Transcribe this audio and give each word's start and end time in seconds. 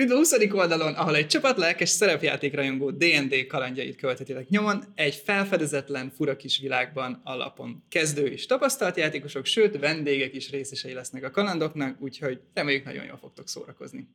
Üdv 0.00 0.12
a 0.12 0.16
20. 0.16 0.32
oldalon, 0.52 0.94
ahol 0.94 1.16
egy 1.16 1.26
csapat 1.26 1.56
lelkes 1.56 1.88
szerepjáték 1.88 2.54
rajongó 2.54 2.90
D&D 2.90 3.46
kalandjait 3.46 3.96
követhetitek 3.96 4.48
nyomon, 4.48 4.84
egy 4.94 5.14
felfedezetlen, 5.14 6.10
fura 6.10 6.36
kis 6.36 6.58
világban 6.58 7.20
alapon 7.24 7.82
kezdő 7.88 8.26
és 8.26 8.46
tapasztalt 8.46 8.96
játékosok, 8.96 9.44
sőt 9.44 9.78
vendégek 9.78 10.34
is 10.34 10.50
részesei 10.50 10.92
lesznek 10.92 11.24
a 11.24 11.30
kalandoknak, 11.30 12.00
úgyhogy 12.00 12.40
reméljük 12.54 12.84
nagyon 12.84 13.04
jól 13.04 13.16
fogtok 13.16 13.48
szórakozni. 13.48 14.08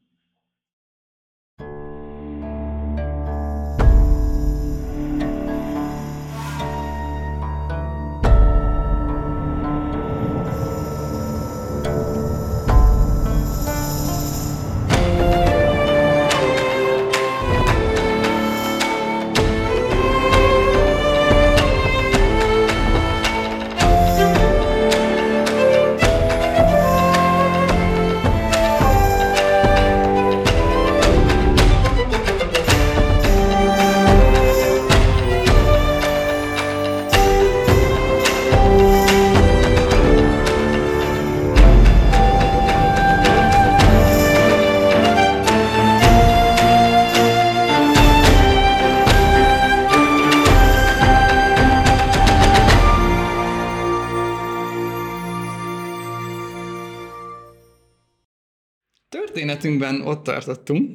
Történetünkben 59.63 60.07
ott 60.07 60.23
tartottunk, 60.23 60.91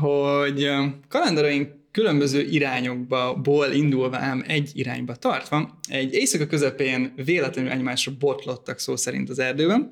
hogy 0.00 0.70
kalendáraink 1.08 1.70
különböző 1.90 2.40
irányokba, 2.40 3.34
ból 3.34 3.72
indulva 3.72 4.16
ám 4.16 4.44
egy 4.46 4.70
irányba 4.74 5.14
tartva, 5.14 5.78
egy 5.88 6.14
éjszaka 6.14 6.46
közepén 6.46 7.12
véletlenül 7.24 7.70
egymásra 7.70 8.12
botlottak 8.18 8.78
szó 8.78 8.96
szerint 8.96 9.30
az 9.30 9.38
erdőben, 9.38 9.90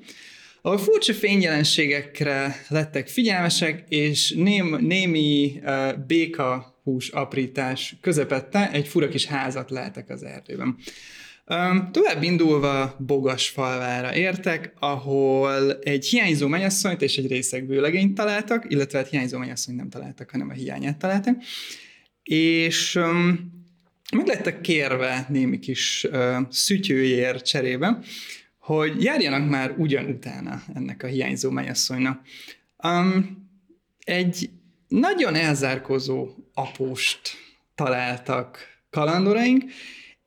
ahol 0.62 0.78
furcsa 0.78 1.12
fényjelenségekre 1.12 2.64
lettek 2.69 3.08
figyelmesek, 3.08 3.84
és 3.88 4.34
ném, 4.36 4.77
némi 4.81 5.61
uh, 5.62 5.98
béka 6.06 6.81
hús 6.83 7.08
aprítás 7.08 7.97
közepette 8.00 8.70
egy 8.70 8.88
fura 8.88 9.08
kis 9.08 9.27
házat 9.27 9.70
lehetek 9.70 10.08
az 10.08 10.22
erdőben. 10.22 10.77
Tovább 11.91 12.23
indulva 12.23 12.97
Bogas 12.98 13.48
falvára 13.48 14.15
értek, 14.15 14.73
ahol 14.79 15.79
egy 15.79 16.06
hiányzó 16.06 16.48
mennyasszonyt 16.48 17.03
és 17.03 17.17
egy 17.17 17.27
részeg 17.27 17.67
vőlegényt 17.67 18.15
találtak, 18.15 18.65
illetve 18.69 18.98
hát 18.98 19.09
hiányzó 19.09 19.39
mennyasszonyt 19.39 19.77
nem 19.77 19.89
találtak, 19.89 20.31
hanem 20.31 20.48
a 20.48 20.53
hiányát 20.53 20.98
találtak. 20.98 21.37
És 22.23 22.95
um, 22.95 23.53
meg 24.17 24.27
lettek 24.27 24.61
kérve 24.61 25.27
némi 25.28 25.59
kis 25.59 26.06
uh, 26.11 26.37
szütyőjér 26.51 27.43
cserébe, 27.43 27.98
hogy 28.59 29.03
járjanak 29.03 29.48
már 29.48 29.75
ugyanutána 29.78 30.62
ennek 30.75 31.03
a 31.03 31.06
hiányzó 31.06 31.51
mennyasszonynak. 31.51 32.21
Um, 32.84 33.48
egy 34.05 34.51
nagyon 34.89 35.34
elzárkozó 35.34 36.28
apóst 36.55 37.21
találtak 37.75 38.59
kalandoraink, 38.91 39.65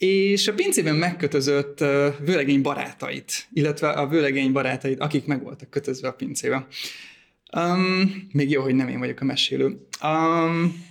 és 0.04 0.48
a 0.48 0.54
pincében 0.54 0.96
megkötözött 0.96 1.80
vőlegény 2.20 2.61
barátait, 2.61 3.48
illetve 3.54 3.89
a 3.89 4.08
vőlegény 4.08 4.52
barátait, 4.52 5.00
akik 5.00 5.26
meg 5.26 5.44
voltak 5.44 5.70
kötözve 5.70 6.08
a 6.08 6.14
pincébe. 6.14 6.67
Um, 7.58 8.27
még 8.32 8.50
jó, 8.50 8.61
hogy 8.61 8.76
nem 8.76 8.88
én 8.88 9.00
vagyok 9.00 9.20
a 9.20 9.23
mesélő. 9.23 9.88
Um, 10.04 10.86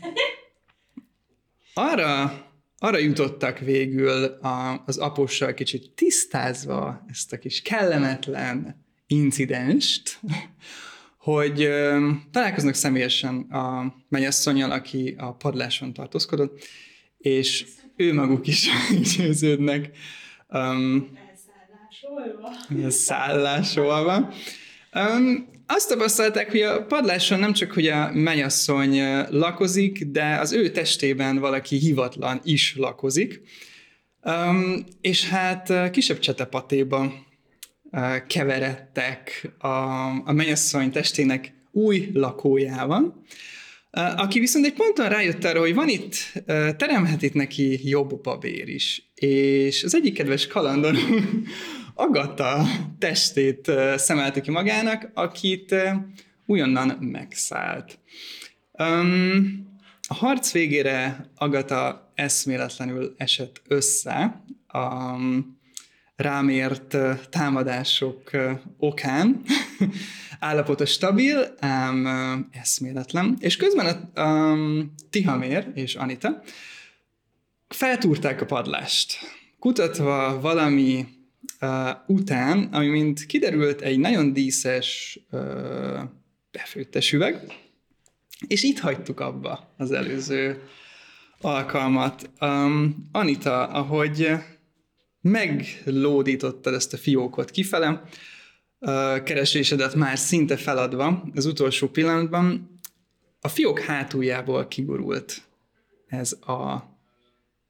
arra, 1.74 2.44
arra 2.78 2.98
jutottak 2.98 3.58
végül 3.58 4.24
a, 4.24 4.82
az 4.86 4.98
apossal 4.98 5.54
kicsit 5.54 5.90
tisztázva 5.94 7.04
ezt 7.08 7.32
a 7.32 7.38
kis 7.38 7.62
kellemetlen 7.62 8.84
incidenst, 9.06 10.20
hogy 11.16 11.64
um, 11.64 12.28
találkoznak 12.30 12.74
személyesen 12.74 13.36
a 13.38 13.94
mennyasszonyjal, 14.08 14.70
aki 14.70 15.14
a 15.18 15.32
padláson 15.32 15.92
tartózkodott, 15.92 16.64
és 17.18 17.64
ő 18.02 18.14
maguk 18.14 18.46
is 18.46 18.68
győződnek. 19.16 19.90
Um, 20.48 21.18
Elszállásolva. 22.82 24.32
Um, 24.94 25.50
azt 25.66 25.88
tapasztalták, 25.88 26.50
hogy 26.50 26.60
a 26.60 26.84
padláson 26.84 27.38
nem 27.38 27.52
csak, 27.52 27.72
hogy 27.72 27.86
a 27.86 28.10
mennyasszony 28.12 29.00
lakozik, 29.28 30.04
de 30.04 30.38
az 30.38 30.52
ő 30.52 30.70
testében 30.70 31.38
valaki 31.38 31.76
hivatlan 31.76 32.40
is 32.44 32.76
lakozik. 32.76 33.40
Um, 34.24 34.84
és 35.00 35.28
hát 35.28 35.90
kisebb 35.90 36.18
csetepatéba 36.18 37.12
uh, 37.82 38.26
keveredtek 38.26 39.52
a, 39.58 39.68
a 40.24 40.32
mennyasszony 40.32 40.90
testének 40.90 41.54
új 41.70 42.10
lakójával, 42.14 43.22
aki 43.92 44.38
viszont 44.38 44.66
egy 44.66 44.72
ponton 44.72 45.08
rájött 45.08 45.44
arra, 45.44 45.60
hogy 45.60 45.74
van 45.74 45.88
itt, 45.88 46.14
teremhet 46.76 47.22
itt 47.22 47.34
neki 47.34 47.88
jobb 47.88 48.20
babér 48.22 48.68
is. 48.68 49.10
És 49.14 49.84
az 49.84 49.94
egyik 49.94 50.14
kedves 50.14 50.46
kalandon 50.46 50.96
Agata 51.94 52.66
testét 52.98 53.72
szemelte 53.96 54.40
ki 54.40 54.50
magának, 54.50 55.10
akit 55.14 55.74
újonnan 56.46 56.96
megszállt. 57.00 57.98
A 60.08 60.14
harc 60.14 60.52
végére 60.52 61.30
Agata 61.36 62.12
eszméletlenül 62.14 63.14
esett 63.16 63.62
össze 63.68 64.42
a 64.68 65.16
rámért 66.16 66.96
támadások 67.30 68.30
okán, 68.78 69.42
állapota 70.40 70.86
stabil, 70.86 71.54
ám 71.58 72.06
eszméletlen. 72.52 73.36
És 73.40 73.56
közben 73.56 73.86
a 73.86 74.22
um, 74.22 74.94
Tihamér 75.10 75.70
és 75.74 75.94
Anita 75.94 76.42
feltúrták 77.68 78.40
a 78.40 78.46
padlást, 78.46 79.18
kutatva 79.58 80.40
valami 80.40 81.06
uh, 81.60 81.88
után, 82.06 82.68
ami 82.72 82.88
mint 82.88 83.26
kiderült 83.26 83.80
egy 83.80 83.98
nagyon 83.98 84.32
díszes 84.32 85.18
uh, 85.30 85.40
befőttes 86.50 87.12
üveg, 87.12 87.40
és 88.46 88.62
itt 88.62 88.78
hagytuk 88.78 89.20
abba 89.20 89.74
az 89.76 89.92
előző 89.92 90.62
alkalmat. 91.40 92.30
Um, 92.40 93.08
Anita, 93.12 93.66
ahogy 93.66 94.28
meglódítottad 95.20 96.74
ezt 96.74 96.92
a 96.92 96.96
fiókot 96.96 97.50
kifele, 97.50 98.02
keresésedet 99.24 99.94
már 99.94 100.18
szinte 100.18 100.56
feladva, 100.56 101.24
az 101.34 101.46
utolsó 101.46 101.88
pillanatban 101.88 102.78
a 103.40 103.48
fiók 103.48 103.80
hátuljából 103.80 104.68
kigurult 104.68 105.42
ez 106.06 106.32
a 106.32 106.90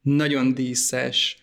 nagyon 0.01 0.53
díszes, 0.53 1.37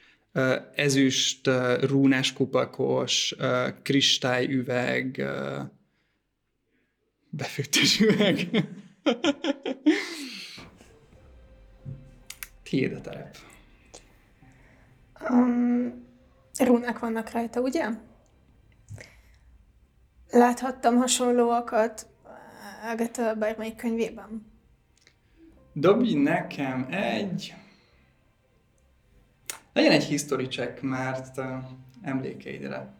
ezüst, 0.74 1.50
rúnás 1.80 2.32
kupakos, 2.32 3.34
kristályüveg, 3.82 5.22
befőttes 7.30 8.00
üveg. 8.00 8.48
Tiéd 12.62 12.92
a 12.92 13.00
terep. 13.00 13.36
Um, 15.30 16.06
rúnák 16.58 16.98
vannak 16.98 17.30
rajta, 17.30 17.60
ugye? 17.60 17.88
Láthattam 20.30 20.96
hasonlóakat 20.96 22.06
Agatha 22.92 23.34
bármelyik 23.34 23.76
könyvében? 23.76 24.46
Dobj 25.72 26.14
nekem 26.14 26.86
egy... 26.90 27.54
Legyen 29.72 29.92
egy 29.92 30.04
history 30.04 30.46
check, 30.46 30.82
mert 30.82 31.38
uh, 31.38 31.46
emlékeidre 32.02 32.94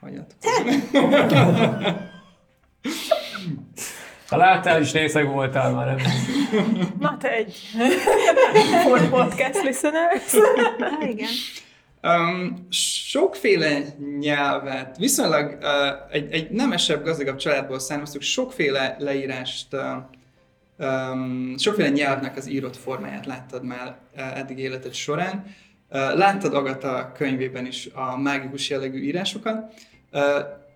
hagyat. 0.00 0.36
Ha 4.28 4.36
láttál 4.36 4.80
is 4.80 4.92
részeg 4.92 5.26
voltál 5.26 5.72
már 5.72 5.88
ebben. 5.88 6.12
Na 6.98 7.16
te 7.16 7.30
egy. 7.30 7.56
For 8.84 9.08
podcast 9.08 9.62
listeners. 9.62 10.32
igen. 11.00 11.28
Um, 12.02 12.66
sokféle 12.70 13.82
nyelvet, 14.18 14.96
viszonylag 14.96 15.58
uh, 15.60 16.14
egy, 16.14 16.32
egy 16.32 16.50
nemesebb, 16.50 17.04
gazdagabb 17.04 17.36
családból 17.36 17.78
származtuk, 17.78 18.22
sokféle 18.22 18.96
leírást, 18.98 19.74
uh, 19.74 19.80
um, 20.88 21.54
sokféle 21.58 21.88
nyelvnek 21.88 22.36
az 22.36 22.48
írott 22.48 22.76
formáját 22.76 23.26
láttad 23.26 23.64
már 23.64 23.98
uh, 24.14 24.38
eddig 24.38 24.58
életed 24.58 24.92
során. 24.94 25.44
Uh, 25.90 26.14
láttad 26.16 26.54
Agata 26.54 27.12
könyvében 27.14 27.66
is 27.66 27.88
a 27.94 28.16
mágikus 28.16 28.70
jellegű 28.70 29.02
írásokat. 29.02 29.72
Uh, 30.12 30.22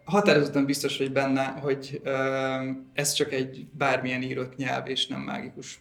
határozottan 0.04 0.64
biztos 0.64 0.98
vagy 0.98 1.12
benne, 1.12 1.44
hogy 1.44 2.00
uh, 2.04 2.76
ez 2.94 3.12
csak 3.12 3.32
egy 3.32 3.66
bármilyen 3.72 4.22
írott 4.22 4.56
nyelv, 4.56 4.88
és 4.88 5.06
nem 5.06 5.20
mágikus. 5.20 5.80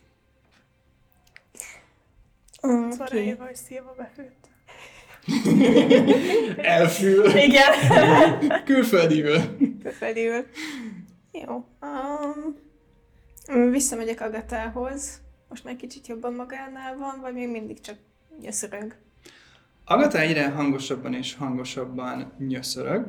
Mm, 2.67 2.89
Szóval 2.89 3.07
Oké. 3.07 3.17
ráírva, 3.17 3.45
hogy 3.45 3.55
szilva 3.55 3.93
befőtt. 3.97 4.42
Elfül. 6.57 7.37
Igen. 7.37 7.71
Külföldívül. 8.65 9.37
Felül. 9.99 10.45
Jó. 11.31 11.65
Um, 11.81 13.71
visszamegyek 13.71 14.21
Agatához. 14.21 15.21
Most 15.49 15.63
már 15.63 15.75
kicsit 15.75 16.07
jobban 16.07 16.33
magánál 16.33 16.97
van, 16.97 17.19
vagy 17.21 17.33
még 17.33 17.49
mindig 17.49 17.81
csak 17.81 17.95
nyöszörög? 18.41 18.95
Agatha 19.85 20.19
egyre 20.19 20.49
hangosabban 20.49 21.13
és 21.13 21.35
hangosabban 21.35 22.33
nyöszörög, 22.37 23.05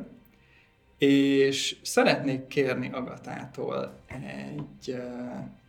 és 0.97 1.75
szeretnék 1.83 2.47
kérni 2.47 2.89
Agatától 2.93 3.99
egy 4.07 4.89
uh, 4.89 4.99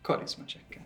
karizma 0.02 0.44
csekket. 0.44 0.84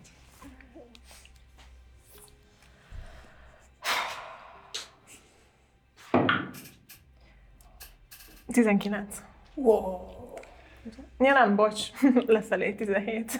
19. 8.51 9.23
Wow. 9.53 10.09
Ja 11.19 11.33
nem, 11.33 11.55
bocs. 11.55 11.79
Lefelé 12.25 12.73
17. 12.73 13.39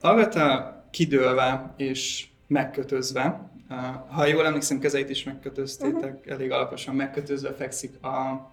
Agatha 0.00 0.76
kidőlve 0.90 1.74
és 1.76 2.26
megkötözve, 2.46 3.50
uh, 3.70 3.76
ha 4.08 4.26
jól 4.26 4.46
emlékszem, 4.46 4.78
kezeit 4.78 5.10
is 5.10 5.24
megkötöztétek, 5.24 6.26
elég 6.26 6.50
alaposan 6.50 6.94
megkötözve 6.94 7.54
fekszik 7.54 8.04
a... 8.04 8.50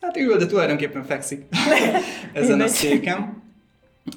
Hát 0.00 0.16
ül, 0.16 0.36
de 0.36 0.46
tulajdonképpen 0.46 1.04
fekszik 1.04 1.44
ezen 2.32 2.60
a 2.60 2.66
széken. 2.66 3.42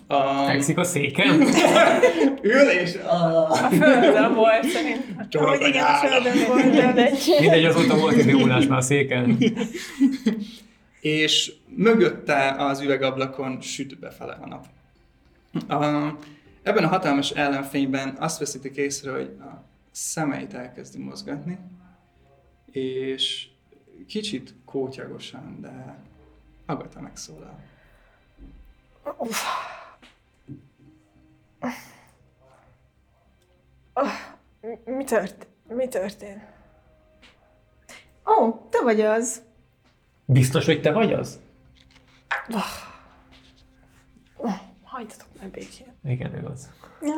A, 0.07 0.45
Fekszik 0.45 0.77
a 0.77 0.83
széken? 0.83 1.41
ül 2.41 2.69
és 2.69 2.95
a... 2.95 3.50
A 3.51 3.56
földön 3.56 4.33
volt 4.33 4.63
szerintem. 4.63 5.45
Hogy 5.45 5.63
a 5.63 5.68
igen, 5.68 5.83
a 5.83 5.94
földön 5.94 6.47
volt, 6.47 6.94
de 6.94 7.09
Mindegy. 7.39 7.65
Azóta 7.65 7.97
volt 7.97 8.15
egy 8.15 8.27
javulás 8.27 8.68
már 8.68 8.77
a 8.77 8.81
széken. 8.81 9.38
és 11.01 11.53
mögötte 11.75 12.56
az 12.57 12.81
üvegablakon 12.81 13.62
süt 13.62 14.00
befele 14.00 14.39
a 14.41 14.47
nap. 14.47 14.65
A, 15.81 16.18
ebben 16.63 16.83
a 16.83 16.88
hatalmas 16.88 17.31
ellenfényben 17.31 18.15
azt 18.19 18.39
veszitek 18.39 18.75
észre, 18.75 19.12
hogy 19.12 19.35
a 19.39 19.63
szemeit 19.91 20.53
elkezdi 20.53 20.97
mozgatni, 20.97 21.57
és 22.71 23.47
kicsit 24.07 24.53
kótyagosan, 24.65 25.57
de 25.62 25.97
Agatha 26.65 27.01
megszólal. 27.01 27.59
Mi, 34.86 35.04
tört, 35.04 35.48
mi 35.68 35.88
történt? 35.88 36.42
Ó, 38.26 38.44
oh, 38.44 38.70
te 38.70 38.82
vagy 38.82 39.02
az. 39.02 39.42
Biztos, 40.26 40.66
hogy 40.66 40.82
te 40.82 40.92
vagy 40.92 41.14
az? 41.14 41.40
Hagyjatok 44.84 45.28
meg 45.40 45.52
békén. 45.52 45.94
Igen, 46.04 46.38
igaz. 46.38 46.70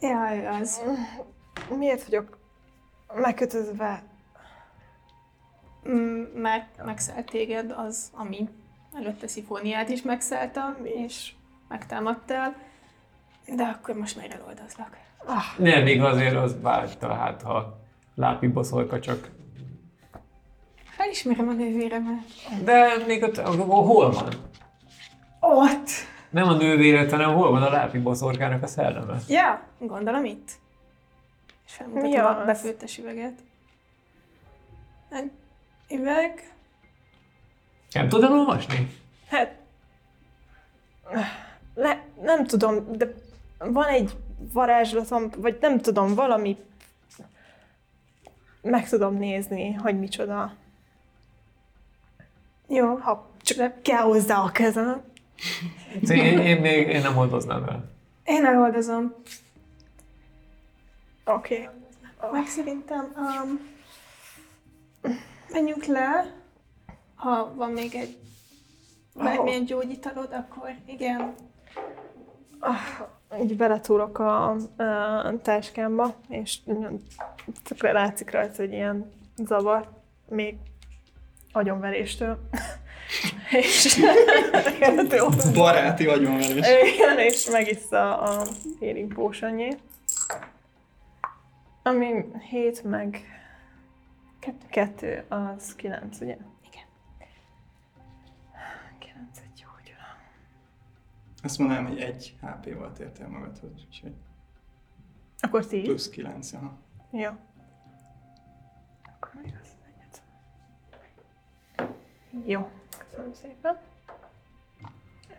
Jaj, 0.00 0.46
az. 0.46 0.80
Miért 1.76 2.04
vagyok 2.04 2.38
megkötözve? 3.14 4.02
Mm, 5.88 6.22
Mert 6.22 6.84
megszállt 6.84 7.30
téged 7.30 7.70
az, 7.76 8.10
ami 8.12 8.48
előtte 8.94 9.26
szifóniát 9.26 9.88
is 9.88 10.02
megszállta, 10.02 10.76
és 10.82 11.32
megtámadtál. 11.68 12.56
De 13.56 13.62
akkor 13.62 13.94
most 13.94 14.16
már 14.16 14.30
eloldazlak. 14.30 14.96
Ah, 15.24 15.58
Nem, 15.58 15.82
még 15.82 16.02
azért 16.02 16.36
az 16.36 16.56
vágyta, 16.60 17.14
hát 17.14 17.42
ha 17.42 17.78
lápi 18.14 18.46
boszorka 18.48 19.00
csak. 19.00 19.30
Felismerem 20.84 21.48
a 21.48 21.52
nővéremet. 21.52 22.24
De 22.64 22.88
még 23.06 23.22
ott, 23.22 23.36
hol 23.66 24.10
van? 24.10 24.28
Ott! 25.40 25.88
Nem 26.30 26.48
a 26.48 26.54
nővéret, 26.54 27.10
hanem 27.10 27.34
hol 27.34 27.50
van 27.50 27.62
a 27.62 27.70
lápi 27.70 27.98
boszorkának 27.98 28.62
a 28.62 28.66
szelleme? 28.66 29.16
Ja, 29.28 29.62
gondolom 29.78 30.24
itt. 30.24 30.50
És 31.66 31.72
felmutatom 31.72 32.10
Mi 32.10 32.16
a 32.16 32.42
befőttes 32.46 32.98
üveget. 32.98 33.38
Egy 35.10 35.30
üveg. 35.90 36.52
Nem 37.92 38.08
tudod 38.08 38.30
olvasni? 38.30 38.90
hát... 39.28 39.58
Le, 41.74 42.04
nem 42.22 42.46
tudom, 42.46 42.92
de 42.92 43.14
van 43.58 43.86
egy 43.86 44.16
varázslatom, 44.52 45.30
vagy 45.36 45.58
nem 45.60 45.78
tudom, 45.78 46.14
valami... 46.14 46.56
Meg 48.62 48.88
tudom 48.88 49.14
nézni, 49.16 49.72
hogy 49.72 49.98
micsoda. 49.98 50.54
Jó, 52.68 52.94
Ha 52.96 53.30
csak 53.42 53.82
kell 53.82 54.02
hozzá 54.02 54.36
a 54.36 54.50
kezem. 54.50 55.02
Szóval 56.02 56.24
Én, 56.24 56.38
én 56.38 56.60
még 56.60 56.88
én 56.88 57.00
nem 57.00 57.16
oldoznám 57.16 57.64
el. 57.64 57.90
én 58.24 58.44
eloldozom. 58.44 59.14
Oké. 61.24 61.68
Okay. 62.18 62.32
Meg 62.32 62.46
szerintem 62.46 63.12
um, 63.16 63.60
menjünk 65.52 65.84
le. 65.84 66.39
Ha 67.20 67.54
van 67.54 67.70
még 67.70 67.94
egy 67.94 68.16
bármilyen 69.14 69.64
gyógyitalod, 69.64 70.32
akkor 70.32 70.74
igen. 70.86 71.34
Így 73.42 73.56
beletúrok 73.56 74.18
a, 74.18 74.50
a 74.50 75.40
táskámba, 75.42 76.14
és 76.28 76.58
tökre 77.64 77.92
látszik 77.92 78.30
rajta, 78.30 78.62
hogy 78.62 78.72
ilyen 78.72 79.12
zavar, 79.36 79.88
még 80.28 80.56
agyonveréstől. 81.52 82.38
és. 83.60 84.00
Baráti 85.54 86.06
agyonverés. 86.06 86.66
Igen, 86.94 87.18
és 87.18 87.50
megissza 87.50 88.18
a 88.18 88.46
healing 88.80 89.14
potionjét. 89.14 89.78
Ami 91.82 92.24
7 92.50 92.84
meg 92.84 93.24
2 94.70 95.24
az 95.28 95.74
9, 95.74 96.20
ugye? 96.20 96.36
Azt 101.42 101.58
mondanám, 101.58 101.86
hogy 101.86 102.00
egy 102.00 102.36
HP-val 102.40 102.92
tértél 102.92 103.28
magadhoz, 103.28 103.70
úgyhogy 103.86 104.12
Akkor 105.40 105.66
10? 105.66 105.84
plusz 105.84 106.08
9. 106.08 106.52
Aha. 106.52 106.78
Jó. 107.10 107.30
Akkor 109.04 109.40
még 109.42 109.54
az 109.62 109.68
egyet. 109.86 110.22
Jó, 112.46 112.70
köszönöm 112.98 113.32
szépen. 113.32 113.78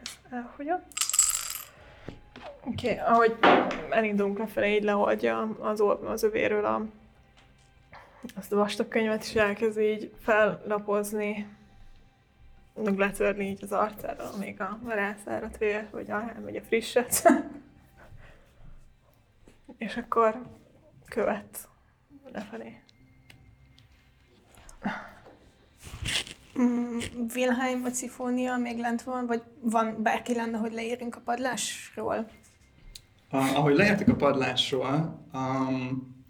Ez 0.01 0.17
elfogyott. 0.29 0.99
Oké, 2.65 2.91
okay, 2.91 2.97
ahogy 2.97 3.37
elindulunk 3.89 4.37
lefelé, 4.37 4.75
így 4.75 4.83
leoldja 4.83 5.41
az, 5.59 5.83
az 6.05 6.23
övéről 6.23 6.65
a, 6.65 6.85
azt 8.35 8.51
a 8.51 8.55
vastag 8.55 8.87
könyvet, 8.87 9.23
és 9.23 9.35
elkezd 9.35 9.79
így 9.79 10.13
fellapozni, 10.19 11.47
meg 12.83 12.97
letörni 12.97 13.45
így 13.45 13.63
az 13.63 13.71
arcára, 13.71 14.29
még 14.39 14.61
a 14.61 14.79
rászárat 14.87 15.57
vér, 15.57 15.87
vagy 15.91 16.11
a, 16.11 16.33
vagy 16.43 16.55
a 16.55 16.61
frisset. 16.61 17.23
és 19.77 19.97
akkor 19.97 20.41
követ 21.05 21.69
lefelé. 22.31 22.75
Mm, 26.59 26.97
Wilhelm 27.35 27.81
vagy 27.81 27.93
Szifónia 27.93 28.57
még 28.57 28.77
lent 28.79 29.01
van, 29.01 29.25
vagy 29.25 29.43
van 29.59 30.01
bárki 30.03 30.33
lenne, 30.33 30.57
hogy 30.57 30.73
leérünk 30.73 31.15
a 31.15 31.19
padlásról? 31.19 32.29
A, 33.29 33.37
ahogy 33.37 33.75
leértek 33.75 34.07
a 34.07 34.15
padlásról, 34.15 35.27
um, 35.33 36.23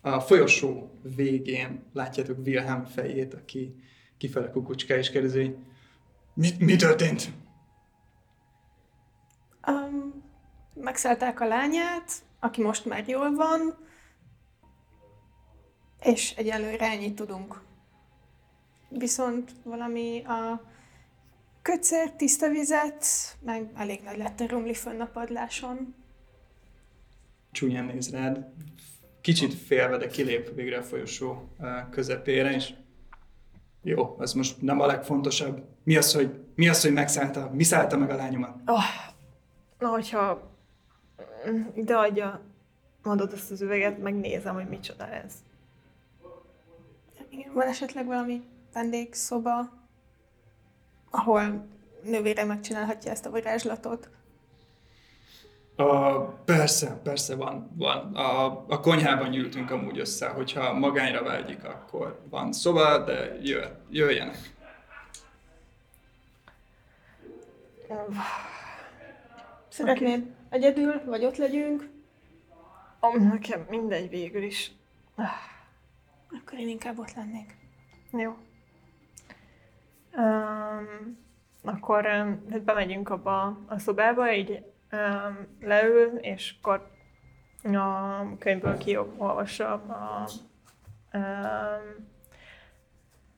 a 0.00 0.20
folyosó 0.20 0.98
végén 1.16 1.82
látjátok 1.92 2.38
Wilhelm 2.38 2.84
fejét, 2.84 3.34
aki 3.34 3.74
kifele 4.18 4.50
kukucská, 4.50 4.96
és 4.96 5.10
kérdezi, 5.10 5.38
hogy 5.40 5.56
mi, 6.34 6.50
mi 6.58 6.76
történt? 6.76 7.32
Um, 9.66 10.22
megszállták 10.74 11.40
a 11.40 11.46
lányát, 11.46 12.12
aki 12.40 12.62
most 12.62 12.84
már 12.84 13.08
jól 13.08 13.34
van, 13.34 13.76
és 16.00 16.34
egyelőre 16.36 16.90
ennyit 16.90 17.14
tudunk. 17.14 17.62
Viszont 18.88 19.50
valami 19.62 20.24
a 20.24 20.72
kötszer, 21.62 22.12
tiszta 22.12 22.48
vizet, 22.48 23.06
meg 23.40 23.70
elég 23.76 24.00
nagy 24.02 24.16
lett 24.16 24.40
a 24.40 24.48
rumli 24.48 24.74
fönn 24.74 25.00
a 25.00 25.06
padláson. 25.06 25.94
Csúnyán 27.52 27.84
néz 27.84 28.10
rád. 28.10 28.46
Kicsit 29.20 29.54
félve, 29.54 29.96
de 29.96 30.06
kilép 30.06 30.54
végre 30.54 30.78
a 30.78 30.82
folyosó 30.82 31.48
közepére, 31.90 32.52
és 32.54 32.74
jó, 33.84 34.16
ez 34.20 34.32
most 34.32 34.62
nem 34.62 34.80
a 34.80 34.86
legfontosabb. 34.86 35.62
Mi 35.82 35.96
az, 35.96 36.14
hogy, 36.14 36.40
mi 36.54 36.68
az, 36.68 36.82
hogy 36.82 36.92
megszállta, 36.92 37.50
mi 37.52 37.62
szállta 37.62 37.96
meg 37.96 38.10
a 38.10 38.16
lányomat? 38.16 38.56
Oh, 38.66 38.82
na, 39.78 39.88
hogyha 39.88 40.50
mm, 41.50 41.62
ide 41.74 41.96
adja, 41.96 42.40
mondod 43.02 43.32
ezt 43.32 43.50
az 43.50 43.62
üveget, 43.62 43.98
megnézem, 43.98 44.54
hogy 44.54 44.68
micsoda 44.68 45.08
ez. 45.08 45.32
Igen, 47.28 47.52
van 47.52 47.66
esetleg 47.66 48.06
valami 48.06 48.42
vendégszoba, 48.72 49.72
ahol 51.10 51.66
nővére 52.02 52.44
megcsinálhatja 52.44 53.10
ezt 53.10 53.26
a 53.26 53.30
varázslatot. 53.30 54.10
A, 55.76 56.20
persze, 56.24 57.00
persze 57.02 57.36
van, 57.36 57.70
van. 57.76 58.14
A, 58.16 58.64
a 58.68 58.80
konyhában 58.80 59.30
gyűltünk 59.30 59.70
amúgy 59.70 59.98
össze, 59.98 60.28
hogyha 60.28 60.72
magányra 60.72 61.22
vágyik, 61.22 61.64
akkor 61.64 62.20
van 62.30 62.52
szoba, 62.52 63.04
de 63.04 63.38
jö, 63.42 63.64
jöjjenek. 63.90 64.52
Szeretnéd 69.68 70.34
egyedül, 70.48 71.02
vagy 71.04 71.24
ott 71.24 71.36
legyünk? 71.36 71.88
Oh, 73.00 73.16
nekem 73.16 73.66
mindegy 73.68 74.08
végül 74.08 74.42
is. 74.42 74.72
Akkor 76.40 76.58
én 76.58 76.68
inkább 76.68 76.98
ott 76.98 77.14
lennék. 77.14 77.56
jó. 78.10 78.36
Um, 80.16 81.18
akkor 81.64 82.06
um, 82.06 82.44
hát 82.50 82.62
bemegyünk 82.62 83.10
abba 83.10 83.58
a 83.66 83.78
szobába, 83.78 84.32
így 84.32 84.73
leül, 85.60 86.18
és 86.20 86.54
akkor 86.60 86.90
a 87.62 88.38
könyvből 88.38 88.78
kiolvassa 88.78 89.72
a, 89.72 90.28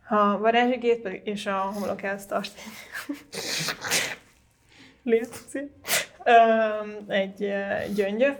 a 0.09 0.39
varázsigét 0.39 1.07
és 1.25 1.47
a 1.47 1.57
homlokáztast. 1.57 2.53
Létszik. 5.03 5.71
Um, 6.29 7.11
egy 7.11 7.43
uh, 7.43 7.95
gyöngyö, 7.95 8.33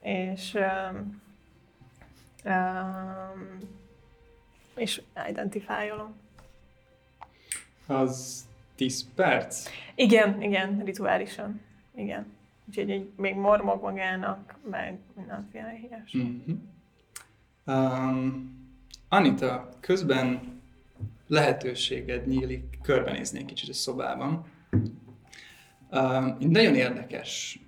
és 0.00 0.54
um, 0.54 1.22
um, 2.44 3.58
és 4.74 5.02
identifájolom. 5.28 6.14
Az 7.86 8.46
10 8.74 9.06
perc? 9.14 9.68
Igen, 9.94 10.42
igen, 10.42 10.82
rituálisan. 10.84 11.60
Igen. 11.94 12.26
Úgyhogy 12.72 12.90
egy, 12.90 13.10
még 13.16 13.34
mormog 13.34 13.82
magának, 13.82 14.58
meg 14.70 14.98
mindenféle 15.16 15.78
ilyesmi. 15.88 16.22
Mm-hmm. 16.22 16.58
Um, 17.66 18.60
Anita, 19.08 19.68
közben 19.80 20.60
lehetőséged 21.26 22.26
nyílik 22.26 22.78
körbenézni 22.82 23.38
egy 23.38 23.44
kicsit 23.44 23.68
a 23.68 23.72
szobában. 23.72 24.46
Um, 25.90 26.36
egy 26.40 26.48
nagyon 26.48 26.74
érdekes, 26.74 27.60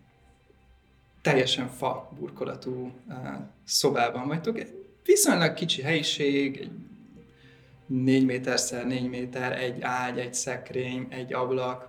teljesen 1.21 1.69
fa 1.69 2.11
burkolatú 2.19 2.93
uh, 3.09 3.17
szobában 3.65 4.29
vagytok. 4.29 4.59
Egy 4.59 4.87
viszonylag 5.05 5.55
kicsi 5.55 5.83
helyiség, 5.83 6.57
egy 6.57 6.73
4 7.87 8.25
méterszer 8.25 8.87
4 8.87 9.09
méter, 9.09 9.53
egy 9.53 9.81
ágy, 9.81 10.19
egy 10.19 10.35
szekrény, 10.35 11.07
egy 11.11 11.33
ablak. 11.33 11.89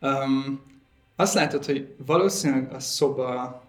Um, 0.00 0.70
azt 1.16 1.34
látod, 1.34 1.64
hogy 1.64 1.94
valószínűleg 2.06 2.72
a 2.72 2.80
szoba 2.80 3.62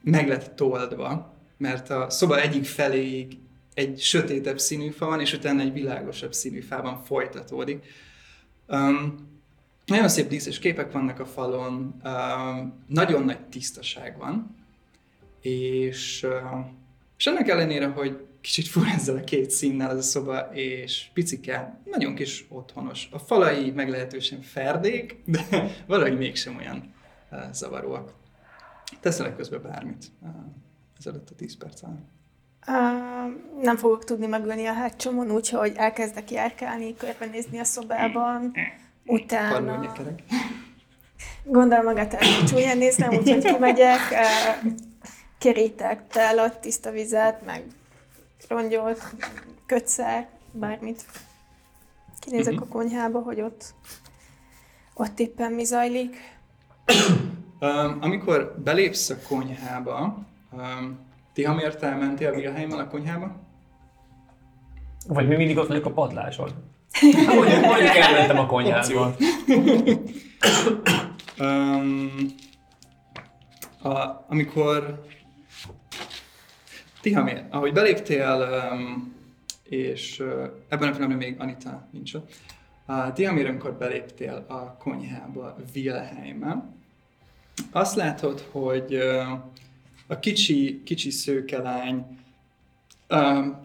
meg 0.00 0.28
lett 0.28 0.56
toldva, 0.56 1.34
mert 1.56 1.90
a 1.90 2.10
szoba 2.10 2.40
egyik 2.40 2.64
feléig 2.64 3.38
egy 3.74 4.00
sötétebb 4.00 4.58
színű 4.58 4.90
fa 4.90 5.06
van, 5.06 5.20
és 5.20 5.32
utána 5.32 5.60
egy 5.60 5.72
világosabb 5.72 6.32
színű 6.32 6.60
fában 6.60 7.02
folytatódik. 7.04 7.84
Um, 8.68 9.30
nagyon 9.86 10.08
szép 10.08 10.28
díszes 10.28 10.58
képek 10.58 10.92
vannak 10.92 11.20
a 11.20 11.26
falon, 11.26 12.00
um, 12.04 12.84
nagyon 12.86 13.24
nagy 13.24 13.40
tisztaság 13.40 14.18
van, 14.18 14.56
és, 15.40 16.22
uh, 16.22 16.64
és 17.18 17.26
ennek 17.26 17.48
ellenére, 17.48 17.86
hogy 17.86 18.26
kicsit 18.42 18.68
fura 18.68 18.90
ezzel 18.90 19.16
a 19.16 19.20
két 19.20 19.50
színnel 19.50 19.90
ez 19.90 19.96
a 19.96 20.02
szoba, 20.02 20.38
és 20.52 21.10
picike, 21.12 21.80
nagyon 21.84 22.14
kis 22.14 22.46
otthonos. 22.48 23.08
A 23.10 23.18
falai 23.18 23.70
meglehetősen 23.70 24.40
ferdék, 24.40 25.16
de 25.24 25.46
valahogy 25.86 26.18
mégsem 26.18 26.56
olyan 26.56 26.94
zavaróak. 27.52 28.12
Teszel 29.00 29.36
közben 29.36 29.62
bármit 29.62 30.04
ezelőtt 30.98 31.30
a 31.30 31.34
10 31.34 31.56
perc 31.56 31.82
alatt? 31.82 32.10
Uh, 32.66 33.62
nem 33.62 33.76
fogok 33.76 34.04
tudni 34.04 34.26
megölni 34.26 34.66
a 34.66 34.72
hátsomon, 34.72 35.30
úgyhogy 35.30 35.72
elkezdek 35.76 36.30
járkálni, 36.30 36.96
körbenézni 36.96 37.58
a 37.58 37.64
szobában. 37.64 38.52
Utána... 39.06 39.94
Gondolom 41.44 41.84
magát 41.84 42.14
el 42.14 42.44
csúnyán 42.44 42.78
néznem, 42.78 43.14
úgyhogy 43.14 43.44
kimegyek, 43.44 44.00
uh, 44.10 44.72
kerítek 45.38 46.06
telat, 46.06 46.60
tiszta 46.60 46.90
vizet, 46.90 47.44
meg 47.44 47.64
rongyolt, 48.52 49.14
kötszer, 49.66 50.28
bármit. 50.52 51.04
Kinézek 52.20 52.54
Mhm. 52.54 52.62
a 52.62 52.66
konyhába, 52.66 53.20
hogy 53.20 53.40
ott, 53.40 53.74
ott 54.94 55.18
éppen 55.18 55.52
mi 55.52 55.64
zajlik. 55.64 56.16
Um, 57.62 57.98
amikor 58.00 58.54
belépsz 58.64 59.10
a 59.10 59.14
konyhába, 59.28 60.18
um, 60.52 60.98
ti 61.32 61.44
ha 61.44 61.54
miért 61.54 61.82
elmentél 61.82 62.32
Wilhelmmel 62.34 62.78
a 62.78 62.86
konyhába? 62.86 63.36
Vagy 65.08 65.28
mi 65.28 65.36
mindig 65.36 65.56
ott 65.58 65.68
vagyok 65.68 65.86
a 65.86 65.90
padláson. 65.90 66.50
Mondjuk, 67.02 67.64
mondjuk 67.64 67.94
elmentem 67.96 68.38
a 68.38 68.46
konyhába. 68.46 69.14
Um, 71.38 72.10
a, 73.92 74.24
amikor 74.28 75.02
Tihamér, 77.02 77.44
ahogy 77.50 77.72
beléptél, 77.72 78.48
és 79.62 80.18
ebben 80.68 80.88
a 80.88 80.92
pillanatban 80.92 81.16
még 81.16 81.36
Anita 81.38 81.88
nincs 81.90 82.14
ott, 82.14 82.32
Tihamér, 83.14 83.46
amikor 83.46 83.72
beléptél 83.72 84.44
a 84.48 84.76
konyhába 84.76 85.56
Wilhelmmel, 85.74 86.74
azt 87.70 87.96
látod, 87.96 88.44
hogy 88.50 88.94
a 90.06 90.18
kicsi, 90.18 90.82
kicsi 90.84 91.10
szőkelány 91.10 92.18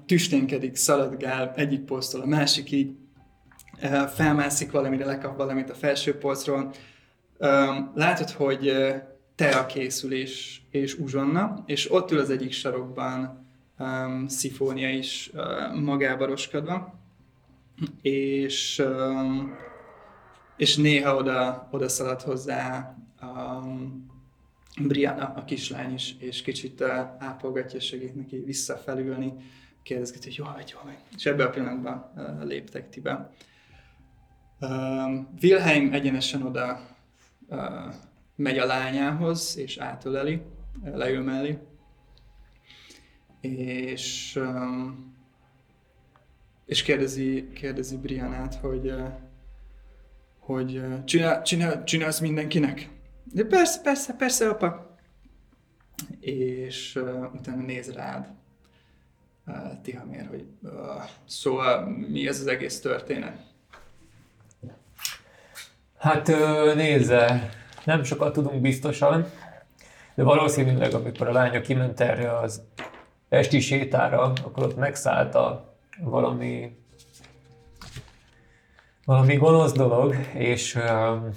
tüsténkedik, 0.06 0.76
szaladgál 0.76 1.54
egyik 1.56 1.82
posztól 1.82 2.22
a 2.22 2.26
másikig, 2.26 2.96
felmászik 4.14 4.72
valamire, 4.72 5.06
lekap 5.06 5.38
valamit 5.38 5.70
a 5.70 5.76
felső 5.76 6.18
polcról, 6.18 6.72
látod, 7.94 8.30
hogy 8.30 8.70
uh, 8.70 8.96
tea 9.36 9.66
készül 9.66 10.12
és, 10.82 10.98
uzsonna, 10.98 11.64
és 11.66 11.92
ott 11.92 12.12
ül 12.12 12.20
az 12.20 12.30
egyik 12.30 12.52
sarokban 12.52 13.46
um, 13.80 14.28
szifónia 14.28 14.90
is 14.90 15.32
uh, 15.34 15.80
magába 15.80 16.26
roskadva, 16.26 17.00
és, 18.02 18.80
um, 18.80 19.56
és 20.58 20.76
néha 20.76 21.16
oda, 21.16 21.68
oda 21.72 21.90
szalad 21.90 22.22
hozzá 22.22 22.96
um, 23.22 24.06
Brianna, 24.82 25.34
a 25.36 25.44
kislány 25.44 25.94
is, 25.94 26.16
és 26.20 26.42
kicsit 26.42 26.82
uh, 26.82 26.90
ápolgatja, 27.18 27.80
segít 27.80 28.16
neki 28.16 28.38
visszafelülni, 28.38 29.34
kérdezgeti, 29.84 30.26
hogy 30.26 30.38
jól 30.38 30.54
vagy, 30.54 30.70
jól 30.74 30.82
vagy. 30.86 30.98
És 31.16 31.26
ebben 31.26 31.48
a 31.48 31.50
pillanatban 31.50 32.12
uh, 32.16 32.46
léptek 32.46 32.90
ti 32.90 33.00
be. 33.00 33.32
Um, 34.62 35.28
Wilhelm 35.42 35.94
egyenesen 35.94 36.42
oda 36.42 36.80
uh, 37.48 37.94
megy 38.36 38.58
a 38.58 38.66
lányához, 38.66 39.58
és 39.58 39.78
átöleli, 39.78 40.42
leül 40.84 41.24
mellé. 41.24 41.58
És, 43.42 44.36
um, 44.36 45.16
és 46.66 46.84
kérdezi, 46.84 47.50
kérdezi 47.54 47.98
Brianát, 47.98 48.56
hogy, 48.56 48.88
uh, 48.88 49.10
hogy 50.40 50.78
uh, 50.78 51.04
csinál, 51.04 51.42
csinál, 51.42 51.84
csinálsz 51.84 52.20
mindenkinek? 52.20 52.90
De 53.24 53.46
persze, 53.46 53.82
persze, 53.82 54.14
persze, 54.14 54.50
apa. 54.50 54.96
És 56.20 56.96
uh, 56.96 57.34
utána 57.34 57.62
néz 57.62 57.94
rád, 57.94 58.28
uh, 59.46 59.82
Tihamér, 59.82 60.28
hogy 60.28 60.46
uh, 60.62 60.72
szóval 61.26 61.90
mi 61.90 62.28
ez 62.28 62.40
az 62.40 62.48
egész 62.48 62.80
történet? 62.80 63.46
Hát 65.98 66.28
nézze, 66.76 67.50
nem 67.86 68.04
sokat 68.04 68.34
tudunk 68.34 68.62
biztosan, 68.62 69.26
de 70.18 70.24
valószínűleg 70.24 70.94
amikor 70.94 71.28
a 71.28 71.32
lánya 71.32 71.62
kiment 71.62 72.00
erre 72.00 72.38
az 72.38 72.62
esti 73.30 73.60
sétára, 73.60 74.22
akkor 74.22 74.64
ott 74.64 74.78
megszállta 74.78 75.74
valami 76.00 76.78
valami 79.06 79.36
gonosz 79.36 79.72
dolog, 79.72 80.16
és 80.34 80.76
um, 80.76 81.30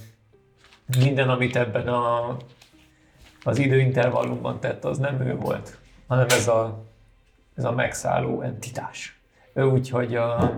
minden, 0.98 1.28
amit 1.28 1.56
ebben 1.56 1.88
a, 1.88 2.36
az 3.44 3.58
időintervallumban 3.58 4.60
tett, 4.60 4.84
az 4.84 4.98
nem 4.98 5.20
ő 5.20 5.36
volt, 5.36 5.78
hanem 6.06 6.26
ez 6.28 6.48
a, 6.48 6.84
ez 7.56 7.64
a 7.64 7.72
megszálló 7.72 8.40
entitás. 8.42 9.20
Ő 9.52 9.64
úgyhogy 9.64 10.14
a, 10.14 10.54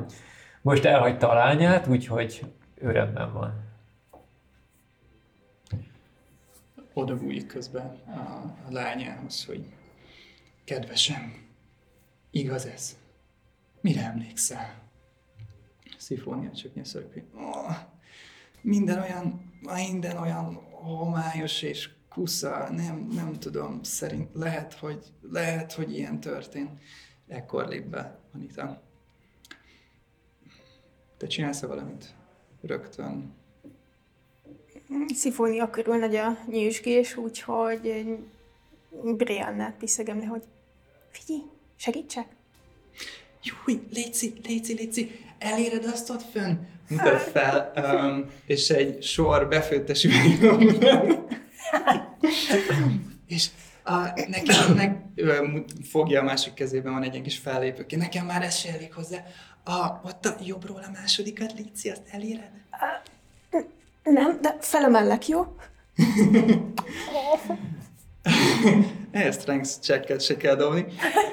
most 0.60 0.84
elhagyta 0.84 1.30
a 1.30 1.34
lányát, 1.34 1.86
úgyhogy 1.86 2.44
ő 2.74 2.90
rendben 2.90 3.32
van. 3.32 3.61
Oda 6.94 7.16
bújik 7.16 7.46
közben 7.46 7.86
a, 8.06 8.20
a 8.66 8.70
lányához, 8.70 9.44
hogy 9.44 9.66
kedvesem, 10.64 11.46
igaz 12.30 12.66
ez? 12.66 12.96
Mire 13.80 14.04
emlékszel? 14.04 14.82
Szifónia 15.98 16.52
csak 16.52 16.74
nyeszörpi. 16.74 17.22
Oh, 17.34 17.76
minden 18.60 18.98
olyan, 18.98 19.52
minden 19.60 20.16
olyan 20.16 20.54
homályos 20.70 21.62
és 21.62 21.90
kusza, 22.08 22.72
nem, 22.72 23.08
nem 23.12 23.32
tudom, 23.32 23.82
szerint 23.82 24.28
lehet, 24.34 24.74
hogy, 24.74 25.12
lehet, 25.20 25.72
hogy 25.72 25.92
ilyen 25.92 26.20
történt. 26.20 26.80
Ekkor 27.28 27.68
lép 27.68 27.86
be 27.86 28.18
Anita. 28.34 28.82
Te 31.16 31.26
csinálsz 31.26 31.60
valamit? 31.60 32.14
Rögtön. 32.60 33.34
Szifónia 35.14 35.70
körül 35.70 35.96
nagy 35.96 36.16
a 36.16 36.38
nyűsgés, 36.46 37.16
úgyhogy 37.16 38.04
Briannát 39.16 39.74
piszegemni, 39.78 40.24
hogy 40.24 40.42
figyelj, 41.10 41.42
segítsek? 41.76 42.26
Júj, 43.42 43.80
léci, 43.92 44.32
léci, 44.46 44.74
léci, 44.74 45.20
eléred 45.38 45.84
azt 45.84 46.10
ott 46.10 46.22
fönn? 46.32 46.56
Mutat 46.88 47.20
fel, 47.20 47.72
um, 47.76 48.30
és 48.46 48.70
egy 48.70 49.02
sor 49.02 49.48
befőttes 49.48 50.06
És 53.26 53.48
a, 53.84 54.00
nekem, 54.28 54.74
ne, 54.74 54.92
fogja 55.82 56.20
a 56.20 56.24
másik 56.24 56.54
kezében, 56.54 56.92
van 56.92 57.02
egy 57.02 57.12
ilyen 57.12 57.24
kis 57.24 57.38
fellépőké, 57.38 57.96
nekem 57.96 58.26
már 58.26 58.42
ez 58.42 58.56
se 58.56 58.72
elég 58.72 58.92
hozzá. 58.92 59.24
A, 59.64 60.00
ott 60.04 60.24
a 60.24 60.36
jobbról 60.44 60.82
a 60.82 60.90
másodikat, 60.92 61.52
Léci, 61.58 61.90
azt 61.90 62.02
eléred? 62.10 62.50
Nem, 64.02 64.38
de 64.40 64.56
felemellek, 64.60 65.28
jó? 65.28 65.56
Ehhez 69.10 69.40
strength 69.40 69.70
checket 69.80 70.20
se 70.20 70.36
kell 70.36 70.56
dobni. 70.56 70.86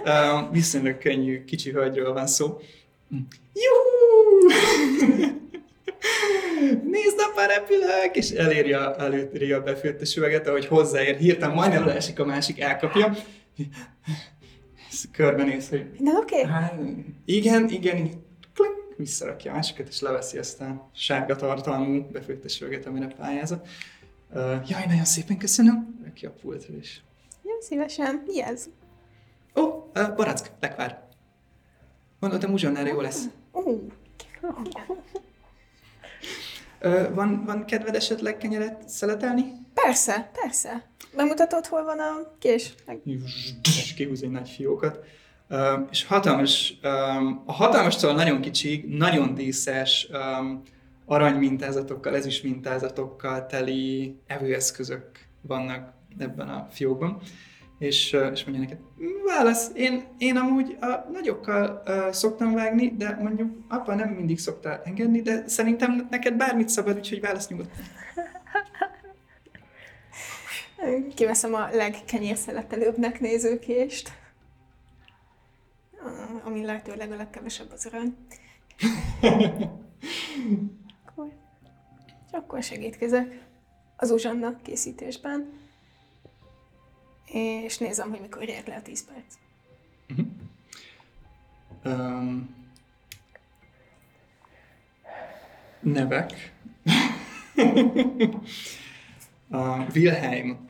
Uh, 0.04 0.52
viszonylag 0.52 0.98
könnyű, 0.98 1.44
kicsi 1.44 1.72
hölgyről 1.72 2.14
van 2.14 2.28
szó. 2.28 2.60
Juhú! 3.54 4.48
Nézd, 6.92 7.20
apa, 7.20 7.46
repülök! 7.46 8.16
És 8.16 8.30
eléri 8.30 8.74
a, 8.74 8.96
eléri 9.00 9.52
a 9.52 9.62
befőttes 9.62 10.16
üveget, 10.16 10.48
ahogy 10.48 10.66
hozzáér, 10.66 11.18
hirtelen 11.18 11.56
majdnem 11.56 11.86
leesik 11.86 12.20
a 12.20 12.26
másik, 12.26 12.60
elkapja. 12.60 13.16
Körbenéz, 15.12 15.70
hogy... 15.70 15.86
Minden 15.94 16.16
oké? 16.16 16.40
Okay? 16.40 16.52
Hát, 16.52 16.80
igen, 17.26 17.70
igen, 17.70 18.28
visszarakja 19.00 19.52
a 19.52 19.56
másikat, 19.56 19.88
és 19.88 20.02
leveszi 20.02 20.38
aztán 20.38 20.82
sárga 20.94 21.36
tartalmú 21.36 22.08
befőttes 22.12 22.62
üveget, 22.62 22.86
amire 22.86 23.08
pályázott. 23.08 23.68
Uh, 24.34 24.70
jaj, 24.70 24.86
nagyon 24.88 25.06
szépen 25.06 25.38
köszönöm. 25.38 26.00
Rakja 26.04 26.30
a 26.30 26.34
pultra 26.42 26.76
is. 26.76 27.04
Jó, 27.44 27.60
szívesen. 27.60 28.24
Mi 28.26 28.42
ez? 28.44 28.70
Ó, 29.56 29.62
oh, 29.62 29.92
uh, 29.96 30.16
barack, 30.16 30.52
lekvár. 30.60 31.08
Gondoltam, 32.20 32.54
uzsonnára 32.54 32.88
jó 32.88 33.02
lesz. 33.02 33.24
Uh. 33.52 33.82
Van, 37.14 37.46
van 37.46 37.66
kedved 37.66 37.96
esetleg 37.96 38.38
kenyeret 38.38 38.90
szeletelni? 38.90 39.52
Persze, 39.74 40.32
persze. 40.42 40.90
Bemutatod, 41.16 41.66
hol 41.66 41.84
van 41.84 42.00
a 42.00 42.38
kés? 42.40 42.74
Meg... 42.86 43.02
Kihúz 43.96 44.24
egy 44.24 44.32
nagy 44.32 44.50
fiókat. 44.50 45.00
És 45.92 46.06
hatalmas, 46.06 46.80
a 47.46 47.54
hatalmastól 47.54 48.14
nagyon 48.14 48.42
kicsi, 48.42 48.86
nagyon 48.88 49.34
díszes, 49.36 50.08
arany 51.06 51.36
mintázatokkal, 51.36 52.16
ezüst 52.16 52.44
mintázatokkal 52.44 53.46
teli 53.46 54.16
evőeszközök 54.28 55.10
vannak 55.42 55.94
ebben 56.18 56.50
a 56.50 56.68
fiókban. 56.72 57.22
És, 57.80 58.18
és 58.34 58.44
mondja 58.44 58.60
neked, 58.60 58.78
válasz, 59.26 59.72
én, 59.76 60.04
én 60.18 60.38
amúgy 60.38 60.78
a 60.80 61.10
nagyokkal 61.12 61.84
uh, 61.86 62.12
szoktam 62.12 62.54
vágni, 62.54 62.96
de 62.98 63.18
mondjuk 63.22 63.52
apa 63.68 63.96
nem 63.96 64.10
mindig 64.10 64.40
szoktál 64.40 64.82
engedni, 64.86 65.22
de 65.22 65.44
szerintem 65.48 66.08
neked 66.10 66.34
bármit 66.34 66.70
szabad, 66.70 66.98
úgyhogy 66.98 67.22
válasz 67.22 67.48
nyugodtan. 67.48 67.84
Kiveszem 71.16 71.54
a 71.54 71.68
legkenyérszeletelőbbnek 71.72 73.20
nézőkést, 73.20 74.12
ami 76.44 76.66
lehetőleg 76.66 77.12
a 77.12 77.16
legkevesebb 77.16 77.72
az 77.72 77.86
arany. 77.86 78.16
akkor, 81.06 81.32
akkor 82.32 82.64
segítkezek 82.64 83.48
az 83.98 84.12
uzsannak 84.12 84.64
készítésben 84.64 85.60
és 87.32 87.78
nézem, 87.78 88.10
hogy 88.10 88.22
mikor 88.22 88.50
ér 88.50 88.68
le 88.68 88.76
a 88.76 88.82
10 88.82 89.06
perc. 89.06 89.36
Uh-huh. 90.10 90.28
Um, 91.86 92.56
nevek. 95.80 96.54
a 99.50 99.92
Wilhelm 99.96 100.68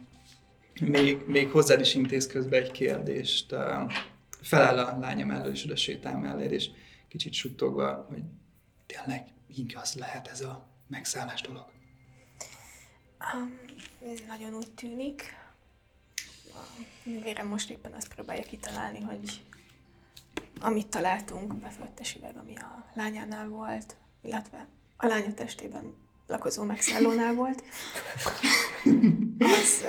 még, 0.81 1.17
még 1.25 1.49
hozzád 1.49 1.79
is 1.79 1.95
intéz 1.95 2.27
közben 2.27 2.61
egy 2.61 2.71
kérdést. 2.71 3.51
Uh, 3.51 3.91
feláll 4.41 4.79
a 4.79 4.99
lánya 4.99 5.25
mellől, 5.25 5.51
és 5.51 5.63
oda 5.63 5.75
sétál 5.75 6.17
mellé, 6.17 6.53
és 6.53 6.69
kicsit 7.07 7.33
suttogva, 7.33 8.05
hogy 8.09 8.23
tényleg 8.85 9.27
igaz 9.55 9.93
lehet 9.95 10.27
ez 10.27 10.41
a 10.41 10.67
megszállás 10.87 11.41
dolog? 11.41 11.65
Um, 13.33 13.59
nagyon 14.27 14.53
úgy 14.53 14.71
tűnik 14.71 15.37
nővérem 17.03 17.47
most 17.47 17.69
éppen 17.69 17.93
azt 17.93 18.13
próbálja 18.13 18.43
kitalálni, 18.43 19.01
hogy 19.01 19.43
amit 20.59 20.87
találtunk, 20.87 21.55
beföltes 21.55 22.15
üveg, 22.15 22.37
ami 22.37 22.55
a 22.55 22.85
lányánál 22.93 23.47
volt, 23.47 23.95
illetve 24.21 24.67
a 24.97 25.05
lánya 25.05 25.33
testében 25.33 25.95
lakozó 26.27 26.63
megszállónál 26.63 27.33
volt, 27.33 27.63
az, 29.59 29.85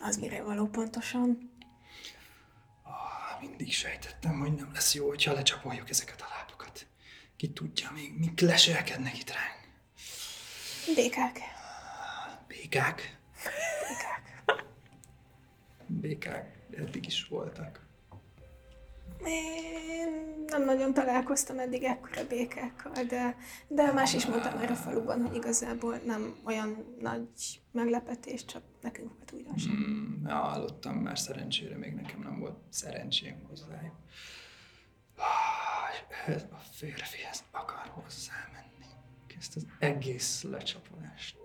az 0.00 0.16
mire 0.16 0.42
való 0.42 0.66
pontosan? 0.66 1.51
Mindig 3.42 3.72
sejtettem, 3.72 4.38
hogy 4.38 4.52
nem 4.52 4.70
lesz 4.72 4.94
jó, 4.94 5.08
hogyha 5.08 5.32
lecsapoljuk 5.32 5.90
ezeket 5.90 6.20
a 6.20 6.26
látokat. 6.38 6.86
Ki 7.36 7.48
tudja 7.48 7.90
még, 7.94 8.18
mik 8.18 8.40
leselkednek 8.40 9.18
itt 9.18 9.30
ránk. 9.30 9.60
Békák. 10.96 11.38
Békák? 12.48 13.18
békák 15.86 16.56
eddig 16.76 17.06
is 17.06 17.26
voltak? 17.28 17.81
Én 19.26 20.44
nem 20.46 20.64
nagyon 20.64 20.94
találkoztam 20.94 21.58
eddig 21.58 21.82
ekkora 21.82 22.26
békákkal, 22.26 23.04
de, 23.04 23.36
de 23.68 23.92
más 23.92 24.14
is 24.14 24.26
mondtam 24.26 24.58
már 24.58 24.70
a 24.70 24.74
faluban, 24.74 25.26
hogy 25.26 25.36
igazából 25.36 25.96
nem 25.96 26.36
olyan 26.44 26.96
nagy 27.00 27.60
meglepetés, 27.72 28.44
csak 28.44 28.62
nekünk 28.80 29.12
volt 29.16 29.32
újdonság. 29.32 29.74
Mm, 29.74 30.26
ja, 30.26 30.34
hallottam 30.34 30.94
már 30.94 31.18
szerencsére, 31.18 31.76
még 31.76 31.94
nekem 31.94 32.20
nem 32.20 32.38
volt 32.38 32.56
szerencsém 32.68 33.42
hozzájuk. 33.48 33.94
Ez 36.26 36.42
a 36.42 36.56
férfihez 36.72 37.44
akar 37.50 37.90
hozzámenni. 38.02 38.86
Ezt 39.38 39.56
az 39.56 39.66
egész 39.78 40.42
lecsapolást. 40.42 41.36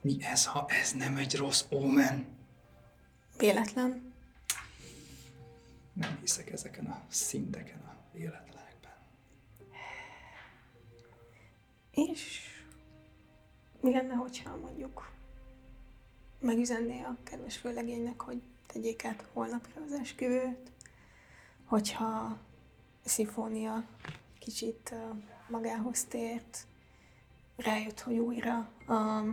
Mi 0.00 0.16
ez, 0.20 0.46
ha 0.46 0.66
ez 0.68 0.92
nem 0.92 1.16
egy 1.16 1.36
rossz 1.36 1.64
ómen? 1.72 2.26
Véletlen? 3.38 4.13
Nem 5.94 6.18
hiszek 6.20 6.50
ezeken 6.50 6.86
a 6.86 7.02
szinteken 7.08 7.80
a 7.80 7.96
véletlenekben. 8.12 8.92
És 11.90 12.40
mi 13.80 13.90
lenne, 13.90 14.14
hogyha 14.14 14.56
mondjuk 14.56 15.12
megüzenné 16.40 17.00
a 17.00 17.16
kedves 17.22 17.56
főlegénynek, 17.56 18.20
hogy 18.20 18.42
tegyék 18.66 19.04
át 19.04 19.26
holnapra 19.32 19.82
az 19.82 19.92
esküvőt, 19.92 20.70
hogyha 21.64 22.38
szimfónia 23.04 23.84
kicsit 24.38 24.94
magához 25.48 26.04
tért, 26.04 26.66
rájött, 27.56 28.00
hogy 28.00 28.18
újra 28.18 28.56
a 28.86 29.24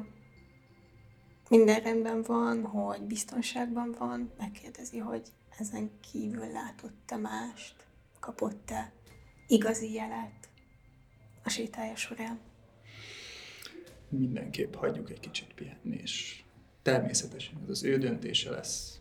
minden 1.50 1.82
rendben 1.82 2.21
van, 2.21 2.65
hogy 2.65 3.02
biztonságban 3.02 3.95
van, 4.00 4.32
megkérdezi, 4.38 4.97
hogy 4.97 5.28
ezen 5.59 5.91
kívül 6.11 6.51
látott-e 6.51 7.15
mást, 7.15 7.85
kapott-e 8.19 8.91
igazi 9.47 9.93
jelet 9.93 10.49
a 11.43 11.49
sétája 11.49 11.95
során. 11.95 12.39
Mindenképp 14.09 14.75
hagyjuk 14.75 15.09
egy 15.09 15.19
kicsit 15.19 15.53
pihenni, 15.53 15.95
és 15.95 16.43
természetesen 16.81 17.61
ez 17.63 17.69
az 17.69 17.83
ő 17.83 17.97
döntése 17.97 18.49
lesz. 18.49 18.99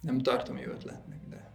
Nem 0.00 0.18
tartom 0.18 0.58
jó 0.58 0.70
ötletnek, 0.70 1.28
de 1.28 1.52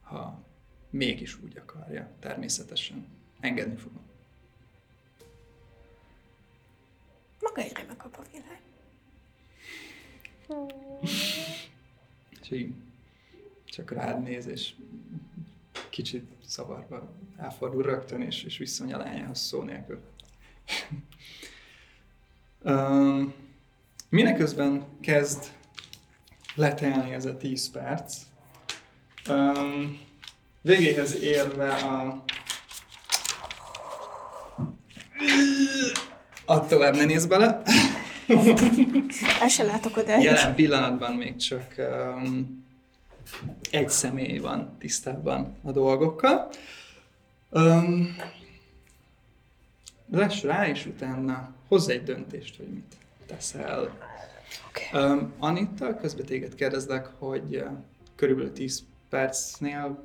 ha 0.00 0.44
mégis 0.90 1.42
úgy 1.42 1.56
akarja, 1.56 2.10
természetesen 2.20 3.06
engedni 3.40 3.76
fogom. 3.76 4.02
Maga 7.40 7.62
egy 7.62 7.72
remek 7.72 8.04
apa 8.04 8.22
világ. 8.32 8.60
És 12.50 12.66
csak 13.64 13.90
rád 13.90 14.22
néz, 14.22 14.46
és 14.46 14.72
kicsit 15.90 16.24
szavarba 16.46 17.12
elfordul 17.36 17.82
rögtön, 17.82 18.20
és, 18.20 18.42
és 18.42 18.58
visszony 18.58 18.92
a 18.92 18.98
lányához 18.98 19.38
szó 19.38 19.62
nélkül. 19.62 20.00
um, 22.64 23.34
Mineközben 24.08 24.84
kezd 25.00 25.52
letelni 26.54 27.12
ez 27.12 27.24
a 27.24 27.36
10 27.36 27.70
perc. 27.70 28.16
Um, 29.28 30.00
végéhez 30.60 31.22
érve 31.22 31.74
a... 31.74 32.24
A 36.44 36.66
tovább 36.66 36.96
ne 36.96 37.04
néz 37.04 37.26
bele. 37.26 37.62
El 39.40 39.48
se 39.48 39.62
látok 39.62 39.96
oda. 39.96 40.18
Jelen 40.18 40.54
pillanatban 40.54 41.12
még 41.14 41.36
csak 41.36 41.74
um, 41.78 42.64
egy 43.70 43.88
személy 43.88 44.38
van 44.38 44.76
tisztában 44.78 45.56
a 45.62 45.72
dolgokkal. 45.72 46.50
Um, 47.50 48.16
lesz 50.10 50.42
rá, 50.42 50.68
és 50.68 50.86
utána 50.86 51.54
hozz 51.68 51.88
egy 51.88 52.02
döntést, 52.02 52.56
hogy 52.56 52.68
mit 52.68 52.96
teszel. 53.26 53.98
Okay. 54.68 55.02
Um, 55.02 55.32
Anita, 55.38 55.96
közben 55.96 56.26
téged 56.26 56.54
kérdezlek, 56.54 57.06
hogy 57.18 57.56
uh, 57.56 57.70
körülbelül 58.14 58.52
10 58.52 58.82
percnél 59.08 60.04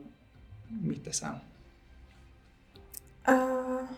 mit 0.81 1.01
teszel? 1.01 1.43
Uh, 3.27 3.89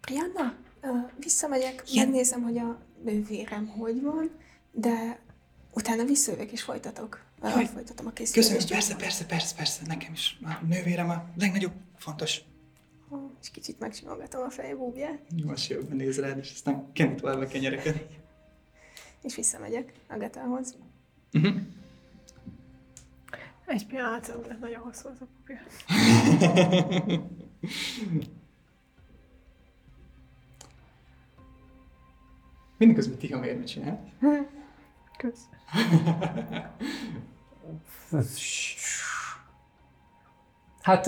Brianna, 0.00 0.54
uh, 0.82 1.10
visszamegyek, 1.18 1.82
Igen. 1.90 2.06
megnézem, 2.06 2.42
hogy 2.42 2.58
a 2.58 2.78
nővérem 3.04 3.66
hogy 3.66 4.02
van, 4.02 4.30
de 4.70 5.20
utána 5.72 6.04
visszajövök 6.04 6.52
és 6.52 6.62
folytatok. 6.62 7.24
Jaj, 7.42 7.66
folytatom 7.66 8.06
a 8.06 8.12
Köszönöm, 8.12 8.42
készítést. 8.42 8.68
persze, 8.68 8.96
persze, 8.96 9.24
persze, 9.26 9.54
persze, 9.54 9.82
nekem 9.86 10.12
is 10.12 10.38
a 10.42 10.64
nővérem 10.66 11.10
a 11.10 11.24
legnagyobb, 11.36 11.72
fontos. 11.96 12.40
És 13.42 13.50
kicsit 13.50 13.78
megsimogatom 13.78 14.42
a 14.42 14.50
fejbúbját, 14.50 15.18
Most 15.44 15.70
jövőben 15.70 15.96
néz 15.96 16.18
rád, 16.18 16.38
és 16.38 16.52
aztán 16.52 16.92
kenni 16.92 17.14
tovább 17.14 17.40
a 17.40 17.46
kenyereket. 17.46 18.06
és 19.22 19.34
visszamegyek 19.34 19.92
Agatához. 20.08 20.76
Uh-huh. 21.32 21.60
Egy 23.66 23.86
pillanat, 23.86 24.46
de 24.46 24.56
nagyon 24.60 24.80
hosszú 24.80 25.08
az 25.08 25.20
a 25.20 25.26
papír. 25.36 25.60
Mindeközben 32.82 33.18
Tihamér 33.18 33.56
mit 33.56 33.66
csinál? 33.66 34.00
Kösz. 35.18 35.48
Hát, 40.80 41.06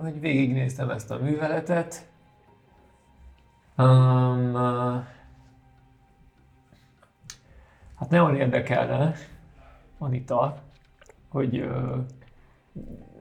hogy 0.00 0.20
végignéztem 0.20 0.90
ezt 0.90 1.10
a 1.10 1.18
műveletet. 1.18 2.08
Um, 3.76 4.54
hát 7.94 8.10
nagyon 8.10 8.36
érdekelne, 8.36 9.14
Anita, 9.98 10.62
hogy 11.28 11.68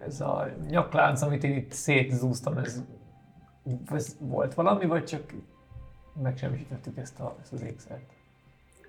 ez 0.06 0.22
a 0.22 0.48
nyaklánc, 0.70 1.22
amit 1.22 1.44
én 1.44 1.56
itt 1.56 1.72
szétzúztam, 1.72 2.58
ez, 2.58 2.84
ez 3.86 4.16
volt 4.20 4.54
valami, 4.54 4.86
vagy 4.86 5.04
csak 5.04 5.34
megsemmisítettük 6.22 6.98
ezt, 6.98 7.20
a, 7.20 7.38
ezt 7.42 7.54
az 7.54 7.62
ékszert? 7.62 8.12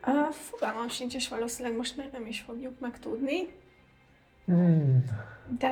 Uh, 0.07 0.31
fogalmam 0.33 0.89
sincs, 0.89 1.15
és 1.15 1.29
valószínűleg 1.29 1.77
most 1.77 1.97
már 1.97 2.09
nem 2.13 2.27
is 2.27 2.41
fogjuk 2.41 2.81
megtudni, 2.81 3.49
Hmm. 4.45 5.05
de 5.59 5.71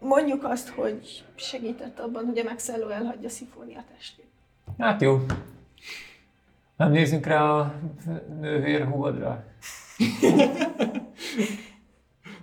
mondjuk 0.00 0.44
azt, 0.44 0.68
hogy 0.68 1.24
segített 1.34 1.98
abban, 1.98 2.24
hogy 2.24 2.38
a 2.38 2.42
megszálló 2.44 2.88
elhagyja 2.88 3.28
Szifónia 3.28 3.84
testét. 3.94 4.30
Hát 4.78 5.00
jó. 5.00 5.18
Nem 6.76 6.90
nézzünk 6.90 7.26
rá 7.26 7.42
a 7.42 7.74
nővér 8.40 8.84
húgodra? 8.86 9.44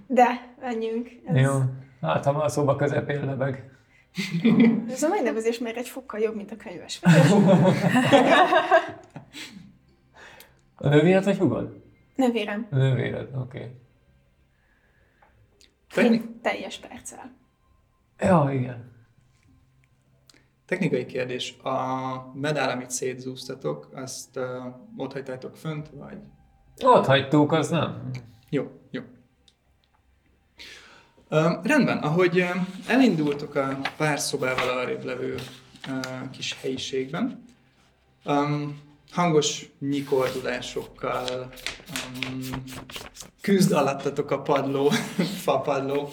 De, 0.07 0.53
menjünk. 0.59 1.09
Ez, 1.25 1.35
Jó. 1.35 1.59
Hát, 2.01 2.25
ha 2.25 2.31
már 2.31 2.43
a 2.43 2.49
szoba 2.49 2.75
közepén 2.75 3.25
lebeg. 3.25 3.78
ez 4.93 5.03
a 5.03 5.10
megnevezés 5.10 5.58
már 5.60 5.77
egy 5.77 5.88
fokkal 5.88 6.19
jobb, 6.19 6.36
mint 6.36 6.51
a 6.51 6.55
könyves. 6.55 6.99
A 10.75 10.88
nővéred 10.89 11.23
vagy 11.23 11.38
húgod? 11.38 11.82
Nővérem. 12.15 12.67
A 12.71 12.75
nővéred, 12.75 13.36
oké. 13.36 13.58
Okay. 13.58 13.71
Technik- 15.93 16.41
Teljes 16.41 16.77
perccel. 16.77 17.32
Ja, 18.19 18.49
igen. 18.53 18.91
Technikai 20.65 21.05
kérdés. 21.05 21.58
A 21.63 21.69
medál, 22.34 22.69
amit 22.69 22.89
szétzúztatok, 22.89 23.89
azt 23.93 24.38
uh, 24.38 24.45
ott 24.97 25.13
hagytátok 25.13 25.55
fönt, 25.55 25.89
vagy? 25.89 26.17
Ott 26.84 27.05
hagytuk, 27.05 27.51
az 27.51 27.69
nem. 27.69 28.10
Jó, 28.49 28.71
jó. 28.91 29.01
Uh, 31.31 31.63
rendben, 31.63 31.97
ahogy 31.97 32.39
uh, 32.39 32.49
elindultok 32.87 33.55
a 33.55 33.81
pár 33.97 34.19
szobával 34.19 34.77
arrébb 34.77 35.03
levő 35.03 35.35
uh, 35.87 36.29
kis 36.31 36.57
helyiségben, 36.61 37.45
um, 38.25 38.81
hangos 39.11 39.65
nyikordulásokkal 39.79 41.51
um, 42.23 42.63
küzd 43.41 43.71
alattatok 43.71 44.31
a 44.31 44.41
padló, 44.41 44.89
fapadló, 45.45 46.09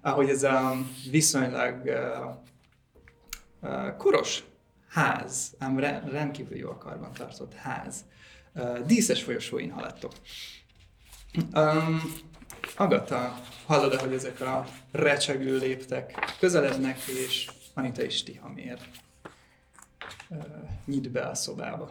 ahogy 0.00 0.28
ez 0.28 0.42
a 0.42 0.76
viszonylag 1.10 1.82
uh, 1.84 3.70
uh, 3.70 3.96
koros 3.96 4.42
ház, 4.88 5.54
ám 5.58 5.78
re- 5.78 6.02
rendkívül 6.10 6.56
jól 6.56 6.78
karban 6.78 7.12
tartott 7.12 7.54
ház, 7.54 8.04
uh, 8.54 8.78
díszes 8.78 9.22
folyosóin 9.22 9.70
haladtok. 9.70 10.12
Um, 11.54 12.02
Agata, 12.76 13.34
hallod 13.66 13.94
hogy 13.94 14.12
ezek 14.12 14.40
a 14.40 14.64
recsegő 14.92 15.58
léptek 15.58 16.34
közelednek, 16.38 16.98
és 17.06 17.50
Anita 17.74 18.02
és 18.02 18.22
Tihamér 18.22 18.78
uh, 20.28 20.44
nyit 20.84 21.10
be 21.10 21.26
a 21.26 21.34
szobába. 21.34 21.90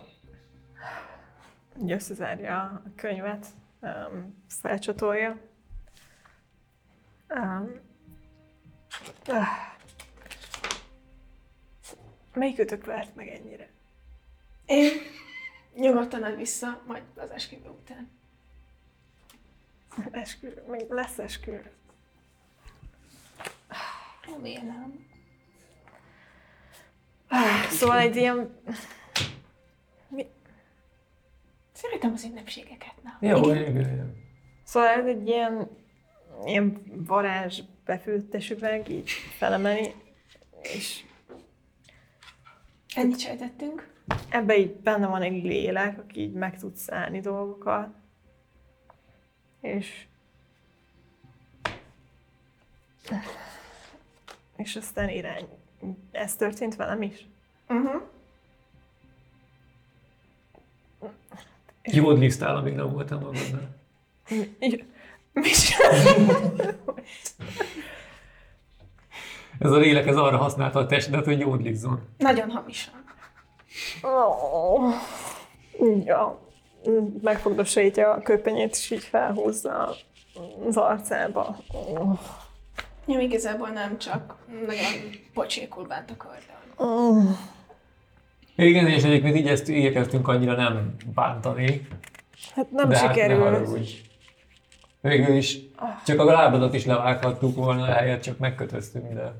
Így 1.81 1.91
összezárja 1.91 2.61
a 2.61 2.81
könyvet, 2.95 3.47
um, 3.81 4.43
felcsatolja. 4.47 5.38
Um, 7.29 7.79
ah. 9.27 9.47
Melyikőtök 12.33 12.85
vert 12.85 13.15
meg 13.15 13.27
ennyire? 13.27 13.69
Én 14.65 14.91
nyugodtan 15.75 16.23
ad 16.23 16.35
vissza, 16.35 16.81
majd 16.88 17.03
az 17.15 17.29
esküvő 17.29 17.69
után. 17.69 18.14
Eskü, 20.12 20.53
még 20.67 20.86
lesz 20.89 21.17
eskü. 21.17 21.62
Remélem. 24.27 25.05
Szóval 27.69 27.97
egy 27.97 28.15
ilyen... 28.15 28.60
Szeretem 31.71 32.12
az 32.13 32.23
ünnepségeket. 32.23 32.93
Na. 33.03 33.27
Jó, 33.27 33.38
Igen. 33.38 33.58
igen. 33.58 33.75
igen. 33.93 34.15
Szóval 34.63 34.89
ez 34.89 35.05
egy 35.05 35.27
ilyen, 35.27 35.69
ilyen 36.45 36.81
varázs 37.08 37.62
befőttes 37.86 38.49
üveg, 38.49 38.89
így 38.89 39.10
felemeli, 39.38 39.93
és 40.62 41.03
Ennyit 42.95 43.19
sejtettünk. 43.19 43.93
ebbe 44.29 44.58
így 44.58 44.75
benne 44.75 45.08
van 45.08 45.21
egy 45.21 45.43
lélek, 45.43 45.99
aki 45.99 46.19
így 46.21 46.34
meg 46.34 46.60
tud 46.60 46.75
szállni 46.75 47.19
dolgokat. 47.19 47.89
És... 49.65 50.06
És 54.56 54.75
aztán 54.75 55.10
irány. 55.10 55.47
Ez 56.12 56.36
történt 56.36 56.75
velem 56.75 57.01
is? 57.01 57.28
Uh-huh. 57.67 58.01
Jódlisztál, 61.84 62.56
amíg 62.56 62.73
nem 62.73 62.91
voltam 62.91 63.19
magadnál. 63.19 63.75
Mi? 64.30 64.86
Ez 69.60 69.71
a 69.71 69.78
lélek, 69.78 70.08
ez 70.08 70.17
arra 70.17 70.38
használta 70.38 70.80
a 70.80 70.86
testedet, 70.86 71.25
hogy 71.25 71.39
jódlizzon. 71.39 72.08
Nagyon 72.17 72.49
hamisan. 72.49 73.04
Oh. 74.01 74.93
Ja. 76.06 76.44
Megfogdosítja 77.21 78.12
a 78.12 78.21
köpenyét, 78.21 78.71
és 78.71 78.91
így 78.91 79.04
felhúzza 79.04 79.95
az 80.67 80.78
arcába. 80.78 81.58
Oh. 81.71 82.19
Ja, 83.08 83.19
igazából 83.19 83.69
nem 83.69 83.98
csak 83.98 84.36
nagyon 84.65 84.91
pocsékul 85.34 85.88
bánt 85.88 86.12
a 86.12 86.15
karddal. 86.17 86.63
Oh. 86.76 87.38
Igen, 88.56 88.88
és 88.88 89.04
egyébként 89.04 89.36
így 89.36 89.48
ezt 89.48 89.67
igyekeztünk 89.67 90.28
annyira 90.28 90.56
nem 90.56 90.95
bántani. 91.13 91.88
Hát 92.56 92.71
nem 92.71 92.89
de 92.89 92.98
hát 92.98 93.15
ne. 93.15 93.60
Végül 95.02 95.36
is 95.36 95.60
csak 96.06 96.19
a 96.19 96.24
lábadat 96.24 96.74
is 96.74 96.86
levághattuk 96.86 97.56
volna, 97.56 97.86
helyet 97.86 98.24
csak 98.24 98.38
megkötöztünk, 98.38 99.13
de... 99.13 99.34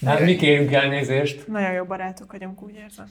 De 0.00 0.10
hát 0.10 0.20
mi 0.20 0.36
kérünk 0.36 0.72
elnézést. 0.72 1.46
Nagyon 1.46 1.72
jó 1.72 1.84
barátok 1.84 2.32
vagyunk, 2.32 2.62
úgy 2.62 2.74
érzem. 2.74 3.06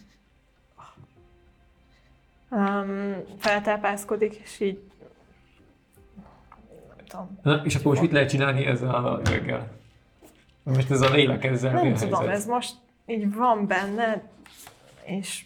Um, 2.50 3.16
feltápászkodik, 3.40 4.36
és 4.36 4.60
így... 4.60 4.80
Nem 6.88 7.06
tudom. 7.08 7.40
Na, 7.42 7.62
és 7.64 7.76
akkor 7.76 7.86
most 7.86 8.02
mit 8.02 8.12
lehet 8.12 8.30
csinálni 8.30 8.66
ezzel 8.66 8.96
a 8.96 9.22
üveggel? 9.28 9.68
Most 10.64 10.92
ez 10.92 11.02
a 11.02 11.10
lélek 11.10 11.44
ezzel 11.44 11.72
Nem 11.72 11.94
tudom, 11.94 12.20
helyzet? 12.20 12.36
ez 12.36 12.46
most 12.46 12.76
így 13.06 13.34
van 13.34 13.68
benne, 13.68 14.22
és 15.04 15.44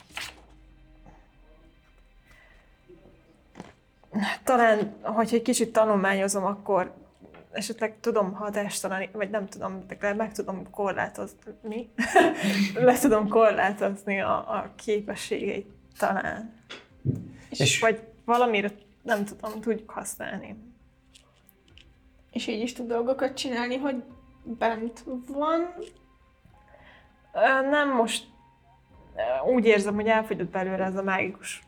talán, 4.43 4.95
hogyha 5.01 5.35
egy 5.35 5.41
kicsit 5.41 5.73
tanulmányozom, 5.73 6.45
akkor 6.45 6.93
esetleg 7.51 7.95
tudom 7.99 8.33
hatástalan, 8.33 9.09
vagy 9.11 9.29
nem 9.29 9.47
tudom, 9.47 9.83
de 9.87 10.13
meg 10.13 10.31
tudom 10.31 10.69
korlátozni, 10.69 11.89
le 12.73 12.97
tudom 12.99 13.27
korlátozni 13.27 14.21
a, 14.21 14.35
a 14.37 14.71
képességeit 14.75 15.67
talán. 15.97 16.53
És, 17.49 17.59
És- 17.59 17.79
vagy 17.79 18.01
valamire 18.25 18.71
nem 19.01 19.25
tudom, 19.25 19.61
tudjuk 19.61 19.89
használni. 19.89 20.55
És 22.31 22.47
így 22.47 22.61
is 22.61 22.73
tud 22.73 22.87
dolgokat 22.87 23.33
csinálni, 23.33 23.77
hogy 23.77 24.03
bent 24.43 25.03
van. 25.27 25.73
Nem 27.69 27.95
most 27.95 28.25
úgy 29.45 29.65
érzem, 29.65 29.95
hogy 29.95 30.07
elfogyott 30.07 30.49
belőle 30.49 30.83
ez 30.83 30.95
a 30.95 31.03
mágikus. 31.03 31.61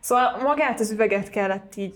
Szóval 0.00 0.36
magát 0.42 0.80
az 0.80 0.90
üveget 0.90 1.30
kellett 1.30 1.76
így 1.76 1.94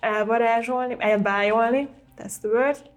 elvarázsolni, 0.00 0.96
elbájolni, 0.98 1.88
that's 2.18 2.38
the 2.40 2.48
word. 2.48 2.90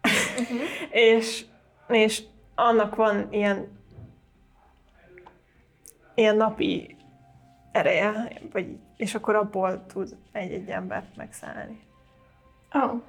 és, 0.90 1.44
és 1.88 2.22
annak 2.54 2.94
van 2.94 3.26
ilyen 3.32 3.75
ilyen 6.16 6.36
napi 6.36 6.96
ereje, 7.72 8.32
vagy, 8.52 8.78
és 8.96 9.14
akkor 9.14 9.34
abból 9.34 9.86
tud 9.86 10.16
egy-egy 10.32 10.68
embert 10.68 11.16
megszállni. 11.16 11.80
Oh. 12.72 13.02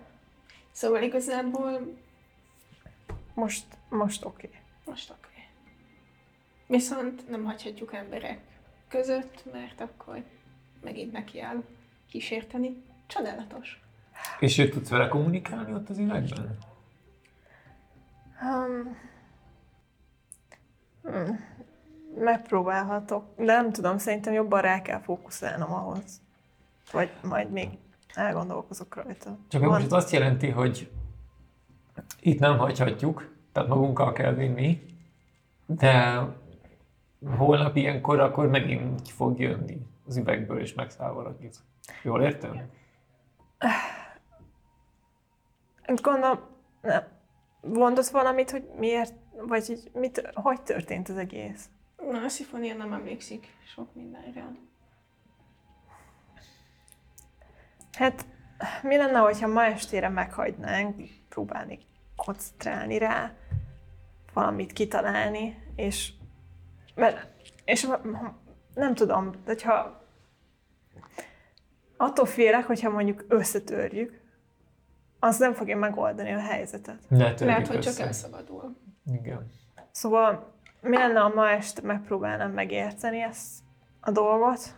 Szóval 0.72 1.02
igazából 1.02 1.96
Most, 3.34 3.66
most 3.90 4.26
oké. 4.26 4.48
Okay. 4.48 4.60
most 4.86 5.10
oké. 5.10 5.20
Okay. 5.30 5.44
Viszont 6.68 7.30
nem 7.30 7.44
hagyhatjuk 7.44 7.94
emberek 7.94 8.40
között, 8.88 9.44
mert 9.52 9.82
akkor 9.82 10.24
megint 10.84 11.12
neki 11.12 11.42
áll 11.42 11.64
kísérteni. 12.10 12.84
Csodálatos. 13.08 13.82
És 14.40 14.58
ő 14.58 14.70
tudsz 14.70 14.90
vele 14.90 15.08
kommunikálni 15.08 15.74
ott 15.74 15.90
az 15.90 15.98
üvegben? 15.98 16.58
Um, 18.42 18.98
hmm, 21.04 21.40
megpróbálhatok, 22.20 23.24
de 23.36 23.44
nem 23.44 23.72
tudom, 23.72 23.98
szerintem 23.98 24.34
jobban 24.34 24.62
rá 24.62 24.82
kell 24.82 25.00
fókuszálnom 25.00 25.74
ahhoz. 25.74 26.22
Vagy 26.92 27.10
majd 27.24 27.52
még 27.52 27.70
elgondolkozok 28.14 28.96
rajta. 28.96 29.38
Csak 29.48 29.62
most 29.62 29.86
ez 29.86 29.92
azt 29.92 30.12
jelenti, 30.12 30.50
hogy 30.50 30.92
itt 32.20 32.40
nem 32.40 32.58
hagyhatjuk, 32.58 33.36
tehát 33.52 33.70
magunkkal 33.70 34.14
kell 34.14 34.34
vinni, 34.34 34.86
de 35.66 36.22
holnap 37.38 37.76
ilyenkor 37.76 38.20
akkor 38.20 38.48
megint 38.48 39.02
ki 39.02 39.12
fog 39.12 39.40
jönni 39.40 39.78
az 40.08 40.18
üvegből 40.18 40.60
és 40.60 40.74
megszáll 40.74 41.12
valakit. 41.12 41.56
Jól 42.04 42.22
értem? 42.22 42.70
Gondolom, 46.02 46.40
nem. 46.82 47.04
Mondasz 47.62 48.12
valamit, 48.12 48.52
hogy 48.52 48.70
miért, 48.78 49.14
vagy 49.48 49.70
így, 49.70 49.92
mit, 49.94 50.32
hogy 50.34 50.62
történt 50.62 51.10
az 51.10 51.18
egész? 51.18 51.70
Na, 52.12 52.24
a 52.24 52.30
szifonia 52.30 52.76
nem 52.76 52.94
emlékszik 52.94 53.48
sok 53.74 53.96
mindenre. 53.96 54.52
Hát, 57.92 58.26
mi 58.82 58.98
lenne, 58.98 59.18
hogyha 59.18 59.48
ma 59.48 59.66
estére 59.66 60.10
meghagynánk, 60.10 60.96
próbálni 61.30 61.80
koncentrálni 62.16 62.98
rá, 62.98 63.34
valamit 64.34 64.74
kitalálni, 64.74 65.64
és, 65.76 66.14
mert, 66.96 67.28
és 67.66 67.88
nem 68.74 68.94
tudom, 68.94 69.32
de 69.32 69.38
hogyha 69.46 70.02
attól 71.98 72.26
félek, 72.26 72.66
hogyha 72.66 72.90
mondjuk 72.90 73.26
összetörjük, 73.28 74.22
az 75.20 75.38
nem 75.38 75.54
fogja 75.54 75.78
megoldani 75.78 76.34
a 76.34 76.40
helyzetet. 76.40 77.10
Ne 77.10 77.34
törjük 77.34 77.68
hogy 77.68 77.80
csak 77.80 77.94
össze. 77.94 78.04
elszabadul. 78.04 78.78
Igen. 79.06 79.52
Szóval 79.92 80.57
mi 80.88 80.98
lenne, 80.98 81.20
ha 81.20 81.34
ma 81.34 81.50
este 81.50 81.82
megpróbálnám 81.82 82.52
megérteni 82.52 83.22
ezt 83.22 83.60
a 84.00 84.12
dolgot, 84.12 84.76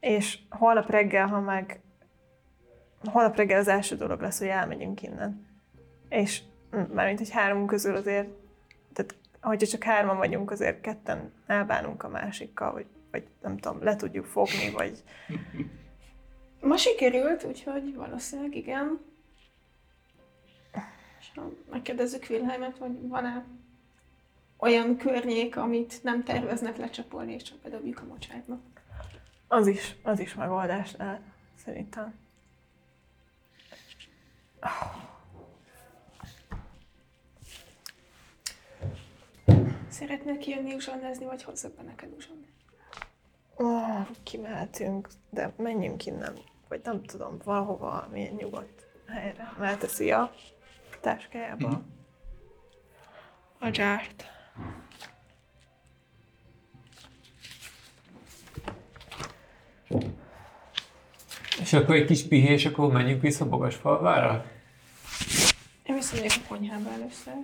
és 0.00 0.38
holnap 0.50 0.90
reggel, 0.90 1.26
ha 1.26 1.40
meg 1.40 1.80
holnap 3.04 3.36
reggel 3.36 3.58
az 3.58 3.68
első 3.68 3.96
dolog 3.96 4.20
lesz, 4.20 4.38
hogy 4.38 4.48
elmegyünk 4.48 5.02
innen. 5.02 5.46
És 6.08 6.42
mármint, 6.94 7.18
hogy 7.18 7.30
három 7.30 7.66
közül 7.66 7.96
azért, 7.96 8.28
tehát 8.92 9.14
hogyha 9.40 9.66
csak 9.66 9.82
hárman 9.82 10.16
vagyunk, 10.16 10.50
azért 10.50 10.80
ketten 10.80 11.32
elbánunk 11.46 12.02
a 12.02 12.08
másikkal, 12.08 12.72
vagy, 12.72 12.86
vagy 13.10 13.26
nem 13.42 13.56
tudom, 13.56 13.82
le 13.82 13.96
tudjuk 13.96 14.24
fogni, 14.24 14.70
vagy 14.70 15.02
Ma 16.60 16.76
sikerült, 16.76 17.44
úgyhogy 17.44 17.94
valószínűleg 17.94 18.54
igen. 18.54 19.00
És 21.18 21.30
ha 21.34 21.50
megkérdezzük 21.70 22.26
Wilhelmet, 22.30 22.76
hogy 22.78 23.08
van-e 23.08 23.44
olyan 24.62 24.96
környék, 24.96 25.56
amit 25.56 26.02
nem 26.02 26.24
terveznek 26.24 26.76
lecsapolni, 26.76 27.32
és 27.32 27.42
csak 27.42 27.58
bedobjuk 27.58 28.00
a 28.00 28.04
mocsárba. 28.04 28.58
az 29.48 29.66
is, 29.66 29.96
az 30.02 30.18
is 30.20 30.34
megoldás 30.34 30.96
lehet, 30.96 31.20
szerintem. 31.64 32.14
Szeretnél 39.88 40.38
kijönni 40.38 40.74
uzsonnázni, 40.74 41.24
vagy 41.24 41.42
hozzak 41.42 41.72
be 41.74 41.82
neked 41.82 42.12
uzsonnát? 42.16 42.50
Oh, 43.54 44.06
kimehetünk, 44.22 45.08
de 45.30 45.52
menjünk 45.56 46.06
innen, 46.06 46.34
vagy 46.68 46.80
nem 46.84 47.02
tudom, 47.02 47.38
valahova, 47.44 48.08
milyen 48.12 48.34
nyugodt 48.34 48.86
helyre. 49.08 49.52
Elteszi 49.60 50.10
a 50.10 50.32
táskájába 51.00 51.68
Mhm. 51.68 51.80
a 53.58 53.70
dzsárt. 53.70 54.24
És 61.60 61.72
akkor 61.72 61.94
egy 61.94 62.06
kis 62.06 62.22
pihés, 62.22 62.66
akkor 62.66 62.92
menjünk 62.92 63.22
vissza 63.22 63.48
Bogasfalvára? 63.48 64.44
Én 65.82 65.94
visszamegyek 65.94 66.32
a 66.44 66.48
konyhába 66.48 66.90
először. 66.90 67.34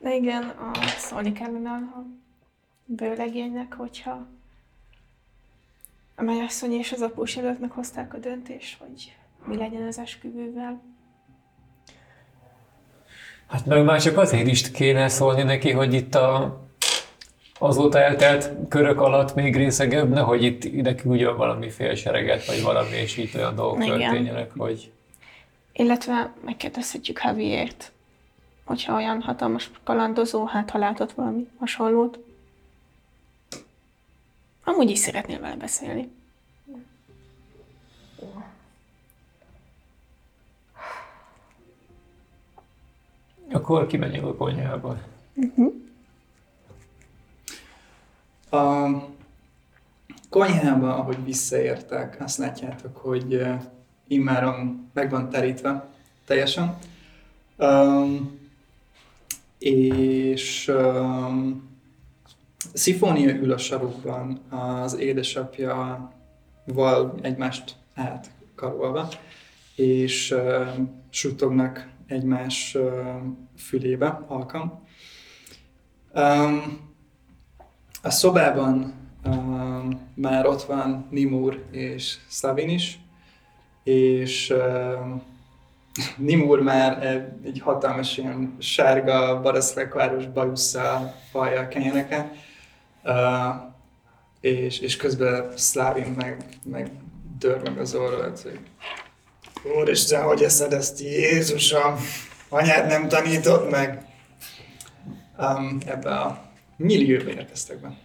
De 0.00 0.14
igen, 0.14 0.42
a 0.42 0.72
szólni 0.98 1.32
kellene 1.32 1.70
a 1.70 2.06
bőlegénynek, 2.84 3.72
hogyha 3.74 4.26
a 6.14 6.22
mennyasszony 6.22 6.72
és 6.72 6.92
az 6.92 7.00
após 7.00 7.36
előtt 7.36 7.60
meghozták 7.60 8.14
a 8.14 8.18
döntést, 8.18 8.78
hogy 8.78 9.16
mi 9.44 9.56
legyen 9.56 9.82
az 9.82 9.98
esküvővel. 9.98 10.95
Hát 13.48 13.66
meg 13.66 13.84
már 13.84 14.00
csak 14.00 14.18
azért 14.18 14.46
is 14.46 14.70
kéne 14.70 15.08
szólni 15.08 15.42
neki, 15.42 15.70
hogy 15.70 15.94
itt 15.94 16.14
a, 16.14 16.60
azóta 17.58 17.98
eltelt 17.98 18.50
körök 18.68 19.00
alatt 19.00 19.34
még 19.34 19.56
részegebb, 19.56 20.10
nehogy 20.10 20.42
itt 20.42 20.64
ide 20.64 20.94
küldjön 20.94 21.36
valami 21.36 21.70
félsereget, 21.70 22.46
vagy 22.46 22.62
valami, 22.62 22.96
és 22.96 23.16
itt 23.16 23.34
olyan 23.34 23.54
dolgok 23.54 23.84
Igen. 23.84 23.98
történjenek, 23.98 24.50
hogy 24.56 24.90
Illetve 25.72 26.32
megkérdezhetjük 26.44 27.20
Javiert, 27.24 27.92
hogyha 28.64 28.94
olyan 28.94 29.22
hatalmas 29.22 29.70
kalandozó, 29.84 30.44
hát 30.44 30.70
ha 30.70 30.78
látott 30.78 31.12
valami 31.12 31.48
hasonlót. 31.58 32.18
Amúgy 34.64 34.90
is 34.90 34.98
szeretnél 34.98 35.40
vele 35.40 35.56
beszélni. 35.56 36.10
Akkor 43.52 43.86
kimegyünk 43.86 44.26
a 44.26 44.34
konyhába. 44.34 44.98
A 48.50 48.88
konyhába, 50.28 50.96
ahogy 50.96 51.24
visszaértek, 51.24 52.16
azt 52.20 52.38
látjátok, 52.38 52.96
hogy 52.96 53.42
immáron 54.06 54.88
meg 54.92 55.10
van 55.10 55.30
terítve 55.30 55.88
teljesen. 56.24 56.78
Um, 57.58 58.38
és 59.58 60.68
um, 60.68 61.68
Szifónia 62.72 63.34
ül 63.34 63.52
a 63.52 63.58
sarokban 63.58 64.40
az 64.50 64.98
édesapja 64.98 66.12
val 66.64 67.14
egymást 67.22 67.74
átkarolva, 67.94 69.08
és 69.74 70.30
uh, 70.30 70.66
suttognak 71.10 71.88
egymás 72.06 72.76
fülébe 73.56 74.24
halkan. 74.26 74.82
A 78.02 78.10
szobában 78.10 78.94
már 80.14 80.46
ott 80.46 80.62
van 80.62 81.06
Nimur 81.10 81.64
és 81.70 82.16
Slavin 82.28 82.68
is, 82.68 82.98
és 83.82 84.54
Nimur 86.16 86.62
már 86.62 87.06
egy, 87.44 87.60
hatalmas 87.60 88.18
ilyen 88.18 88.56
sárga, 88.58 89.40
baraszlekváros 89.40 90.26
bajusszal 90.26 91.14
falja 91.30 91.60
a 91.60 91.68
kenyereket, 91.68 92.34
uh, 93.04 93.14
és, 94.40 94.78
és 94.78 94.96
közben 94.96 95.52
Szlávin 95.56 96.14
meg, 96.16 96.44
meg 96.64 96.90
dör 97.38 97.78
az 97.78 97.94
orrot, 97.94 98.40
hogy 98.40 98.60
Úristen, 99.62 100.22
hogy 100.22 100.42
eszed 100.42 100.72
ezt, 100.72 101.00
Jézusom, 101.00 101.96
anyád 102.48 102.86
nem 102.86 103.08
tanított 103.08 103.70
meg. 103.70 104.04
Um, 105.38 105.78
ebbe 105.86 106.10
a 106.10 106.50
millióba 106.76 107.30
érkeztek 107.30 107.80
be. 107.80 107.96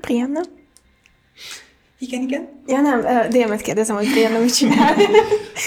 Brianna? 0.00 0.40
Igen, 1.98 2.22
igen. 2.22 2.62
Ja 2.66 2.80
nem, 2.80 3.28
Délmet 3.30 3.60
kérdezem, 3.60 3.96
hogy 3.96 4.10
Brianna 4.10 4.38
mit 4.38 4.56
csinál. 4.56 4.94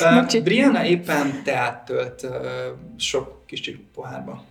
Uh. 0.02 0.44
Brianna 0.44 0.86
éppen 0.86 1.44
teát 1.44 1.86
tölt 1.86 2.24
uh, 2.24 2.32
sok 2.98 3.46
kicsi 3.46 3.86
pohárba. 3.94 4.44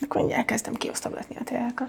Akkor 0.00 0.16
mindjárt 0.16 0.40
elkezdtem 0.40 0.74
kiosztogatni 0.74 1.36
a 1.36 1.44
teákat, 1.44 1.88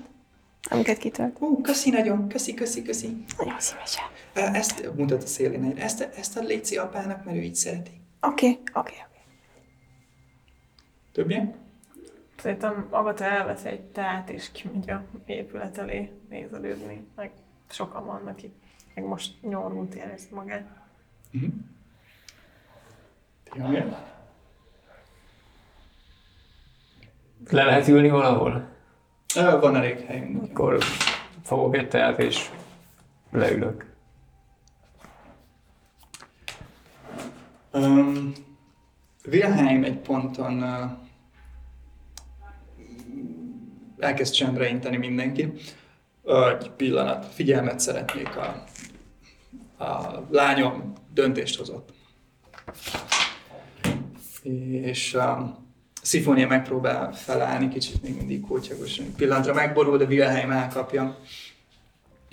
amiket 0.70 0.98
kitölt. 0.98 1.38
Ú, 1.40 1.62
köszi 1.62 1.90
nagyon, 1.90 2.28
köszi, 2.28 2.54
köszi, 2.54 2.82
köszi. 2.82 3.24
Nagyon 3.38 3.60
szívesen. 3.60 4.04
Ezt 4.34 4.96
mutat 4.96 5.24
a 5.24 5.28
szélén, 5.28 5.78
ezt, 5.78 6.02
ezt 6.02 6.38
a 6.38 6.42
Léci 6.42 6.78
apának, 6.78 7.26
mert 7.26 7.38
ő 7.38 7.42
így 7.42 7.56
szereti. 7.56 8.02
Oké, 8.22 8.50
okay, 8.50 8.52
oké, 8.52 8.72
okay, 8.74 8.94
oké. 9.08 9.20
Többiek? 11.12 11.56
Szerintem 12.42 12.88
Agata 12.90 13.24
elvesz 13.24 13.66
egy 13.66 13.82
teát, 13.82 14.30
és 14.30 14.52
kimegy 14.52 14.90
a 14.90 15.04
épület 15.26 15.78
elé 15.78 16.12
nézelődni. 16.30 17.08
Meg 17.16 17.32
sokan 17.70 18.06
vannak 18.06 18.44
itt. 18.44 18.56
Meg 18.96 19.06
most 19.06 19.42
nyomorult 19.42 19.94
érez 19.94 20.28
magát. 20.32 20.68
Uh-huh. 21.34 21.52
Jaj. 23.56 23.98
Le 27.50 27.64
lehet 27.64 27.88
ülni 27.88 28.10
valahol? 28.10 28.68
Van 29.34 29.76
elég 29.76 30.06
helyünk. 30.06 30.44
Akkor 30.44 30.78
fogok 31.44 31.76
egy 31.76 31.88
teát 31.88 32.20
és 32.20 32.50
leülök. 33.32 33.86
Um, 37.74 38.34
Wilhelm 39.26 39.84
egy 39.84 39.98
ponton 39.98 40.64
uh, 40.64 40.92
elkezd 44.00 44.34
csendre 44.34 44.70
inteni 44.70 44.98
mindenki. 44.98 45.54
Uh, 46.22 46.48
egy 46.48 46.72
pillanat, 46.72 47.26
figyelmet 47.26 47.80
szeretnék 47.80 48.38
a, 48.38 48.64
a 49.84 50.22
lányom 50.30 50.94
döntést 51.14 51.58
hozott. 51.58 51.94
És 54.72 55.14
um, 55.14 55.61
Szifónia 56.02 56.48
megpróbál 56.48 57.14
felállni, 57.14 57.68
kicsit 57.70 58.02
még 58.02 58.16
mindig 58.16 58.42
kótyagosan. 58.42 59.06
Egy 59.06 59.12
pillanatra 59.12 59.54
megborul, 59.54 59.98
de 59.98 60.06
Wilhelm 60.06 60.52
elkapja. 60.52 61.20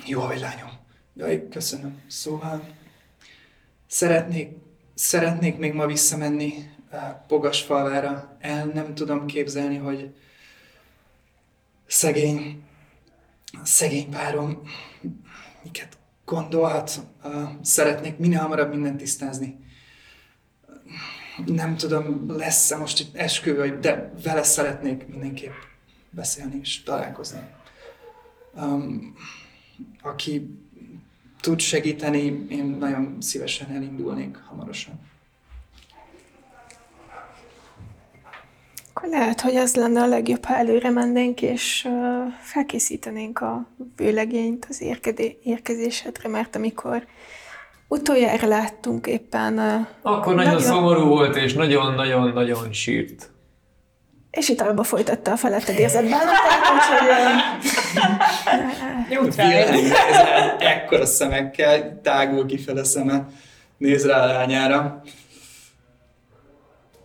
Jó 0.06 0.20
vagy, 0.20 0.40
lányom. 0.40 0.70
Jaj, 1.14 1.48
köszönöm. 1.48 2.00
Szóval 2.06 2.68
szeretnék, 3.86 4.56
szeretnék 4.94 5.58
még 5.58 5.72
ma 5.72 5.86
visszamenni 5.86 6.70
eh, 6.90 7.14
Pogasfalvára. 7.26 8.36
El 8.40 8.66
nem 8.66 8.94
tudom 8.94 9.26
képzelni, 9.26 9.76
hogy 9.76 10.14
szegény, 11.86 12.62
szegény 13.62 14.10
párom 14.10 14.62
miket 15.62 15.98
gondolhat. 16.24 16.92
Eh, 17.24 17.30
Szeretnék 17.62 18.18
minél 18.18 18.38
hamarabb 18.38 18.70
mindent 18.70 18.96
tisztázni. 18.96 19.67
Nem 21.46 21.76
tudom, 21.76 22.30
lesz-e 22.36 22.76
most 22.76 23.00
itt 23.00 23.16
eskü, 23.16 23.56
vagy- 23.56 23.78
de 23.78 24.12
vele 24.22 24.42
szeretnék 24.42 25.06
mindenképp 25.06 25.52
beszélni 26.10 26.58
és 26.62 26.82
találkozni. 26.82 27.40
Um, 28.54 29.14
aki 30.02 30.50
tud 31.40 31.60
segíteni, 31.60 32.46
én 32.48 32.64
nagyon 32.64 33.16
szívesen 33.20 33.70
elindulnék 33.70 34.36
hamarosan. 34.36 35.00
Akkor 38.94 39.08
lehet, 39.08 39.40
hogy 39.40 39.56
az 39.56 39.74
lenne 39.74 40.02
a 40.02 40.06
legjobb, 40.06 40.44
ha 40.44 40.56
előre 40.56 40.90
mennénk, 40.90 41.42
és 41.42 41.88
felkészítenénk 42.42 43.40
a 43.40 43.66
vőlegényt 43.96 44.66
az 44.68 44.82
érkezésedre, 45.42 46.28
mert 46.28 46.56
amikor 46.56 47.06
utoljára 47.88 48.48
láttunk 48.48 49.06
éppen... 49.06 49.58
Akkor 50.02 50.34
nagyon 50.34 50.60
szomorú 50.60 51.04
volt, 51.04 51.36
és 51.36 51.52
nagyon-nagyon-nagyon 51.54 52.72
sírt. 52.72 53.30
És 54.30 54.48
itt 54.48 54.60
abba 54.60 54.82
folytatta 54.82 55.32
a 55.32 55.36
feletted 55.36 55.78
érzett 55.78 56.08
bánatát, 56.08 56.60
úgyhogy... 56.74 57.08
Ezen 59.08 60.56
ekkora 60.72 61.06
szemekkel 61.06 62.00
tágul 62.02 62.46
kifele 62.46 62.84
szeme, 62.84 63.28
néz 63.76 64.06
rá 64.06 64.22
a 64.22 64.26
lányára. 64.26 65.02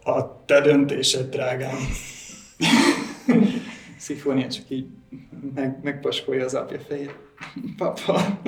A 0.03 0.45
te 0.45 0.61
döntésed, 0.61 1.29
drágám. 1.29 1.77
Szifónia 4.03 4.47
csak 4.47 4.69
így 4.69 4.87
meg, 5.53 5.79
megpaskolja 5.83 6.45
az 6.45 6.53
apja 6.53 6.79
fejét. 6.79 7.15
Papa. 7.77 8.39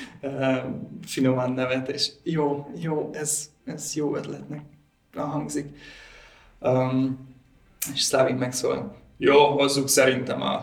Finoman 1.06 1.52
nevet, 1.52 1.88
és 1.88 2.10
jó, 2.22 2.70
jó, 2.80 3.10
ez, 3.12 3.50
ez 3.64 3.94
jó 3.94 4.16
ötletnek 4.16 4.62
hangzik. 5.14 5.76
Um, 6.60 7.28
és 7.94 8.00
Szlávik 8.00 8.36
megszól. 8.36 8.96
Jó, 9.16 9.46
hozzuk 9.46 9.88
szerintem 9.88 10.42
a, 10.42 10.54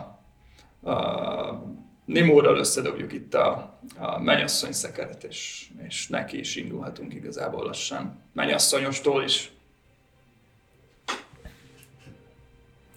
a 0.90 1.76
Nimóral 2.04 2.56
összedobjuk 2.56 3.12
itt 3.12 3.34
a, 3.34 3.78
a 3.98 4.18
mennyasszony 4.18 4.72
szekeret, 4.72 5.24
és, 5.24 5.70
és 5.86 6.08
neki 6.08 6.38
is 6.38 6.56
indulhatunk 6.56 7.14
igazából 7.14 7.64
lassan. 7.64 8.22
Mennyasszonyostól 8.32 9.22
is. 9.22 9.52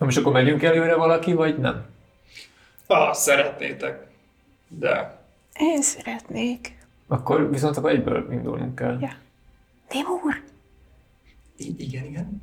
Na 0.01 0.07
most 0.07 0.19
akkor 0.19 0.31
megyünk 0.31 0.63
előre 0.63 0.95
valaki, 0.95 1.33
vagy 1.33 1.57
nem? 1.57 1.85
Ha 2.87 3.13
szeretnétek, 3.13 4.07
de 4.67 5.19
én 5.59 5.81
szeretnék. 5.81 6.77
Akkor 7.07 7.49
viszont 7.49 7.77
akkor 7.77 7.89
egyből 7.89 8.31
indulnunk 8.31 8.75
kell. 8.75 8.97
Ja. 9.01 9.15
Timur, 9.87 10.43
i- 11.57 11.75
igen, 11.77 12.05
igen. 12.05 12.41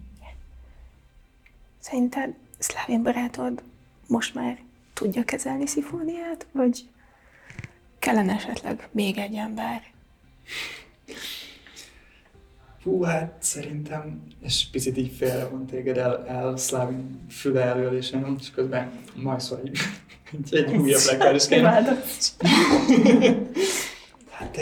szerinted 1.78 2.34
Szlávin 2.58 3.02
barátod 3.02 3.62
most 4.06 4.34
már 4.34 4.58
tudja 4.92 5.24
kezelni 5.24 5.66
szifóniát, 5.66 6.46
vagy 6.52 6.88
kellene 7.98 8.34
esetleg 8.34 8.88
még 8.90 9.18
egy 9.18 9.34
ember? 9.34 9.82
Hú, 12.88 13.02
hát 13.02 13.36
szerintem, 13.38 14.22
és 14.40 14.66
picit 14.70 14.96
így 14.96 15.12
félre 15.16 15.48
van 15.48 15.66
téged 15.66 15.96
el, 15.96 16.26
el 16.26 16.56
Szlávin 16.56 17.26
füle 17.30 17.62
elől, 17.62 17.96
és 17.96 18.10
nem, 18.10 18.36
és 18.40 18.50
közben 18.50 18.90
majd 19.14 19.40
szól 19.40 19.60
egy, 19.64 19.78
egy, 20.50 20.76
újabb 20.76 21.00
Imádom. 21.50 21.96
Hát 24.30 24.58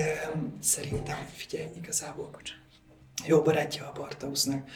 szerintem, 0.60 1.16
figyelj, 1.32 1.68
igazából, 1.76 2.30
bocsánat. 2.32 2.64
jó 3.26 3.42
barátja 3.42 3.84
a 3.84 3.92
Bartausznak. 3.98 4.68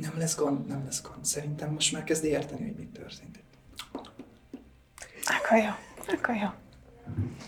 Nem 0.00 0.12
lesz 0.16 0.36
gond, 0.36 0.66
nem 0.66 0.84
lesz 0.84 1.02
gond. 1.02 1.24
Szerintem 1.24 1.72
most 1.72 1.92
már 1.92 2.04
kezd 2.04 2.24
érteni, 2.24 2.64
hogy 2.64 2.76
mit 2.76 2.88
történt 2.88 3.36
itt. 3.36 3.54
Akkor 5.24 5.58
jó, 5.58 5.70
akkor 6.14 6.34
jó. 6.34 6.48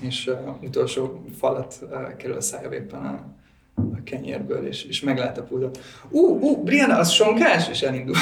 És 0.09 0.27
uh, 0.27 0.63
utolsó 0.63 1.25
falat 1.39 1.79
uh, 1.83 2.17
kerül 2.17 2.37
a 2.37 2.41
szája 2.41 2.73
éppen 2.73 3.07
a, 3.07 3.39
a 3.95 4.03
kenyérből, 4.05 4.67
és, 4.67 4.85
és 4.85 5.01
meglát 5.01 5.39
a 5.39 5.43
púdot. 5.43 5.79
Ú, 6.09 6.21
uh, 6.21 6.43
uh, 6.43 6.65
Brianna, 6.65 6.97
az 6.97 7.11
sonkás? 7.11 7.69
És 7.69 7.83
elindul. 7.83 8.15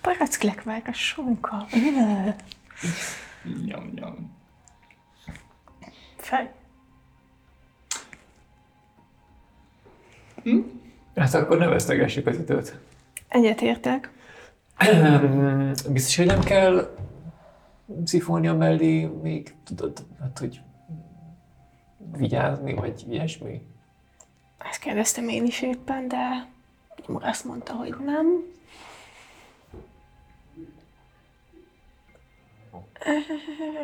Paracklekvár 0.00 0.82
a 0.86 0.92
sonka. 0.92 1.66
nyom, 3.66 3.92
nyom. 3.94 4.30
Fej. 6.16 6.50
Hát 11.14 11.34
akkor 11.34 11.58
ne 11.58 11.66
vesztegessük 11.66 12.26
az 12.26 12.38
időt. 12.38 12.78
Egyetértek. 13.28 14.10
Biztos, 15.88 16.16
hogy 16.16 16.26
nem 16.26 16.40
kell 16.40 16.96
szifónia 18.04 18.54
mellé 18.54 19.04
még, 19.22 19.54
tudod, 19.64 20.04
hát 20.20 20.38
hogy 20.38 20.60
vigyázni, 22.16 22.74
vagy 22.74 23.04
ilyesmi? 23.08 23.62
Ezt 24.58 24.80
kérdeztem 24.80 25.28
én 25.28 25.44
is 25.44 25.62
éppen, 25.62 26.08
de 26.08 26.48
azt 27.06 27.44
mondta, 27.44 27.72
hogy 27.72 27.94
nem. 28.04 28.26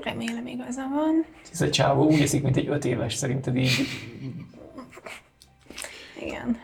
Remélem 0.03 0.47
igaza 0.47 0.89
van. 0.89 1.25
Ez 1.53 1.61
a 1.61 1.71
csávó 1.71 2.07
úgy 2.07 2.21
eszik, 2.21 2.43
mint 2.43 2.57
egy 2.57 2.69
öt 2.69 2.85
éves, 2.85 3.15
szerinted 3.15 3.57
így. 3.57 3.87
Igen. 6.21 6.61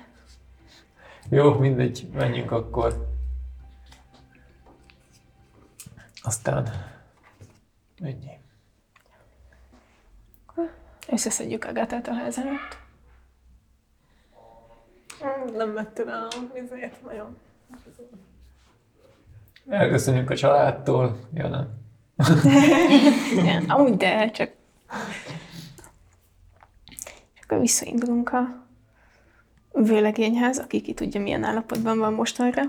Jó, 1.29 1.55
mindegy, 1.59 2.09
menjünk 2.12 2.51
akkor. 2.51 3.12
Aztán 6.23 6.69
ennyi. 8.03 8.43
Összeszedjük 11.09 11.64
a 11.64 11.72
gatát 11.72 12.09
a 12.09 12.14
ház 12.14 12.38
előtt. 12.38 12.82
Nem 15.57 15.76
el 16.09 16.28
a 16.28 16.28
vizét 16.52 17.05
nagyon. 17.05 17.36
Elköszönjük 19.68 20.30
a 20.30 20.36
családtól. 20.36 21.18
Ja, 21.34 21.48
nem. 21.48 21.82
Igen, 23.38 23.64
amúgy 23.70 23.96
de, 23.96 24.30
csak... 24.30 24.50
Csak 27.34 27.44
akkor 27.44 27.61
visszaindulunk 27.61 28.32
a 28.32 28.66
vőlegényhez, 29.72 30.59
aki 30.59 30.80
ki 30.80 30.94
tudja 30.94 31.20
milyen 31.20 31.44
állapotban 31.44 31.98
van 31.98 32.12
mostanra. 32.12 32.62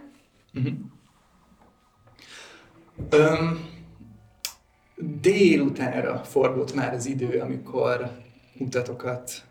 Öm, 3.09 3.69
délutánra 4.95 6.23
fordult 6.23 6.73
már 6.73 6.93
az 6.93 7.05
idő, 7.05 7.39
amikor 7.39 8.11
utatokat 8.59 9.43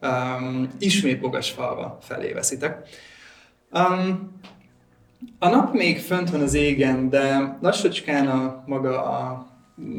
um, 0.00 0.70
ismét 0.78 1.20
Bogasfalva 1.20 1.98
felé 2.02 2.32
veszitek. 2.32 2.88
Um, 3.72 4.38
a 5.38 5.48
nap 5.48 5.72
még 5.72 5.98
fönt 5.98 6.30
van 6.30 6.40
az 6.40 6.54
égen, 6.54 7.08
de 7.08 7.56
lassacskán 7.60 8.28
a 8.28 8.64
maga 8.66 9.04
a 9.04 9.48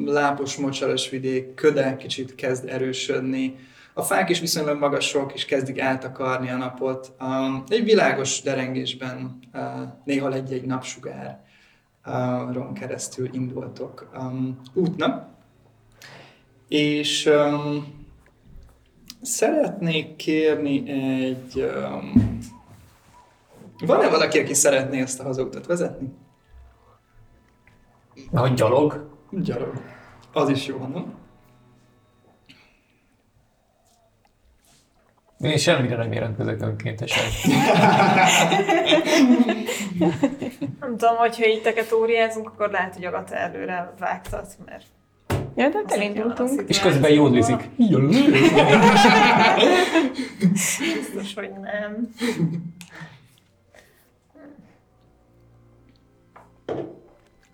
lápos, 0.06 0.58
mocsaras 0.58 1.10
vidék 1.10 1.54
köde 1.54 1.97
kicsit 1.97 2.36
kezd 2.36 2.70
erősödni. 2.70 3.56
A 3.93 4.02
fák 4.02 4.30
is 4.30 4.39
viszonylag 4.39 4.80
magasok, 4.80 5.34
és 5.34 5.45
kezdik 5.45 5.80
eltakarni 5.80 6.49
a 6.49 6.58
napot. 6.58 7.12
Um, 7.22 7.64
egy 7.68 7.84
világos 7.84 8.41
derengésben 8.41 9.39
uh, 9.54 9.62
néha 10.04 10.34
egy-egy 10.34 10.66
napsugár 10.66 11.43
uh, 12.06 12.54
ron 12.54 12.74
keresztül 12.74 13.30
indultok 13.32 14.12
um, 14.18 14.62
útnak. 14.74 15.30
És 16.72 17.26
um, 17.26 18.05
szeretnék 19.22 20.15
kérni 20.15 20.89
egy... 20.89 21.57
Um, 21.57 22.38
van-e 23.86 24.09
valaki, 24.09 24.39
aki 24.39 24.53
szeretné 24.53 25.01
ezt 25.01 25.19
a 25.19 25.24
hazautat 25.24 25.65
vezetni? 25.65 26.13
Hogy 28.32 28.53
gyalog? 28.53 29.09
Gyalog. 29.32 29.82
Az 30.34 30.49
is 30.49 30.65
jó, 30.65 30.78
nem? 30.78 31.13
Én 35.39 35.57
semmire 35.57 35.95
nem 35.95 36.13
jelentkezek 36.13 36.61
önkéntesen. 36.61 37.24
Nem 40.80 40.97
tudom, 40.97 41.15
hogyha 41.15 41.47
így 41.47 41.61
teketóriázunk, 41.61 42.47
akkor 42.47 42.69
lehet, 42.69 42.93
hogy 42.93 43.05
Agata 43.05 43.36
előre 43.36 43.93
vágtat, 43.99 44.57
mert... 44.65 44.86
Ja, 45.56 45.70
de 45.70 45.84
elindultunk. 45.88 46.64
És 46.68 46.80
közben 46.80 47.12
jódlizik. 47.12 47.70
Biztos, 50.80 51.34
hogy 51.34 51.52
nem. 51.62 52.14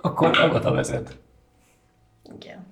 Akkor 0.02 0.40
Agata 0.40 0.72
vezet. 0.72 1.18
Igen. 2.36 2.66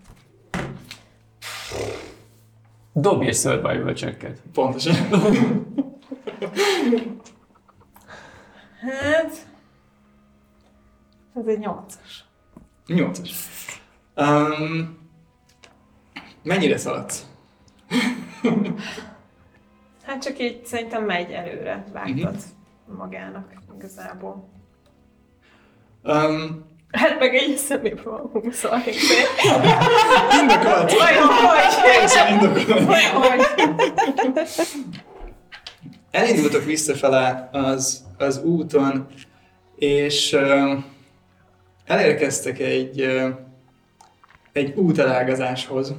Dobj 2.94 3.28
egy 3.28 3.36
survival 3.36 3.94
checket. 3.94 4.42
Pontosan. 4.54 4.96
Hát... 8.82 9.48
Ez 11.36 11.48
egy 11.48 11.60
nyolcas. 11.60 12.26
Nyolcas. 12.88 13.32
Um, 14.16 15.05
mennyire 16.46 16.78
szaladsz? 16.78 17.26
Hát 20.04 20.24
csak 20.24 20.40
így 20.40 20.66
szerintem 20.66 21.04
megy 21.04 21.32
előre, 21.32 21.84
vágtat 21.94 22.44
magának 22.98 23.54
igazából. 23.78 24.50
Um, 26.04 26.74
Hát 26.92 27.20
meg 27.20 27.36
egy 27.36 27.52
eszemében 27.52 28.04
van 28.04 28.30
20 28.32 28.64
indokolt. 30.42 30.92
Vajon 30.92 31.28
hogy? 31.28 31.82
Teljesen 31.84 32.34
indokolt. 32.34 32.90
Elindultok 36.12 36.64
visszafele 36.64 37.50
az, 37.52 38.06
az 38.18 38.44
úton, 38.44 39.08
és 39.76 40.34
uh, 40.34 40.84
elérkeztek 41.86 42.60
egy, 42.60 43.02
uh, 43.02 43.30
egy 44.52 44.74
útelágazáshoz, 44.76 45.94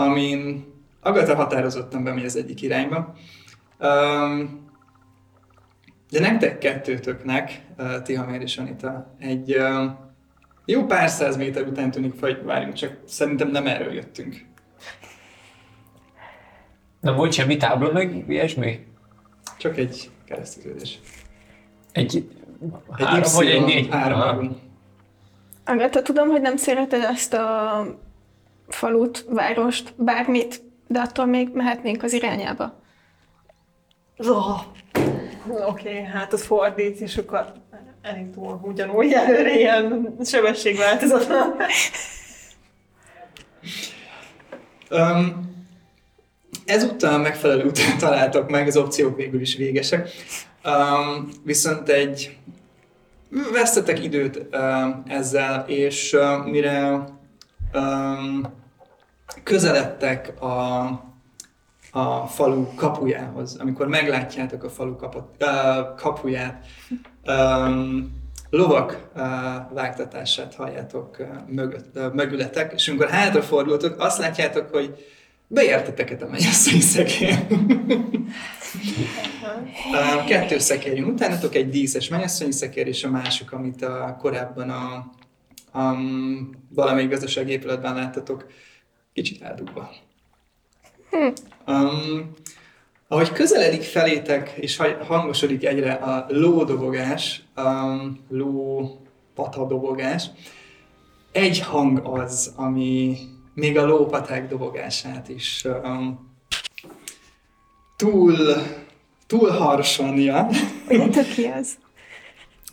amin 0.00 0.64
Agata 1.00 1.34
határozottan 1.34 2.04
bemegy 2.04 2.24
az 2.24 2.36
egyik 2.36 2.62
irányba. 2.62 3.14
Um, 3.78 4.66
de 6.10 6.20
nektek 6.20 6.58
kettőtöknek, 6.58 7.60
uh, 7.78 8.02
Tihamér 8.02 8.40
és 8.40 8.58
Anita, 8.58 9.14
egy 9.18 9.56
uh, 9.56 9.90
jó 10.64 10.84
pár 10.84 11.08
száz 11.08 11.36
méter 11.36 11.66
után 11.66 11.90
tűnik, 11.90 12.20
vagy 12.20 12.42
várjunk, 12.44 12.74
csak 12.74 12.98
szerintem 13.04 13.50
nem 13.50 13.66
erről 13.66 13.92
jöttünk. 13.92 14.46
Nem 17.00 17.14
volt 17.14 17.32
semmi 17.32 17.56
tábla, 17.56 17.92
meg 17.92 18.24
ilyesmi? 18.28 18.86
Csak 19.58 19.76
egy 19.76 20.10
kereszteződés. 20.24 20.98
Egy, 21.92 22.28
Egy 22.96 23.04
három 23.04 23.22
Y, 23.22 23.34
vagy 23.34 23.46
egy 23.46 23.64
négy? 23.64 23.88
Három. 23.90 24.60
Agata, 25.64 26.02
tudom, 26.02 26.28
hogy 26.28 26.40
nem 26.40 26.56
szereted 26.56 27.02
ezt 27.02 27.34
a 27.34 28.07
falut, 28.68 29.24
várost, 29.28 29.94
bármit, 29.96 30.62
de 30.86 31.00
attól 31.00 31.26
még 31.26 31.48
mehetnénk 31.52 32.02
az 32.02 32.12
irányába. 32.12 32.80
Oh. 34.18 34.60
Oké, 35.48 35.88
okay, 35.88 36.02
hát 36.02 36.32
az 36.32 36.44
fordít, 36.44 37.00
és 37.00 37.16
akkor 37.16 37.52
elindul 38.02 38.60
ugyanúgy 38.62 39.12
előre 39.12 39.58
ilyen 39.58 40.16
sebességváltozatlan. 40.24 41.56
Um, 44.90 45.56
ezúttal 46.64 47.18
megfelelő 47.18 47.64
utat 47.64 47.98
találtok 48.00 48.50
meg, 48.50 48.66
az 48.66 48.76
opciók 48.76 49.16
végül 49.16 49.40
is 49.40 49.56
végesek. 49.56 50.10
Um, 50.64 51.28
viszont 51.44 51.88
egy 51.88 52.36
vesztetek 53.52 54.02
időt 54.04 54.46
um, 54.52 55.02
ezzel, 55.06 55.64
és 55.68 56.12
um, 56.12 56.50
mire 56.50 57.04
um, 57.74 58.57
közeledtek 59.42 60.42
a, 60.42 60.86
a 61.90 62.26
falu 62.26 62.74
kapujához, 62.74 63.56
amikor 63.56 63.88
meglátjátok 63.88 64.64
a 64.64 64.70
falu 64.70 64.96
kaput, 64.96 65.24
uh, 65.40 65.94
kapuját, 65.96 66.66
um, 67.26 68.16
lovak 68.50 69.08
uh, 69.14 69.22
vágtatását 69.74 70.54
halljátok 70.54 71.16
uh, 71.18 71.26
mögött, 71.46 71.96
uh, 71.96 72.12
mögületek, 72.12 72.72
és 72.72 72.88
amikor 72.88 73.08
hátrafordultok, 73.08 74.00
azt 74.00 74.18
látjátok, 74.18 74.68
hogy 74.70 74.94
beérteteket 75.48 76.22
a 76.22 76.26
mennyasszony 76.26 76.80
szekér. 76.80 77.46
Ö, 79.92 80.24
Kettő 80.26 80.58
szekér 80.58 80.96
jön 80.96 81.08
utánatok, 81.08 81.54
egy 81.54 81.68
díszes 81.68 82.08
mennyasszonyi 82.08 82.52
szekér, 82.52 82.86
és 82.86 83.04
a 83.04 83.10
másik, 83.10 83.52
amit 83.52 83.82
a, 83.82 84.16
korábban 84.20 84.70
a, 84.70 85.12
a 85.78 85.96
valamelyik 86.68 87.10
gazdasági 87.10 87.52
épületben 87.52 87.94
láttatok, 87.94 88.46
kicsit 89.22 89.42
eldugva. 89.42 89.90
Um, 91.66 92.34
ahogy 93.08 93.32
közeledik 93.32 93.82
felétek, 93.82 94.54
és 94.56 94.76
ha- 94.76 95.04
hangosodik 95.04 95.64
egyre 95.64 95.92
a 95.92 96.26
lódobogás, 96.28 97.42
um, 97.56 98.24
ló 98.28 98.82
patadobogás, 99.34 100.30
egy 101.32 101.60
hang 101.60 102.06
az, 102.06 102.52
ami 102.56 103.16
még 103.54 103.78
a 103.78 103.86
lópaták 103.86 104.48
dobogását 104.48 105.28
is 105.28 105.64
um, 105.84 106.30
túl, 107.96 108.36
túl 109.26 109.50
harsonja. 109.50 110.48
Tudjátok 110.88 111.28
ki 111.34 111.44
az? 111.44 111.78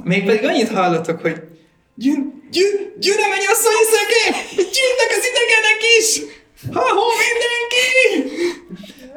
Mégpedig 0.03 0.43
annyit 0.43 0.69
hallotok, 0.69 1.21
hogy 1.21 1.41
gyűn, 1.95 2.44
gyűn, 2.55 2.93
gyűn, 2.99 3.29
menj 3.29 3.45
a 3.45 3.55
szonyszeké! 3.63 4.23
Gyűnnek 4.55 5.09
az 5.17 5.23
idegenek 5.31 5.81
is! 5.99 6.21
Ha-ho, 6.73 7.05
mindenki! 7.25 7.83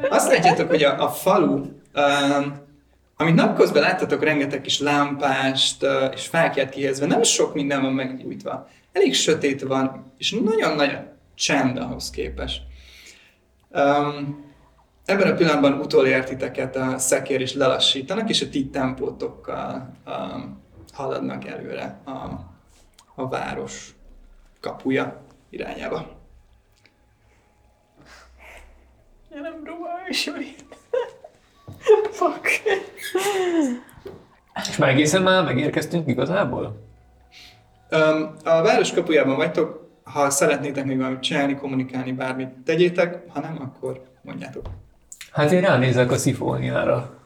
Azt 0.08 0.32
látjátok, 0.32 0.68
hogy 0.68 0.82
a, 0.82 1.02
a 1.02 1.08
falu, 1.08 1.54
um, 1.54 2.66
amit 3.16 3.34
napközben 3.34 3.82
láttatok, 3.82 4.22
rengeteg 4.22 4.60
kis 4.60 4.80
lámpást 4.80 5.82
uh, 5.82 5.90
és 6.14 6.26
fákját 6.26 6.70
kihezve, 6.70 7.06
nem 7.06 7.22
sok 7.22 7.54
minden 7.54 7.82
van 7.82 7.92
meggyújtva. 7.92 8.68
Elég 8.92 9.14
sötét 9.14 9.62
van, 9.62 10.12
és 10.18 10.36
nagyon 10.44 10.74
nagy 10.74 10.98
csend 11.34 11.78
ahhoz 11.78 12.10
képest. 12.10 12.62
Um, 13.70 14.46
ebben 15.04 15.32
a 15.32 15.34
pillanatban 15.34 15.72
utolért 15.72 16.28
titeket 16.28 16.76
a 16.76 16.98
szekér 16.98 17.40
is 17.40 17.54
lelassítanak, 17.54 18.28
és 18.28 18.42
a 18.42 18.48
ti 18.48 18.68
tempótokkal 18.68 19.96
um, 20.06 20.62
haladnak 20.92 21.46
előre 21.46 22.00
a, 22.04 22.56
a 23.18 23.28
város 23.28 23.94
kapuja 24.60 25.20
irányába. 25.50 26.16
Gyerem, 29.30 29.64
ruhás, 29.64 30.26
vagy. 30.30 30.54
Fuck. 32.10 32.46
És 34.68 34.76
már 34.76 34.88
egészen 34.90 35.22
már 35.22 35.44
megérkeztünk 35.44 36.08
igazából? 36.08 36.86
Um, 37.90 38.34
a 38.44 38.62
város 38.62 38.92
kapujában 38.92 39.36
vagytok, 39.36 39.88
ha 40.02 40.30
szeretnétek 40.30 40.84
még 40.84 40.96
valamit 40.96 41.20
csinálni, 41.20 41.56
kommunikálni, 41.56 42.12
bármit 42.12 42.48
tegyétek, 42.64 43.22
ha 43.28 43.40
nem, 43.40 43.58
akkor 43.60 44.02
mondjátok. 44.22 44.66
Hát 45.32 45.52
én 45.52 45.60
ránézek 45.60 46.10
a 46.10 46.16
szifóniára, 46.16 47.16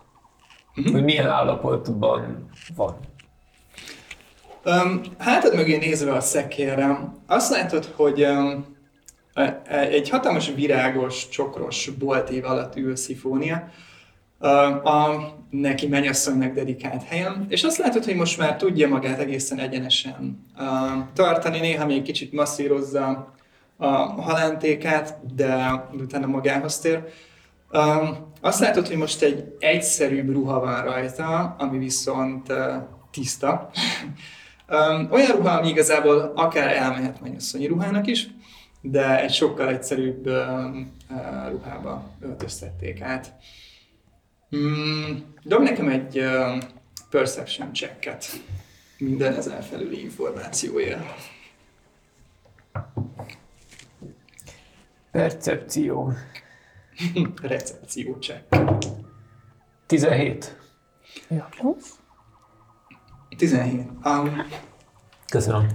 Mhm. 0.75 0.93
hogy 0.93 1.05
milyen 1.05 1.29
állapotban 1.29 2.49
van. 2.77 2.97
Um, 4.65 5.01
hátad 5.19 5.55
mögé 5.55 5.77
nézve 5.77 6.13
a 6.13 6.21
szekérre, 6.21 7.13
azt 7.27 7.51
látod, 7.51 7.85
hogy 7.97 8.25
um, 8.25 8.67
egy 9.69 10.09
hatalmas 10.09 10.53
virágos, 10.55 11.29
csokros 11.29 11.91
boltív 11.99 12.45
alatt 12.45 12.77
ül 12.77 12.97
Szifónia, 12.97 13.69
a 14.85 15.17
neki 15.51 15.87
mennyasszonynak 15.87 16.55
dedikált 16.55 17.03
helyen, 17.03 17.47
és 17.49 17.63
azt 17.63 17.77
látod, 17.79 18.05
hogy 18.05 18.15
most 18.15 18.39
már 18.39 18.57
tudja 18.57 18.89
magát 18.89 19.19
egészen 19.19 19.59
egyenesen 19.59 20.47
tartani, 21.15 21.59
néha 21.59 21.87
még 21.87 22.03
kicsit 22.03 22.33
masszírozza 22.33 23.35
a 23.77 23.87
halántékát, 24.23 25.35
de 25.35 25.85
utána 25.93 26.27
magához 26.27 26.79
tér. 26.79 27.03
Azt 28.41 28.61
látod, 28.61 28.87
hogy 28.87 28.97
most 28.97 29.23
egy 29.23 29.57
egyszerűbb 29.59 30.33
ruha 30.33 30.61
van 30.61 30.85
rajta, 30.85 31.55
ami 31.59 31.79
viszont 31.79 32.53
tiszta. 33.11 33.71
Olyan 35.11 35.37
ruha, 35.37 35.51
ami 35.51 35.69
igazából 35.69 36.33
akár 36.35 36.77
elmehet 36.77 37.21
mennyasszonyi 37.21 37.67
ruhának 37.67 38.07
is, 38.07 38.29
de 38.81 39.23
egy 39.23 39.33
sokkal 39.33 39.69
egyszerűbb 39.69 40.27
ruhába 41.49 42.11
öltöztették 42.21 43.01
át. 43.01 43.35
Mm, 44.57 45.17
dob 45.43 45.63
nekem 45.63 45.89
egy 45.89 46.25
perception 47.11 47.73
checket 47.73 48.25
minden 48.99 49.35
ezen 49.35 49.63
felüli 49.63 50.03
információért. 50.03 51.05
Percepció. 55.11 56.13
Recepció 57.43 58.17
check. 58.21 58.57
17. 59.87 60.57
Jó. 61.29 61.77
17. 63.37 63.87
Um, 64.05 64.47
Köszönöm. 65.31 65.67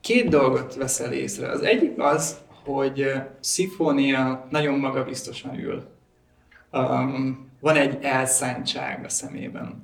két 0.00 0.28
dolgot 0.28 0.74
veszel 0.74 1.12
észre. 1.12 1.50
Az 1.50 1.62
egyik 1.62 1.92
az, 1.98 2.38
hogy 2.64 3.12
Szifónia 3.40 4.46
nagyon 4.50 4.78
magabiztosan 4.78 5.58
ül. 5.58 5.88
Um, 6.72 7.48
van 7.60 7.76
egy 7.76 7.98
elszántság 8.02 9.04
a 9.04 9.08
szemében. 9.08 9.82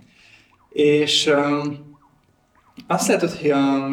És 0.69 1.27
um, 1.27 1.97
azt 2.87 3.09
látod, 3.09 3.31
hogy 3.31 3.51
a, 3.51 3.87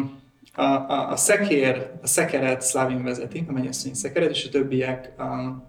a, 0.54 0.62
a, 0.62 1.10
a 1.10 1.16
szekér, 1.16 1.90
a 2.02 2.06
szekeret 2.06 2.62
Szlávin 2.62 3.02
vezeti, 3.02 3.44
a 3.48 3.52
mennyasszony 3.52 3.94
szekeret, 3.94 4.30
és 4.30 4.46
a 4.46 4.50
többiek 4.50 5.12
a, 5.18 5.62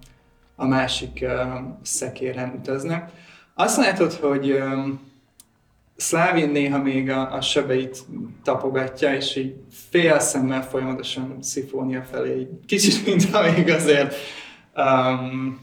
a 0.56 0.66
másik 0.66 1.20
um, 1.28 1.80
szekéren 1.84 2.54
utaznak. 2.60 3.12
Azt 3.54 3.78
látod, 3.78 4.14
hogy 4.14 4.52
um, 4.52 5.14
Szlávin 5.96 6.50
néha 6.50 6.78
még 6.78 7.10
a, 7.10 7.34
a 7.34 7.42
sebeit 7.42 7.98
tapogatja, 8.44 9.14
és 9.14 9.36
így 9.36 9.56
fél 9.90 10.20
szemmel 10.20 10.64
folyamatosan 10.64 11.38
szifónia 11.42 12.04
felé, 12.04 12.40
így 12.40 12.48
kicsit, 12.66 13.06
mintha 13.06 13.52
még 13.52 13.70
azért 13.70 14.16
um, 14.76 15.60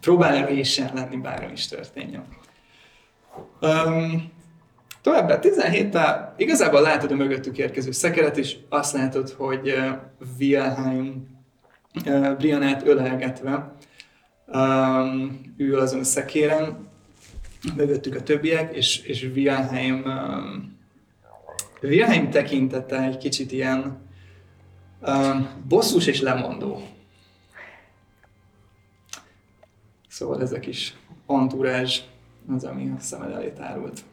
próbálna 0.00 0.46
résen 0.46 0.90
lenni, 0.94 1.16
bármi 1.16 1.52
is 1.52 1.66
történjen. 1.66 2.24
Um, 3.60 4.32
továbbá 5.02 5.38
17-tel 5.42 6.28
igazából 6.36 6.80
látod 6.80 7.10
a 7.10 7.14
mögöttük 7.14 7.58
érkező 7.58 7.90
szekeret, 7.90 8.36
és 8.36 8.56
azt 8.68 8.92
látod, 8.92 9.30
hogy 9.30 9.68
uh, 9.68 9.88
Wilhelm 10.38 11.26
uh, 12.06 12.36
Brianát 12.36 12.86
ölelgetve 12.86 13.72
um, 14.46 15.40
ül 15.56 15.78
azon 15.78 16.00
a 16.00 16.04
szekéren, 16.04 16.87
mögöttük 17.76 18.14
a 18.14 18.22
többiek, 18.22 18.74
és, 18.74 18.98
és 18.98 19.22
Wilhelm, 19.22 20.02
um, 20.04 20.78
Wilhelm 21.82 22.30
tekintete 22.30 23.02
egy 23.02 23.16
kicsit 23.16 23.52
ilyen 23.52 23.98
um, 25.00 25.48
bosszus 25.68 26.06
és 26.06 26.20
lemondó. 26.20 26.82
Szóval 30.08 30.42
ez 30.42 30.52
a 30.52 30.58
kis 30.58 30.96
az, 32.54 32.64
ami 32.64 32.90
a 32.90 33.00
szemed 33.00 33.30
elé 33.30 33.50
tárult. 33.50 34.04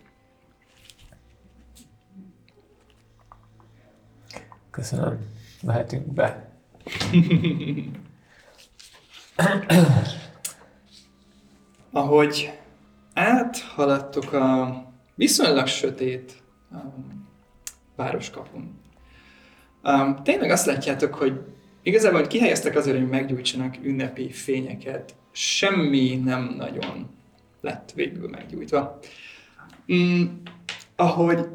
Köszönöm. 4.71 5.19
Mehetünk 5.61 6.13
be. 6.13 6.49
Ahogy 11.91 12.59
áthaladtok 13.15 14.33
a 14.33 14.83
viszonylag 15.15 15.67
sötét 15.67 16.33
um, 16.71 17.27
városkapun, 17.95 18.81
um, 19.83 20.23
tényleg 20.23 20.51
azt 20.51 20.65
látjátok, 20.65 21.13
hogy 21.13 21.41
igazából 21.83 22.19
hogy 22.19 22.27
kihelyeztek 22.27 22.75
azért, 22.75 22.97
hogy 22.97 23.09
meggyújtsanak 23.09 23.75
ünnepi 23.83 24.31
fényeket, 24.31 25.15
semmi 25.31 26.21
nem 26.23 26.53
nagyon 26.57 27.09
lett 27.61 27.91
végül 27.95 28.29
meggyújtva. 28.29 28.99
Mm, 29.93 30.23
ahogy 30.95 31.45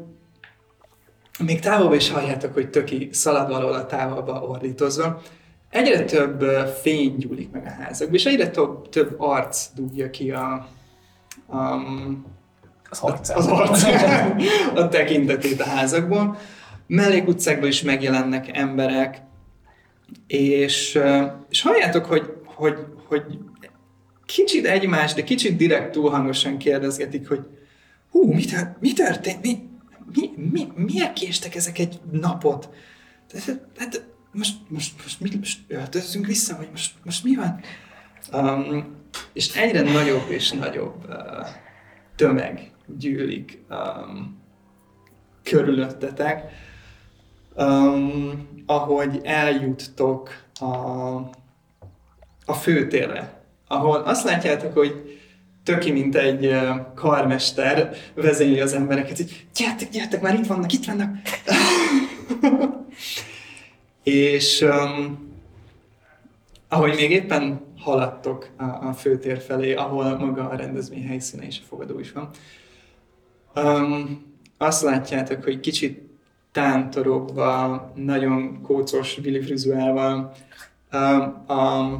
még 1.43 1.59
távolba 1.59 1.95
is 1.95 2.09
halljátok, 2.09 2.53
hogy 2.53 2.69
töki 2.69 3.09
szalad 3.11 3.49
valahol 3.49 3.73
a 3.73 3.85
távolba 3.85 4.41
ordítozva, 4.41 5.21
egyre 5.69 6.03
több 6.03 6.41
fény 6.81 7.15
gyúlik 7.17 7.51
meg 7.51 7.65
a 7.65 7.69
házakba, 7.69 8.15
és 8.15 8.25
egyre 8.25 8.49
több, 8.49 8.89
több 8.89 9.15
arc 9.17 9.73
dugja 9.73 10.09
ki 10.09 10.31
a, 10.31 10.67
a, 11.51 11.81
Az 12.89 12.99
harcát. 12.99 13.37
az 13.37 13.47
arc, 13.47 13.83
a 14.81 14.87
tekintetét 14.87 15.61
a 15.61 15.65
házakból. 15.65 16.37
Mellékutcákban 16.87 17.67
is 17.67 17.81
megjelennek 17.81 18.57
emberek, 18.57 19.21
és, 20.27 20.99
és 21.49 21.61
halljátok, 21.61 22.05
hogy, 22.05 22.33
hogy, 22.45 22.75
hogy 23.07 23.23
kicsit 24.25 24.65
egymás, 24.65 25.13
de 25.13 25.23
kicsit 25.23 25.55
direkt 25.57 25.91
túl 25.91 26.09
hangosan 26.09 26.57
kérdezgetik, 26.57 27.27
hogy 27.27 27.47
hú, 28.11 28.33
mi, 28.33 28.45
tör, 28.45 28.75
mi 28.79 28.93
történt? 28.93 29.41
Mi, 29.41 29.69
mi, 30.15 30.29
mi, 30.51 30.67
miért 30.75 31.13
késtek 31.13 31.55
ezek 31.55 31.79
egy 31.79 31.99
napot? 32.11 32.69
Hát, 33.33 33.61
hát 33.77 34.05
most, 34.31 34.55
most, 34.67 34.93
most, 35.03 35.19
mit, 35.19 35.37
most 35.39 35.59
öltözzünk 35.67 36.25
vissza, 36.25 36.57
vagy 36.57 36.67
most, 36.71 36.93
most 37.03 37.23
mi 37.23 37.35
van? 37.35 37.59
Um, 38.33 38.95
és 39.33 39.55
egyre 39.55 39.81
nagyobb 39.81 40.29
és 40.29 40.51
nagyobb 40.51 41.05
uh, 41.09 41.47
tömeg 42.15 42.71
gyűlik 42.97 43.63
um, 43.69 44.39
körülöttetek, 45.43 46.43
um, 47.55 48.47
ahogy 48.65 49.19
eljuttok 49.23 50.29
a, 50.59 50.65
a 52.45 52.53
főtérre, 52.53 53.43
ahol 53.67 53.97
azt 53.97 54.23
látjátok, 54.23 54.73
hogy 54.73 55.19
töki, 55.63 55.91
mint 55.91 56.15
egy 56.15 56.55
karmester 56.95 57.95
vezényli 58.13 58.59
az 58.59 58.73
embereket, 58.73 59.17
hogy 59.17 59.45
gyertek, 59.55 59.89
gyertek, 59.89 60.21
már 60.21 60.33
itt 60.33 60.45
vannak, 60.45 60.73
itt 60.73 60.85
vannak. 60.85 61.15
és 64.03 64.61
um, 64.61 65.29
ahogy 66.67 66.95
még 66.95 67.11
éppen 67.11 67.61
haladtok 67.81 68.49
a, 68.57 68.63
a 68.63 68.93
főtér 68.93 69.39
felé, 69.39 69.73
ahol 69.73 70.17
maga 70.17 70.49
a 70.49 70.55
rendezvény 70.55 71.07
helyszíne 71.07 71.45
és 71.45 71.59
a 71.63 71.65
fogadó 71.67 71.99
is 71.99 72.11
van, 72.11 72.29
um, 73.55 74.23
azt 74.57 74.81
látjátok, 74.81 75.43
hogy 75.43 75.59
kicsit 75.59 76.09
tántorogva, 76.51 77.91
nagyon 77.95 78.61
kócos 78.61 79.19
Billy 79.19 79.41
frizuálval, 79.41 80.33
um, 80.93 81.45
a, 81.47 81.93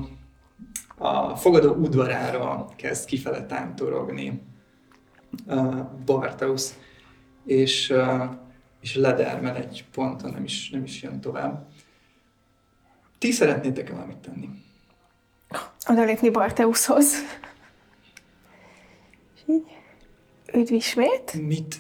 a 0.97 1.35
fogadó 1.35 1.73
udvarára 1.73 2.67
kezd 2.75 3.05
kifele 3.05 3.45
tántorogni 3.45 4.41
uh, 5.47 5.85
Bartausz, 6.05 6.79
és, 7.45 7.89
uh, 7.89 8.23
és 8.81 8.95
ledermel 8.95 9.55
egy 9.55 9.85
ponton, 9.93 10.31
nem 10.31 10.43
is, 10.43 10.69
nem 10.69 10.83
is 10.83 11.01
jön 11.01 11.21
tovább. 11.21 11.67
Ti 13.17 13.31
szeretnétek-e 13.31 13.93
valamit 13.93 14.17
tenni? 14.17 14.49
Odalépni 15.89 16.29
Barteuszhoz. 16.29 17.13
És 19.35 19.41
így, 19.47 19.63
üdv 20.53 20.71
ismét. 20.73 21.33
Mit? 21.33 21.75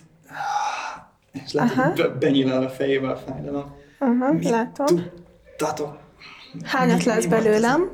És 1.45 1.51
látod, 1.51 1.95
be- 1.95 2.07
benyilál 2.09 2.63
a 2.63 2.69
fejébe 2.69 3.09
a 3.09 3.17
fájdalom. 3.17 3.75
Aha, 3.99 4.31
Mit 4.31 4.49
látom. 4.49 4.85
tudtatok? 4.87 5.97
Hányat 6.63 6.97
Mi- 6.97 7.05
lesz 7.05 7.23
mi 7.23 7.29
belőlem? 7.29 7.89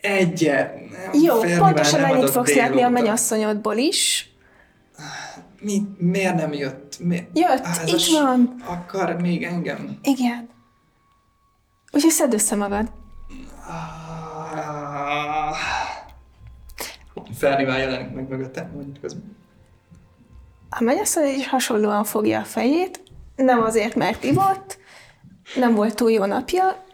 Egyet. 0.00 0.78
Jó, 1.22 1.40
pontosan 1.40 2.04
ennyit 2.04 2.30
fogsz 2.30 2.54
látni 2.54 2.82
a 2.82 2.88
mennyasszonyodból 2.88 3.76
is. 3.76 4.28
Mi, 5.60 5.82
miért 5.98 6.34
nem 6.34 6.52
jött? 6.52 6.98
Mi? 6.98 7.26
Jött, 7.32 7.66
itt 7.86 8.06
van. 8.20 8.54
Akar 8.66 9.20
még 9.20 9.42
engem? 9.44 9.98
Igen. 10.02 10.48
Úgyhogy 11.92 12.10
szedd 12.10 12.32
össze 12.34 12.54
magad. 12.56 12.92
Ah. 13.68 14.03
Fernivel 17.34 17.78
jelenik 17.78 18.14
meg 18.14 18.28
mögötte, 18.28 18.70
mondjuk 18.74 19.00
közben. 19.00 19.36
A 20.70 20.82
mennyasszony 20.82 21.26
is 21.26 21.48
hasonlóan 21.48 22.04
fogja 22.04 22.40
a 22.40 22.44
fejét, 22.44 23.02
nem 23.36 23.62
azért, 23.62 23.94
mert 23.94 24.24
ivott, 24.24 24.78
nem 25.56 25.74
volt 25.74 25.94
túl 25.94 26.10
jó 26.10 26.24
napja, 26.24 26.84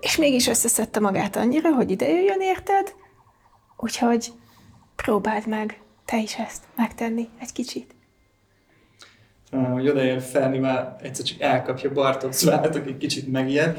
és 0.00 0.16
mégis 0.16 0.46
összeszedte 0.46 1.00
magát 1.00 1.36
annyira, 1.36 1.72
hogy 1.74 1.90
ide 1.90 2.08
jöjjön 2.08 2.40
érted, 2.40 2.94
úgyhogy 3.76 4.32
próbáld 4.96 5.46
meg 5.46 5.80
te 6.04 6.18
is 6.18 6.38
ezt 6.38 6.62
megtenni 6.76 7.28
egy 7.40 7.52
kicsit. 7.52 7.94
Uh, 9.52 9.72
hogy 9.72 9.88
odaér 9.88 10.22
Fernivel, 10.22 10.96
egyszer 11.02 11.24
csak 11.24 11.40
elkapja 11.40 11.92
Bartok 11.92 12.40
vállát, 12.40 12.76
aki 12.76 12.96
kicsit 12.96 13.32
megijed. 13.32 13.78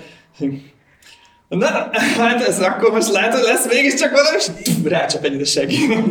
Na, 1.49 1.89
hát 2.17 2.41
ez 2.41 2.61
akkor 2.61 2.91
most 2.91 3.11
látod, 3.11 3.43
lesz 3.43 3.67
mégiscsak 3.67 4.11
valami, 4.11 4.37
és 4.37 4.71
rácsap 4.83 5.23
egyet 5.23 5.41
a 5.41 5.45
segélyre. 5.45 6.03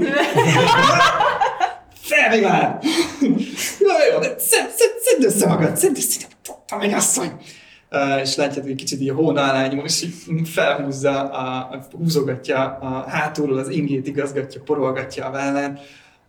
Fernivel! 2.01 2.78
Jó, 3.80 4.12
jó, 4.12 4.18
de 4.18 4.34
szedd, 4.39 4.66
szedd, 4.76 4.91
szedd 5.03 5.24
össze 5.24 5.47
magad, 5.47 5.76
szedd 5.76 5.97
össze, 5.97 6.26
a 6.68 6.76
mennyasszony! 6.76 7.32
Uh, 7.91 8.20
és 8.20 8.36
látjátok, 8.36 8.64
hogy 8.64 8.74
kicsit 8.74 9.01
így 9.01 9.09
a 9.09 9.66
nyúl, 9.66 9.84
és 9.84 10.03
így 10.03 10.49
felhúzza, 10.49 11.22
a, 11.22 11.70
a, 11.72 11.86
húzogatja 11.97 12.78
a 12.80 13.09
hátulról 13.09 13.59
az 13.59 13.68
ingét, 13.68 14.07
igazgatja, 14.07 14.61
porolgatja 14.64 15.26
a 15.26 15.30
vállán, 15.30 15.78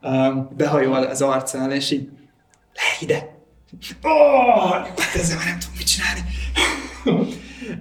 uh, 0.02 0.36
behajol 0.58 1.04
az 1.04 1.22
arcán, 1.22 1.72
és 1.72 1.92
így 1.92 2.10
le 2.74 2.82
ide! 3.00 3.38
Ó, 4.04 4.10
oh, 4.10 4.88
ezzel 5.16 5.38
már 5.38 5.46
nem 5.46 5.60
tudom 5.60 5.76
mit 5.78 5.88
csinálni. 5.88 6.22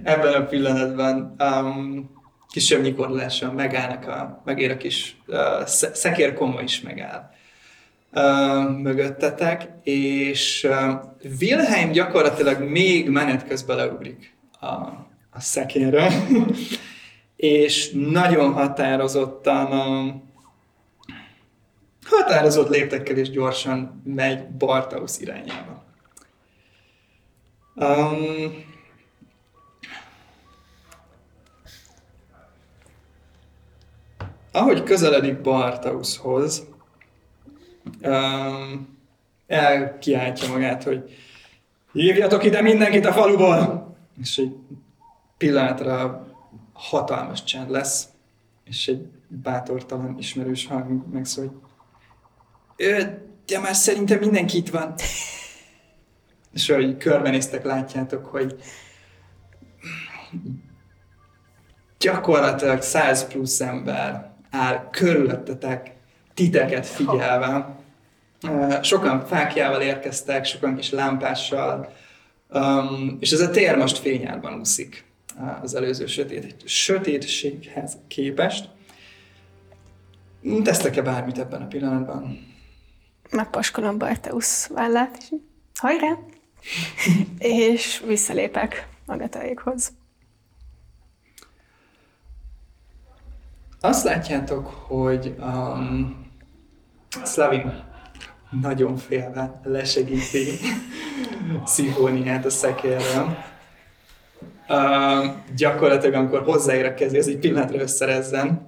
Ebben 0.03 0.33
a 0.33 0.45
pillanatban 0.45 1.35
um, 1.39 2.09
kisebb 2.51 2.81
nyikorulással 2.81 3.51
megállnak, 3.51 4.07
a, 4.07 4.41
megér 4.45 4.71
a 4.71 4.77
kis 4.77 5.17
uh, 5.27 5.65
sze- 5.65 5.95
szekérkomma 5.95 6.61
is 6.61 6.81
megáll 6.81 7.29
uh, 8.13 8.69
mögöttetek, 8.81 9.67
és 9.83 10.67
uh, 10.69 10.93
Wilhelm 11.39 11.91
gyakorlatilag 11.91 12.61
még 12.61 13.09
menet 13.09 13.47
közben 13.47 13.75
leugrik 13.75 14.35
a, 14.59 14.65
a 15.29 15.39
szekérre, 15.39 16.11
és 17.35 17.91
nagyon 18.11 18.53
határozottan 18.53 19.65
uh, 19.71 20.13
határozott 22.05 22.69
léptekkel 22.69 23.17
és 23.17 23.29
gyorsan 23.29 24.01
megy 24.05 24.47
Bartausz 24.47 25.19
irányába. 25.19 25.83
Um, 27.75 28.67
ahogy 34.51 34.83
közeledik 34.83 35.41
Bartauszhoz, 35.41 36.67
um, 38.01 38.97
elkiáltja 39.47 40.49
magát, 40.49 40.83
hogy 40.83 41.17
hívjatok 41.91 42.43
ide 42.43 42.61
mindenkit 42.61 43.05
a 43.05 43.11
faluból! 43.11 43.95
És 44.21 44.37
egy 44.37 44.55
pillanatra 45.37 46.27
hatalmas 46.73 47.43
csend 47.43 47.69
lesz, 47.69 48.07
és 48.63 48.87
egy 48.87 49.07
bátortalan 49.27 50.15
ismerős 50.17 50.67
hang 50.67 51.13
megszól, 51.13 51.43
hogy 51.45 51.61
de 53.49 53.59
már 53.59 53.75
szerintem 53.75 54.19
mindenki 54.19 54.57
itt 54.57 54.69
van. 54.69 54.93
És 56.53 56.69
ahogy 56.69 56.97
körbenéztek, 56.97 57.63
látjátok, 57.63 58.25
hogy 58.25 58.55
gyakorlatilag 61.99 62.81
100 62.81 63.27
plusz 63.27 63.61
ember 63.61 64.28
áll 64.51 64.89
körülöttetek, 64.91 65.91
titeket 66.33 66.85
figyelve. 66.85 67.77
Ö, 68.47 68.77
Sokan 68.81 69.25
fákjával 69.25 69.81
érkeztek, 69.81 70.45
sokan 70.45 70.75
kis 70.75 70.89
lámpással, 70.89 71.93
um, 72.49 73.17
és 73.19 73.31
ez 73.31 73.39
a 73.39 73.49
tér 73.49 73.75
most 73.75 73.97
fényárban 73.97 74.59
úszik 74.59 75.05
uh, 75.39 75.63
az 75.63 75.75
előző 75.75 76.05
sötét, 76.05 76.55
sötétséghez 76.65 77.97
képest. 78.07 78.69
Tesztek-e 80.63 81.01
bármit 81.01 81.37
ebben 81.37 81.61
a 81.61 81.67
pillanatban? 81.67 82.47
Megpaskolom 83.31 83.97
Barteusz 83.97 84.67
vállát, 84.67 85.17
és 85.17 85.37
hajrá! 85.79 86.17
és 87.39 88.03
visszalépek 88.05 88.87
Agatáékhoz. 89.05 89.91
Azt 93.81 94.03
látjátok, 94.03 94.67
hogy 94.67 95.35
um, 95.39 96.27
Slavin 97.25 97.83
nagyon 98.61 98.97
félve 98.97 99.61
lesegíti 99.63 100.45
Szifóniát 101.65 102.45
a 102.45 102.49
szekérrel. 102.49 103.45
Uh, 104.67 105.25
gyakorlatilag, 105.55 106.15
amikor 106.15 106.43
hozzáér 106.43 106.85
a 106.85 106.93
kezé, 106.93 107.17
az 107.17 107.27
egy 107.27 107.39
pillanatra 107.39 107.79
összerezzen, 107.79 108.67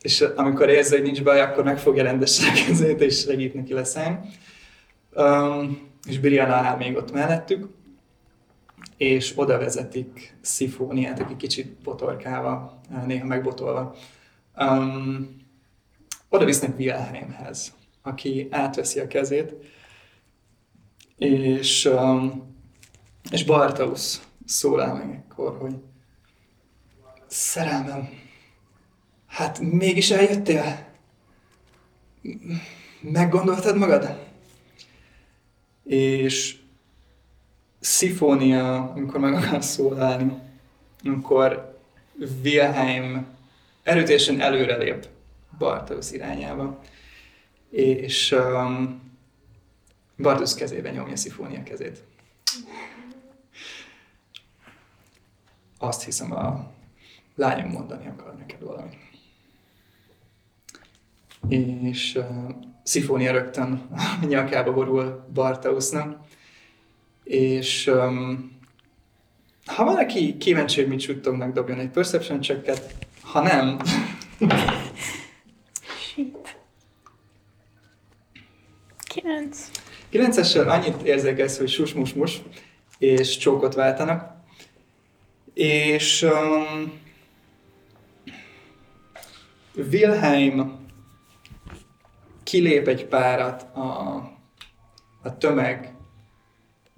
és 0.00 0.20
amikor 0.36 0.68
érzi, 0.68 0.94
hogy 0.94 1.04
nincs 1.04 1.22
baj, 1.22 1.40
akkor 1.40 1.64
megfogja 1.64 2.02
rendesen 2.02 2.48
a 2.48 2.66
kezét, 2.66 3.00
és 3.00 3.18
segít 3.18 3.54
neki 3.54 3.72
leszállni. 3.72 4.18
Um, 5.14 5.90
és 6.08 6.18
Brianna 6.18 6.54
áll 6.54 6.76
még 6.76 6.96
ott 6.96 7.12
mellettük, 7.12 7.68
és 8.96 9.32
oda 9.36 9.58
vezetik 9.58 10.36
Szifóniát, 10.40 11.20
aki 11.20 11.36
kicsit 11.36 11.82
botorkálva, 11.82 12.80
néha 13.06 13.26
megbotolva. 13.26 13.94
Um, 14.58 15.36
oda 16.28 16.44
visznek 16.44 16.78
Wilhelmhez, 16.78 17.74
aki 18.02 18.48
átveszi 18.50 19.00
a 19.00 19.06
kezét, 19.06 19.54
és, 21.16 21.84
um, 21.84 22.54
és 23.30 23.44
Bartausz 23.44 24.26
szólál 24.44 24.94
meg 24.94 25.10
ekkor, 25.14 25.56
hogy 25.58 25.74
szerelmem, 27.26 28.08
hát 29.26 29.58
mégis 29.60 30.10
eljöttél? 30.10 30.86
Meggondoltad 33.00 33.76
magad? 33.76 34.30
És 35.84 36.61
Szifónia, 37.82 38.90
amikor 38.90 39.20
meg 39.20 39.34
akar 39.34 39.62
szólalni, 39.62 40.32
akkor 41.04 41.78
Wilhelm 42.44 43.26
erőteljesen 43.82 44.40
előrelép 44.40 45.08
Bartolus 45.58 46.10
irányába, 46.10 46.80
és 47.70 48.32
um, 48.32 49.00
Bartolus 50.18 50.54
kezébe 50.54 50.90
nyomja 50.90 51.16
Szifónia 51.16 51.62
kezét. 51.62 52.02
Azt 55.78 56.04
hiszem 56.04 56.32
a 56.32 56.70
lányom 57.34 57.70
mondani 57.70 58.06
akar 58.06 58.36
neked 58.36 58.62
valamit. 58.62 58.98
És 61.48 62.14
uh, 62.14 62.48
Szifónia 62.82 63.32
rögtön 63.32 63.88
nyakába 64.28 64.72
borul 64.72 65.24
Bartausnak, 65.32 66.30
és 67.24 67.86
um, 67.86 68.50
ha 69.64 69.84
valaki 69.84 70.36
kíváncsi, 70.36 70.80
hogy 70.80 70.90
mit 70.90 71.00
suttognak, 71.00 71.52
dobjon 71.52 71.78
egy 71.78 71.90
perception 71.90 72.40
checket, 72.40 72.94
ha 73.20 73.42
nem, 73.42 73.78
Shit. 75.98 76.56
Kilenc. 79.08 79.70
9-essel 80.12 80.68
annyit 80.68 81.02
érzékelsz, 81.02 81.58
hogy 81.58 81.68
sus-mus-mus, 81.68 82.42
és 82.98 83.36
csókot 83.36 83.74
váltanak. 83.74 84.34
És 85.54 86.22
um, 86.22 87.00
Wilhelm 89.74 90.86
kilép 92.42 92.88
egy 92.88 93.06
párat 93.06 93.62
a, 93.76 94.16
a 95.22 95.38
tömeg 95.38 95.94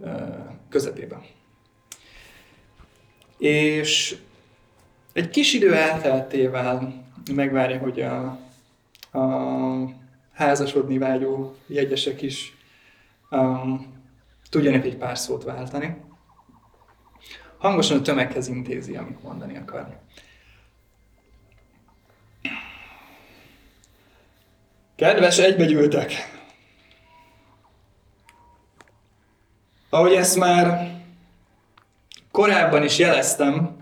uh, 0.05 0.45
közepébe. 0.69 1.21
És 3.39 4.17
egy 5.13 5.31
kis 5.31 5.53
idő 5.53 5.75
elteltével 5.75 7.05
megvárja, 7.33 7.79
hogy 7.79 8.01
a, 8.01 8.39
a 9.19 10.05
házasodni 10.33 10.99
vágyó 10.99 11.57
jegyesek 11.67 12.23
is 12.23 12.57
um, 13.31 13.93
tudjanak 14.51 14.85
egy 14.85 14.97
pár 14.97 15.19
szót 15.19 15.45
váltani. 15.45 15.97
Hangosan 17.59 17.99
a 17.99 18.03
tömeghez 18.03 18.49
intézi, 18.49 18.97
amit 18.97 19.23
mondani 19.23 19.57
akar. 19.57 19.99
Kedves 24.97 25.39
egybegyűltek! 25.39 26.34
Ahogy 29.95 30.13
ezt 30.13 30.37
már 30.37 30.95
korábban 32.31 32.83
is 32.83 32.99
jeleztem, 32.99 33.77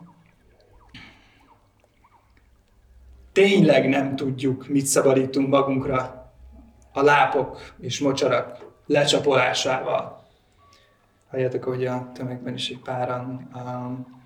tényleg 3.32 3.88
nem 3.88 4.16
tudjuk, 4.16 4.68
mit 4.68 4.86
szabadítunk 4.86 5.48
magunkra 5.48 6.32
a 6.92 7.02
lápok 7.02 7.74
és 7.80 8.00
mocsarak 8.00 8.66
lecsapolásával. 8.86 10.24
Halljátok, 11.30 11.64
hogy 11.64 11.86
a 11.86 12.10
tömegben 12.14 12.54
is 12.54 12.68
egy 12.68 12.80
páran 12.80 13.50
um, 13.54 14.20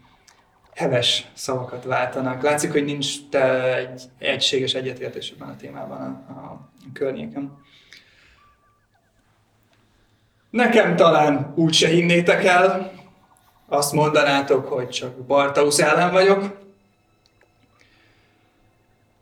heves 0.74 1.30
szavakat 1.34 1.84
váltanak. 1.84 2.42
Látszik, 2.42 2.72
hogy 2.72 2.84
nincs 2.84 3.28
te 3.28 3.76
egy 3.76 4.02
egységes 4.18 4.74
egyetértés 4.74 5.30
ebben 5.30 5.48
a 5.48 5.56
témában 5.56 6.00
a, 6.00 6.30
a, 6.30 6.70
környéken. 6.92 7.64
Nekem 10.56 10.96
talán 10.96 11.52
úgy 11.54 11.72
se 11.74 11.88
hinnétek 11.88 12.44
el, 12.44 12.92
azt 13.68 13.92
mondanátok, 13.92 14.68
hogy 14.68 14.88
csak 14.88 15.16
Bartausz 15.16 15.78
ellen 15.78 16.12
vagyok. 16.12 16.58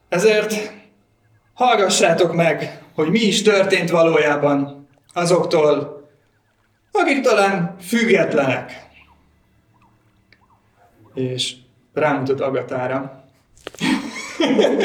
Ezért 0.08 0.72
hallgassátok 1.54 2.34
meg, 2.34 2.82
hogy 2.94 3.10
mi 3.10 3.18
is 3.18 3.42
történt 3.42 3.90
valójában 3.90 4.88
azoktól, 5.12 6.02
akik 6.92 7.20
talán 7.20 7.76
függetlenek. 7.80 8.88
És 11.14 11.54
rámutat 11.92 12.40
Agatára. 12.40 13.24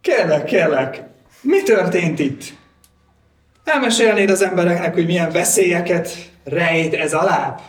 kérlek, 0.00 0.44
kérlek, 0.44 1.02
mi 1.40 1.62
történt 1.62 2.18
itt? 2.18 2.56
Elmesélnéd 3.72 4.30
az 4.30 4.42
embereknek, 4.42 4.94
hogy 4.94 5.06
milyen 5.06 5.32
veszélyeket 5.32 6.08
rejt 6.44 6.94
ez 6.94 7.12
a 7.12 7.22
láb? 7.22 7.60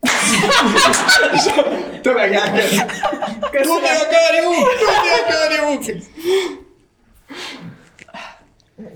Tömeg 2.02 2.32
elkezd. 2.32 2.84
Tudni 3.50 3.88
akarjuk! 3.88 4.54
Tudni 4.78 5.08
akarjuk! 5.24 5.84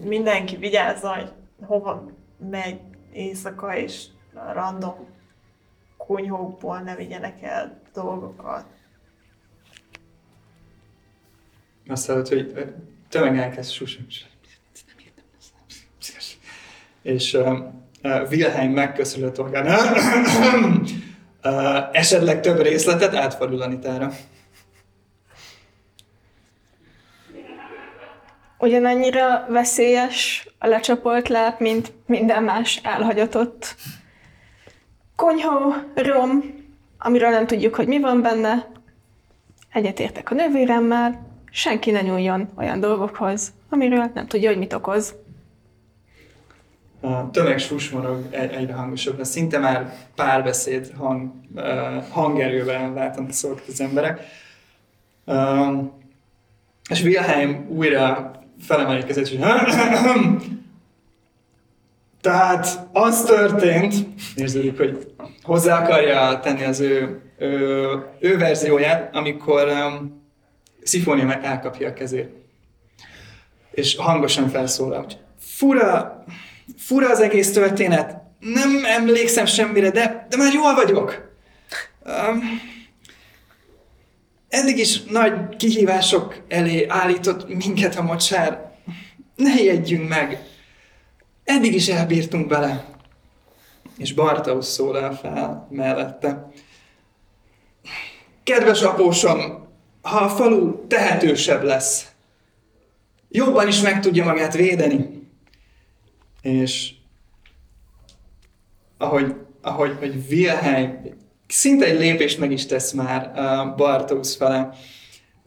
Mindenki 0.04 0.56
vigyázza, 0.56 1.14
hogy 1.14 1.28
hova 1.66 2.06
megy 2.50 2.80
éjszaka, 3.12 3.76
és 3.76 4.04
a 4.04 4.08
random 4.32 5.06
kunyhókból 5.96 6.78
ne 6.78 6.96
vigyenek 6.96 7.42
el 7.42 7.80
dolgokat. 7.94 8.64
Azt 11.88 12.06
hallod, 12.06 12.28
hogy 12.28 12.74
tömeg 13.08 13.38
elkezd 13.38 13.70
susogni. 13.70 14.06
És 17.02 17.34
uh, 17.34 17.58
uh, 18.02 18.28
Wilhelm 18.30 18.72
megköszönő 18.72 19.26
a 19.26 19.32
torgán. 19.32 19.66
uh, 21.44 21.96
esetleg 21.96 22.40
több 22.40 22.60
részletet 22.60 23.14
átfordul 23.14 23.62
Anitára. 23.62 24.12
Ugyanannyira 28.58 29.46
veszélyes 29.48 30.48
a 30.58 30.66
lecsapolt 30.66 31.28
láp, 31.28 31.60
mint 31.60 31.92
minden 32.06 32.42
más 32.42 32.80
elhagyatott 32.82 33.74
konyha, 35.20 35.74
rom, 35.94 36.42
amiről 36.98 37.30
nem 37.30 37.46
tudjuk, 37.46 37.74
hogy 37.74 37.86
mi 37.86 38.00
van 38.00 38.22
benne. 38.22 38.68
Egyetértek 39.72 40.30
a 40.30 40.34
nővéremmel, 40.34 41.26
senki 41.50 41.90
ne 41.90 42.00
nyúljon 42.00 42.48
olyan 42.56 42.80
dolgokhoz, 42.80 43.52
amiről 43.68 44.10
nem 44.14 44.26
tudja, 44.26 44.48
hogy 44.48 44.58
mit 44.58 44.72
okoz. 44.72 45.14
A 47.00 47.30
tömeg 47.30 47.58
susmorog 47.58 48.26
egy- 48.30 48.52
egyre 48.52 48.72
hangosabban, 48.72 49.24
szinte 49.24 49.58
már 49.58 49.94
párbeszéd 50.14 50.92
hang, 50.96 51.30
hangerőben 52.10 52.94
váltanak 52.94 53.32
szóltak 53.32 53.64
az 53.68 53.80
emberek. 53.80 54.20
És 56.90 57.02
Wilhelm 57.02 57.66
újra 57.68 58.30
felemeli 58.60 59.04
kezét, 59.04 59.28
hogy 59.28 59.38
tehát 62.20 62.88
az 62.92 63.24
történt, 63.24 63.94
érződik, 64.34 64.76
hogy 64.76 65.14
hozzá 65.42 65.82
akarja 65.82 66.40
tenni 66.42 66.64
az 66.64 66.80
ő, 66.80 67.22
ő, 67.38 67.48
ő 68.20 68.38
verzióját, 68.38 69.16
amikor 69.16 69.68
um, 69.68 70.22
Szifónia 70.82 71.24
meg 71.24 71.44
elkapja 71.44 71.88
a 71.88 71.92
kezét. 71.92 72.28
És 73.70 73.96
hangosan 73.96 74.48
felszólal, 74.48 74.98
hogy 74.98 75.18
fura, 75.38 76.24
fura 76.78 77.10
az 77.10 77.20
egész 77.20 77.52
történet, 77.52 78.16
nem 78.38 78.84
emlékszem 78.84 79.46
semmire, 79.46 79.90
de, 79.90 80.26
de 80.28 80.36
már 80.36 80.52
jól 80.52 80.74
vagyok. 80.74 81.32
Um, 82.04 82.60
eddig 84.48 84.78
is 84.78 85.02
nagy 85.02 85.56
kihívások 85.56 86.42
elé 86.48 86.86
állított 86.88 87.48
minket 87.48 87.96
a 87.96 88.02
mocsár. 88.02 88.72
Ne 89.36 89.60
ijedjünk 89.60 90.08
meg. 90.08 90.49
Eddig 91.50 91.74
is 91.74 91.88
elbírtunk 91.88 92.46
bele. 92.46 92.84
És 93.96 94.14
Bartausz 94.14 94.68
szólal 94.68 95.12
fel 95.12 95.66
mellette. 95.70 96.50
Kedves 98.42 98.82
apósom, 98.82 99.68
ha 100.02 100.18
a 100.18 100.28
falu 100.28 100.86
tehetősebb 100.86 101.62
lesz, 101.62 102.12
jobban 103.28 103.68
is 103.68 103.80
meg 103.80 104.00
tudja 104.00 104.24
magát 104.24 104.54
védeni. 104.54 105.28
És 106.42 106.92
ahogy, 108.98 109.34
ahogy 109.62 109.96
hogy 109.98 110.24
Wilhelm 110.30 111.02
szinte 111.46 111.84
egy 111.84 111.98
lépést 111.98 112.38
meg 112.38 112.52
is 112.52 112.66
tesz 112.66 112.92
már 112.92 113.32
uh, 113.34 113.76
Bartósz 113.76 114.36
fele. 114.36 114.74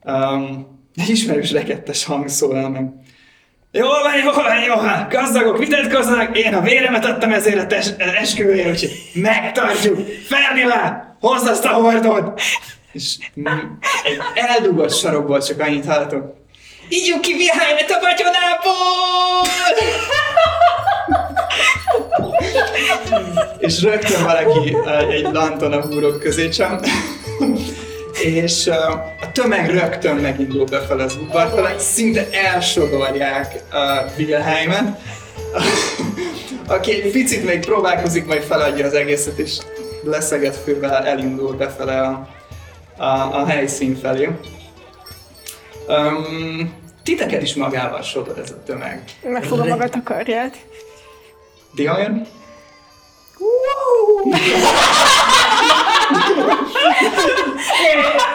Um, 0.03 0.67
egy 0.95 1.09
ismerős 1.09 1.51
rekettes 1.51 2.03
hang 2.03 2.27
szólal 2.27 2.69
meg. 2.69 2.93
Jól 3.75 4.01
van, 4.03 4.17
jól 4.23 4.33
van, 4.33 4.63
jól 4.63 4.75
van. 4.75 5.07
Gazdagok 5.09 5.57
vitatkoznak, 5.57 6.37
én 6.37 6.53
a 6.53 6.61
véremet 6.61 7.05
adtam 7.05 7.31
ezért 7.31 7.59
a 7.59 7.67
tes- 7.67 7.95
esküvőért, 7.97 8.69
úgyhogy 8.69 9.09
megtartjuk. 9.13 9.99
Ferdinand, 10.27 10.93
hozd 11.19 11.47
azt 11.47 11.65
a 11.65 11.69
hordót! 11.69 12.41
És 12.91 13.15
egy 14.03 14.19
eldugott 14.33 14.93
sarokból 14.93 15.41
csak 15.41 15.59
annyit 15.59 15.85
hallatok. 15.85 16.35
Ígyunk 16.89 17.21
ki 17.21 17.33
Wilhelmet 17.33 17.91
a 17.91 17.99
vagyonából! 17.99 19.41
és 23.67 23.81
rögtön 23.81 24.23
valaki 24.23 24.77
eh, 24.85 25.07
egy 25.09 25.27
lanton 25.31 25.71
a 25.71 25.81
húrok 25.81 26.19
közé 26.19 26.49
csam. 26.49 26.79
És 28.21 28.65
uh, 28.65 28.89
a 29.21 29.31
tömeg 29.31 29.69
rögtön 29.69 30.15
megindul 30.15 30.65
befelé 30.65 31.03
az 31.03 31.15
udvar 31.15 31.49
felé, 31.55 31.77
szinte 31.77 32.27
elsodorják 32.31 33.55
uh, 33.71 34.17
Wilhelmet, 34.17 35.01
aki 36.75 36.91
egy 36.91 37.11
picit 37.11 37.45
még 37.45 37.59
próbálkozik, 37.59 38.25
majd 38.25 38.41
feladja 38.41 38.85
az 38.85 38.93
egészet, 38.93 39.37
és 39.37 39.57
leszeget 40.03 40.55
fővel 40.55 41.05
elindul 41.05 41.53
befele 41.53 42.01
a, 42.01 42.27
a, 42.97 43.39
a 43.41 43.45
helyszín 43.45 43.95
felé. 43.95 44.29
Um, 45.87 46.73
titeket 47.03 47.41
is 47.41 47.53
magával 47.53 48.01
sodor 48.01 48.39
ez 48.39 48.51
a 48.51 48.63
tömeg. 48.63 49.03
Megfogom 49.23 49.67
magát 49.67 49.95
a 49.95 50.01
karját. 50.03 50.65
Dion? 51.75 52.27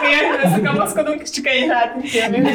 Miért 0.03 0.45
összekapaszkodunk, 0.45 1.23
és 1.23 1.31
csak 1.31 1.47
egy 1.47 1.67
látni 1.67 2.09
kérni. 2.09 2.51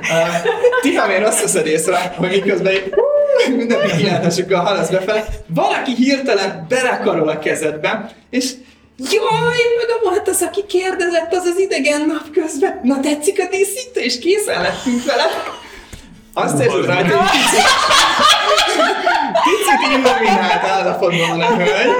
Uh, 0.00 0.50
Tihamér 0.80 1.22
azt 1.22 1.40
veszed 1.40 1.66
észre, 1.66 2.14
hogy 2.16 2.30
miközben 2.30 2.72
így 2.72 3.56
mindenki 3.56 3.96
kiáltásokkal 3.96 4.60
hallasz 4.60 4.90
befele, 4.90 5.24
valaki 5.46 5.94
hirtelen 5.94 6.66
belekarol 6.68 7.28
a 7.28 7.38
kezedbe, 7.38 8.10
és 8.30 8.50
Jaj, 8.98 9.58
maga 9.78 10.00
volt 10.02 10.28
az, 10.28 10.42
aki 10.42 10.64
kérdezett, 10.66 11.32
az 11.32 11.44
az 11.44 11.58
idegen 11.58 12.06
nap 12.06 12.30
közben. 12.32 12.80
Na 12.82 13.00
tetszik 13.00 13.40
a 13.40 13.48
díszítés? 13.50 14.18
Készen 14.18 14.62
lettünk 14.62 15.04
vele. 15.04 15.24
Azt 16.34 16.60
érzed 16.60 16.86
rá, 16.86 16.94
hogy 16.94 17.10
egy 17.10 17.18
picit, 17.18 17.66
picit 19.44 19.80
illuminált 19.90 20.64
állapotban 20.64 21.28
van 21.28 21.40
a 21.40 21.56
hölgy. 21.56 21.90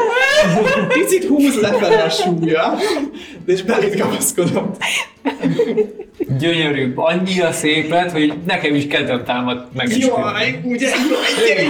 Picit 0.89 1.24
húz 1.24 1.61
lefele 1.61 2.03
a 2.03 2.11
súlya, 2.11 2.74
és 3.47 3.62
belét 3.62 4.01
kapaszkodott. 4.01 4.85
Gyönyörű, 6.39 6.93
annyira 6.95 7.53
szép 7.53 7.91
lett, 7.91 8.11
hogy 8.11 8.35
nekem 8.47 8.74
is 8.74 8.87
kedvem 8.87 9.24
támadt 9.24 9.74
meg. 9.74 9.99
Jaj, 9.99 10.61
ugye? 10.64 10.89
Jaj, 10.89 11.47
gyere, 11.47 11.62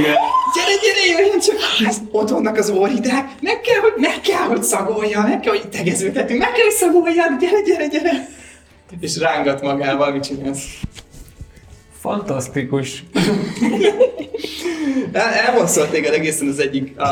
gyere, 0.54 0.74
gyere, 0.82 1.18
jöjjön 1.18 1.40
csak! 1.40 1.56
Ez, 1.88 1.96
ott 2.10 2.28
vannak 2.28 2.56
az 2.56 2.70
orhidák, 2.70 3.28
meg 3.40 3.60
kell, 3.60 3.80
hogy, 3.80 3.92
meg 3.96 4.20
kell, 4.20 4.46
hogy 4.46 4.62
szagolja, 4.62 5.22
meg 5.22 5.40
kell, 5.40 5.52
hogy 5.52 5.68
tegeződhetünk, 5.68 6.38
meg 6.38 6.52
kell, 6.52 6.64
hogy 6.64 6.74
szagolja, 6.74 7.24
gyere, 7.40 7.60
gyere, 7.60 7.86
gyere! 7.86 8.28
És 9.00 9.18
rángat 9.18 9.62
magával, 9.62 10.12
mit 10.12 10.22
csinálsz? 10.22 10.64
Fantasztikus. 12.05 13.05
El, 15.12 15.32
elvonszolt 15.32 15.90
téged 15.90 16.12
egészen 16.12 16.48
az 16.48 16.59
egyik, 16.59 17.00
a, 17.00 17.05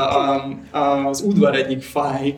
a, 0.70 1.08
az 1.08 1.20
udvar 1.20 1.54
egyik 1.54 1.82
fáj, 1.82 2.36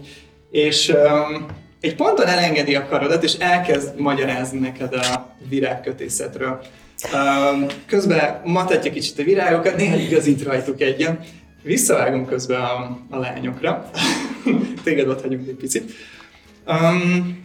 és 0.50 0.88
um, 0.88 1.46
egy 1.80 1.94
ponton 1.94 2.26
elengedi 2.26 2.74
a 2.74 2.86
karodat, 2.86 3.22
és 3.22 3.34
elkezd 3.34 4.00
magyarázni 4.00 4.59
neked 4.59 4.94
a 4.94 5.34
virágkötészetről. 5.48 6.62
Um, 7.12 7.66
közben 7.86 8.40
matatja 8.44 8.92
kicsit 8.92 9.18
a 9.18 9.22
virágokat, 9.22 9.76
néha 9.76 9.96
igazít 9.96 10.42
rajtuk 10.42 10.80
egyen. 10.80 11.20
Visszavágom 11.62 12.26
közben 12.26 12.61
a, 12.61 12.98
a 13.11 13.18
lányokra. 13.18 13.90
Téged 14.84 15.09
ott 15.09 15.22
hagyunk 15.22 15.48
egy 15.48 15.55
picit. 15.55 15.92
Um, 16.66 17.42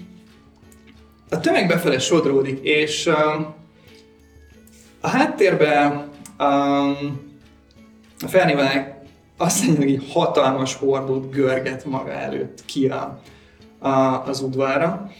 a 1.29 1.39
tömeg 1.39 1.67
befele 1.67 1.99
sodródik, 1.99 2.59
és 2.61 3.05
um, 3.05 3.58
a 5.01 5.07
háttérben 5.07 6.09
um, 6.39 7.27
a 8.19 8.27
felnévelek 8.27 8.97
azt 9.37 9.65
mondja, 9.65 9.85
hogy 9.85 10.11
hatalmas 10.11 10.75
hordót 10.75 11.31
görget 11.31 11.85
maga 11.85 12.11
előtt 12.11 12.65
ki 12.65 12.87
a, 12.87 13.21
a, 13.79 13.89
az 14.25 14.41
udvarra. 14.41 15.11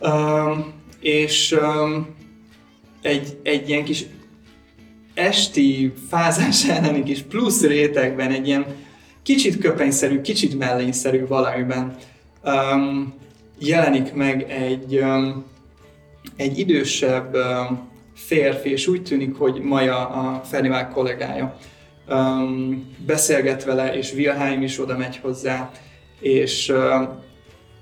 Um, 0.00 0.72
és 1.00 1.56
um, 1.60 2.14
egy, 3.02 3.38
egy 3.42 3.68
ilyen 3.68 3.84
kis 3.84 4.04
esti 5.14 5.92
fázás 6.08 6.68
elleni 6.68 7.02
kis 7.02 7.22
plusz 7.22 7.62
rétegben, 7.62 8.30
egy 8.30 8.46
ilyen 8.46 8.66
kicsit 9.22 9.58
köpenyszerű, 9.58 10.20
kicsit 10.20 10.58
mellényszerű 10.58 11.26
valamiben 11.26 11.96
um, 12.44 13.14
jelenik 13.58 14.14
meg 14.14 14.50
egy, 14.50 14.96
um, 14.96 15.44
egy 16.36 16.58
idősebb 16.58 17.34
um, 17.34 17.92
férfi, 18.14 18.70
és 18.70 18.86
úgy 18.86 19.02
tűnik, 19.02 19.36
hogy 19.36 19.60
Maja 19.60 20.08
a 20.08 20.42
Fernivál 20.44 20.88
kollégája. 20.88 21.56
Um, 22.08 22.94
beszélget 23.06 23.64
vele, 23.64 23.96
és 23.96 24.12
Wilhelm 24.12 24.62
is 24.62 24.80
oda 24.80 24.96
megy 24.96 25.16
hozzá, 25.16 25.70
és, 26.20 26.68
um, 26.68 27.22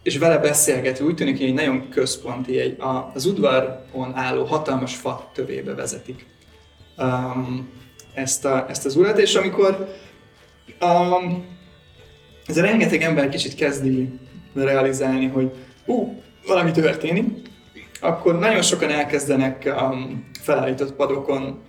és 0.03 0.18
vele 0.18 0.39
beszélget, 0.39 1.01
úgy 1.01 1.14
tűnik, 1.14 1.37
hogy 1.37 1.47
egy 1.47 1.55
nagyon 1.55 1.89
központi, 1.89 2.59
egy, 2.59 2.80
a, 2.80 3.11
az 3.14 3.26
udvaron 3.26 4.12
álló 4.14 4.45
hatalmas 4.45 4.95
fa 4.97 5.30
tövébe 5.35 5.74
vezetik 5.74 6.26
um, 6.99 7.68
ezt, 8.14 8.45
a, 8.45 8.66
ezt 8.68 8.87
az 8.87 8.97
urat, 8.97 9.18
és 9.18 9.35
amikor 9.35 9.97
um, 10.80 11.45
ez 12.47 12.57
a 12.57 12.62
rengeteg 12.62 13.03
ember 13.03 13.28
kicsit 13.28 13.55
kezdi 13.55 14.09
realizálni, 14.55 15.26
hogy 15.26 15.51
ú, 15.87 16.22
valami 16.47 16.70
történik, 16.70 17.51
akkor 18.03 18.38
nagyon 18.38 18.62
sokan 18.62 18.90
elkezdenek 18.90 19.72
um, 19.80 20.24
felállított 20.40 20.92
padokon 20.92 21.62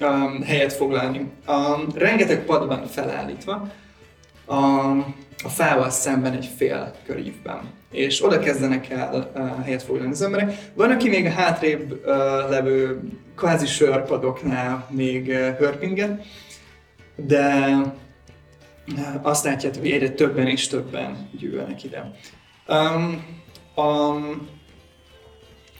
um, 0.00 0.42
helyet 0.42 0.72
foglalni. 0.72 1.30
Um, 1.48 1.86
rengeteg 1.94 2.44
pad 2.44 2.66
van 2.66 2.86
felállítva, 2.86 3.70
a, 4.44 4.54
a 5.44 5.48
fával 5.48 5.90
szemben 5.90 6.32
egy 6.32 6.48
fél 6.56 6.94
körívben. 7.06 7.60
És 7.90 8.24
oda 8.24 8.38
kezdenek 8.38 8.90
el 8.90 9.30
uh, 9.34 9.64
helyet 9.64 9.82
foglalni 9.82 10.12
az 10.12 10.22
emberek. 10.22 10.52
Van, 10.74 10.90
aki 10.90 11.08
még 11.08 11.26
a 11.26 11.30
hátrébb 11.30 11.92
uh, 11.92 12.06
levő 12.50 13.00
kvázi 13.36 13.66
sörpadoknál 13.66 14.86
még 14.90 15.28
uh, 15.28 15.56
hörpinget, 15.56 16.24
de 17.16 17.76
uh, 18.86 19.14
azt 19.22 19.44
látjátok, 19.44 19.82
hogy 19.82 19.90
egyre 19.90 20.10
többen 20.10 20.46
és 20.46 20.66
többen 20.68 21.28
gyűlnek 21.38 21.84
ide. 21.84 22.10
Um, 22.68 23.24
a 23.74 24.16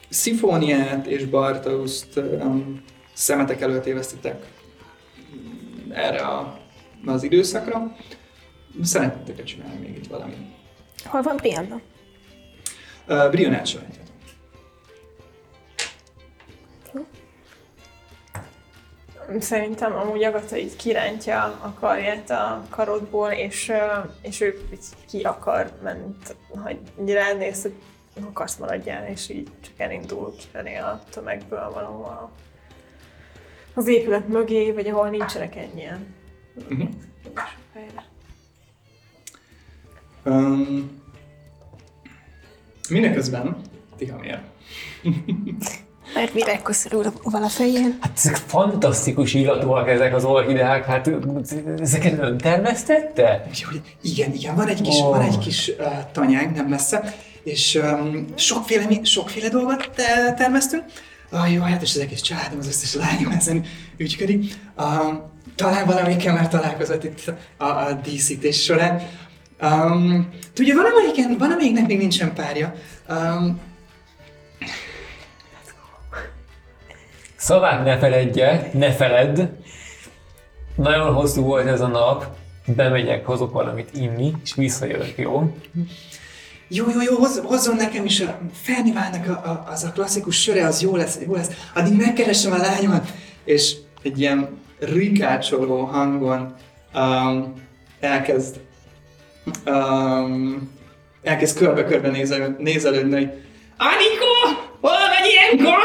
Szifóniát 0.08 1.06
és 1.06 1.24
Bartauszt 1.24 2.16
um, 2.16 2.84
szemetek 3.14 3.60
előtt 3.60 3.86
évesztitek 3.86 4.46
erre 5.90 6.20
a, 6.20 6.58
az 7.06 7.22
időszakra. 7.22 7.96
Szeretnétek 8.82 9.44
csinálni 9.44 9.78
még 9.78 9.96
itt 9.96 10.06
valami. 10.06 10.34
Hol 11.04 11.22
van 11.22 11.36
Brianna? 11.36 11.80
Uh, 13.08 13.30
Brionát 13.30 13.66
sem 13.66 13.80
látjátok. 13.82 14.06
Szerintem 19.38 19.96
amúgy 19.96 20.24
Agatha 20.24 20.56
így 20.56 20.76
kirántja 20.76 21.42
a 21.42 21.74
karját 21.80 22.30
a 22.30 22.64
karodból, 22.70 23.30
és, 23.30 23.72
és 24.22 24.40
ő 24.40 24.60
így 24.72 24.84
ki 25.08 25.20
akar 25.20 25.70
menni, 25.82 26.14
hogy 26.48 26.78
így 27.00 27.12
ránéz, 27.12 27.62
hogy 27.62 27.74
akarsz 28.24 28.56
maradjál, 28.56 29.08
és 29.08 29.28
így 29.28 29.48
csak 29.60 29.72
elindul 29.76 30.34
kifelé 30.36 30.76
a 30.76 31.02
tömegből 31.10 31.70
valahol 31.74 32.30
az 33.74 33.88
épület 33.88 34.28
mögé, 34.28 34.72
vagy 34.72 34.86
ahol 34.88 35.08
nincsenek 35.08 35.56
ennyien. 35.56 36.14
Helyre. 37.72 38.04
Um, 40.24 41.00
mindeközben 42.88 43.56
Tihamér. 43.96 44.40
Mert 46.14 46.32
virágkoszorúval 46.32 47.42
a 47.42 47.48
fején. 47.48 47.98
Hát 48.00 48.12
ezek 48.16 48.36
fantasztikus 48.36 49.34
illatúak 49.34 49.88
ezek 49.88 50.14
az 50.14 50.24
orhideák, 50.24 50.84
hát 50.84 51.10
ezeket 51.78 52.18
ön 52.18 52.38
termesztette? 52.38 53.46
Igen, 54.02 54.32
igen, 54.32 54.54
van 54.54 54.68
egy 54.68 54.80
kis, 54.80 55.00
Ó. 55.00 55.08
van 55.08 55.20
egy 55.20 55.38
kis 55.38 55.68
uh, 55.68 56.10
tanyánk, 56.12 56.54
nem 56.54 56.66
messze, 56.66 57.14
és 57.48 57.74
um, 57.74 58.26
sokféle, 58.36 58.86
sokféle 59.02 59.48
dolgot 59.48 59.90
te- 59.94 60.34
termesztünk. 60.36 60.84
Ah, 61.30 61.52
jó, 61.52 61.62
hát 61.62 61.82
és 61.82 61.94
az 61.94 62.00
egész 62.00 62.20
családom, 62.20 62.58
az 62.58 62.66
összes 62.66 62.94
lányom 62.94 63.32
ezen 63.32 63.64
ügyködik. 63.96 64.54
Um, 64.78 65.22
talán 65.54 65.86
valamelyikkel 65.86 66.34
már 66.34 66.48
találkozott 66.48 67.04
itt 67.04 67.32
a, 67.56 67.64
a 67.64 67.92
díszítés 67.92 68.62
során. 68.62 69.02
Um, 69.62 70.28
tudja, 70.52 70.74
van 70.74 70.84
amelyiken, 70.84 71.38
van 71.38 71.52
amelyiknek 71.52 71.86
még 71.86 71.98
nincsen 71.98 72.34
párja. 72.34 72.74
Um, 73.08 73.60
Szavát 77.36 77.84
ne 77.84 77.98
feledje, 77.98 78.70
ne 78.72 78.92
feledd. 78.92 79.40
Nagyon 80.74 81.14
hosszú 81.14 81.42
volt 81.42 81.66
ez 81.66 81.80
a 81.80 81.86
nap. 81.86 82.26
Bemegyek, 82.66 83.26
hozok 83.26 83.52
valamit 83.52 83.88
inni, 83.94 84.32
és 84.42 84.54
visszajövök, 84.54 85.14
jó? 85.16 85.54
Jó, 86.68 86.86
jó, 86.90 87.00
jó, 87.00 87.16
hozz, 87.16 87.38
hozzon 87.38 87.76
nekem 87.76 88.04
is 88.04 88.20
a 88.20 88.38
Fernivának 88.52 89.26
a, 89.26 89.30
a, 89.30 89.64
az 89.70 89.84
a 89.84 89.92
klasszikus 89.92 90.42
söre, 90.42 90.66
az 90.66 90.82
jó 90.82 90.96
lesz, 90.96 91.18
jó 91.26 91.34
lesz. 91.34 91.50
Addig 91.74 91.96
megkeresem 91.96 92.52
a 92.52 92.56
lányomat. 92.56 93.12
És 93.44 93.76
egy 94.02 94.20
ilyen 94.20 94.48
rikácsoló 94.78 95.84
hangon 95.84 96.54
um, 96.94 97.52
elkezd 98.00 98.60
um, 99.66 100.70
elkezd 101.22 101.58
körbe-körbe 101.58 102.10
nézel, 102.10 102.56
nézelődni, 102.58 103.14
hogy 103.14 103.30
Anikó, 103.76 104.60
hol 104.80 105.08
vagy 105.08 105.30
ilyenkor? 105.30 105.82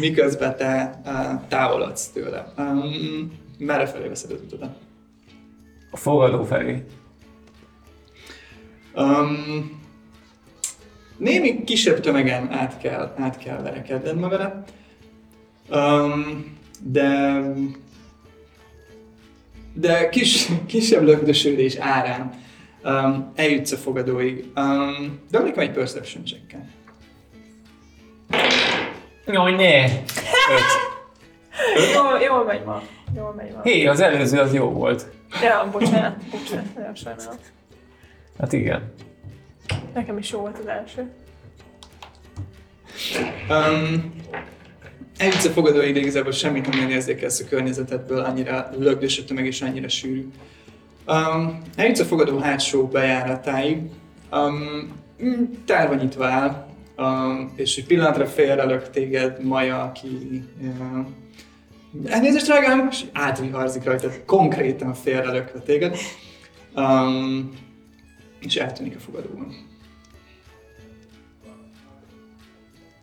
Miközben 0.00 0.56
te 0.56 1.00
uh, 1.04 1.48
távolodsz 1.48 2.08
tőle. 2.08 2.52
Um, 2.58 3.32
merre 3.58 3.86
felé 3.86 4.08
veszed 4.08 4.30
az 4.30 4.40
utadat? 4.40 4.76
A 5.90 5.96
fogadó 5.96 6.44
felé. 6.44 6.84
Um, 8.98 9.80
némi 11.16 11.64
kisebb 11.64 12.00
tömegen 12.00 12.52
át 12.52 12.78
kell, 12.78 13.14
át 13.18 13.38
kell 13.38 13.62
verekedned 13.62 14.18
magadat, 14.18 14.72
um, 15.70 16.56
de 16.82 17.40
de 19.72 20.08
kis, 20.08 20.48
kisebb 20.66 21.02
lögdösödés 21.02 21.76
árán 21.76 22.32
um, 22.84 23.32
eljutsz 23.34 23.72
a 23.72 23.76
fogadóig. 23.76 24.44
Um, 24.56 25.20
de 25.30 25.38
nekem 25.38 25.62
egy 25.62 25.72
perception 25.72 26.24
check 26.24 26.56
Jaj, 29.26 29.52
ne! 29.52 29.84
Öt. 29.84 30.86
Jól, 31.94 32.18
jól 32.20 32.44
megy 32.44 32.64
ma. 32.64 32.82
Jól 33.16 33.34
megy 33.36 33.52
ma. 33.52 33.62
Hé, 33.62 33.86
az 33.86 34.00
előző 34.00 34.38
az 34.38 34.54
jó 34.54 34.70
volt. 34.70 35.06
Ja, 35.42 35.68
bocsánat, 35.72 36.16
bocsánat, 36.30 36.74
nagyon 36.74 36.94
sajnálom. 36.94 37.36
Hát 38.38 38.52
igen. 38.52 38.92
Nekem 39.94 40.18
is 40.18 40.30
jó 40.30 40.40
volt 40.40 40.58
az 40.58 40.66
első. 40.66 41.10
Um, 43.48 44.12
eljutsz 45.16 45.44
a 45.44 45.50
fogadóig, 45.50 45.94
de 45.94 46.00
igazából 46.00 46.32
semmit 46.32 46.76
nem 46.76 46.88
érzékelsz 46.88 47.40
a 47.40 47.48
környezetedből, 47.48 48.20
annyira 48.20 48.70
lögdös 48.78 49.18
a 49.18 49.24
tömeg 49.24 49.46
és 49.46 49.62
annyira 49.62 49.88
sűrű. 49.88 50.28
Um, 51.06 51.62
eljutsz 51.76 52.00
a 52.00 52.04
fogadó 52.04 52.38
hátsó 52.38 52.86
bejáratáig, 52.86 53.78
um, 54.32 54.92
mm, 55.22 55.42
tár 55.64 55.88
van 55.88 55.96
nyitva 55.96 56.26
áll, 56.26 56.66
um, 56.96 57.52
és 57.56 57.76
egy 57.76 57.86
pillanatra 57.86 58.26
félrelök 58.26 58.90
téged 58.90 59.44
Maja, 59.44 59.82
aki 59.82 60.42
uh, 60.60 61.06
elnézést 62.04 62.46
drágám, 62.46 62.88
és 62.90 63.04
átviharzik 63.12 63.84
rajta, 63.84 64.08
konkrétan 64.26 64.94
félrelökve 64.94 65.58
téged, 65.58 65.96
um, 66.76 67.50
és 68.40 68.56
eltűnik 68.56 68.96
a 68.96 68.98
fogadóban. 68.98 69.54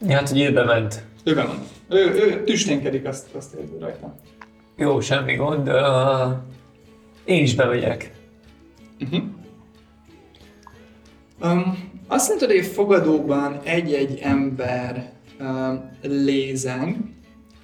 Ja, 0.02 0.16
hát, 0.16 0.30
hogy 0.30 0.42
ő 0.42 0.54
bement. 0.54 1.04
Ő 1.24 1.36
van. 1.36 1.64
Ő, 1.90 1.98
ő 1.98 2.44
tüsténkedik, 2.44 3.06
azt, 3.06 3.36
azt 3.36 3.54
érzi 3.54 3.78
rajta. 3.80 4.16
Jó, 4.78 5.00
semmi 5.00 5.36
gond. 5.36 5.70
Uh, 5.70 6.32
én 7.26 7.44
is 7.44 7.56
bemegyek. 7.56 8.12
Uh-huh. 9.00 9.24
Um, 11.42 11.92
azt 12.08 12.28
mondtad, 12.28 12.52
hogy 12.52 12.66
fogadóban 12.66 13.60
egy-egy 13.64 14.20
ember 14.22 15.14
um, 15.40 15.90
lézeng, 16.02 16.96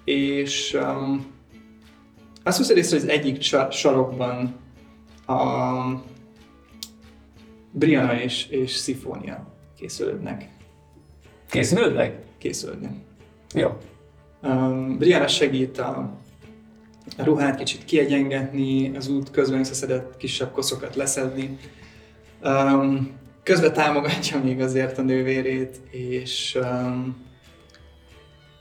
és 0.04 0.74
um, 0.74 1.26
azt 2.44 2.58
veszed 2.58 2.78
észre, 2.78 3.00
hogy 3.00 3.06
az 3.06 3.14
egyik 3.14 3.42
sarokban 3.72 4.56
a 5.26 5.34
Brianna 7.72 8.22
és, 8.22 8.48
és 8.48 8.72
Szifónia 8.72 9.54
készülődnek. 9.78 10.50
Készülődnek? 11.50 12.20
Készülődnek. 12.38 12.92
Jó. 13.54 13.78
Um, 14.42 14.98
Brianna 14.98 15.28
segít 15.28 15.78
a, 15.78 16.20
a 17.18 17.24
ruhát 17.24 17.58
kicsit 17.58 17.86
kiegyengetni, 17.86 18.96
az 18.96 19.08
út 19.08 19.32
közben 19.32 19.60
összeszedett 19.60 20.18
kisebb 20.18 20.52
koszokat 20.52 20.96
leszedni. 20.96 21.58
Um, 22.44 23.12
közben 23.44 23.74
támogatja 23.74 24.44
még 24.44 24.62
azért 24.62 24.98
a 24.98 25.02
nővérét, 25.02 25.82
és, 25.90 26.58
um, 26.62 27.26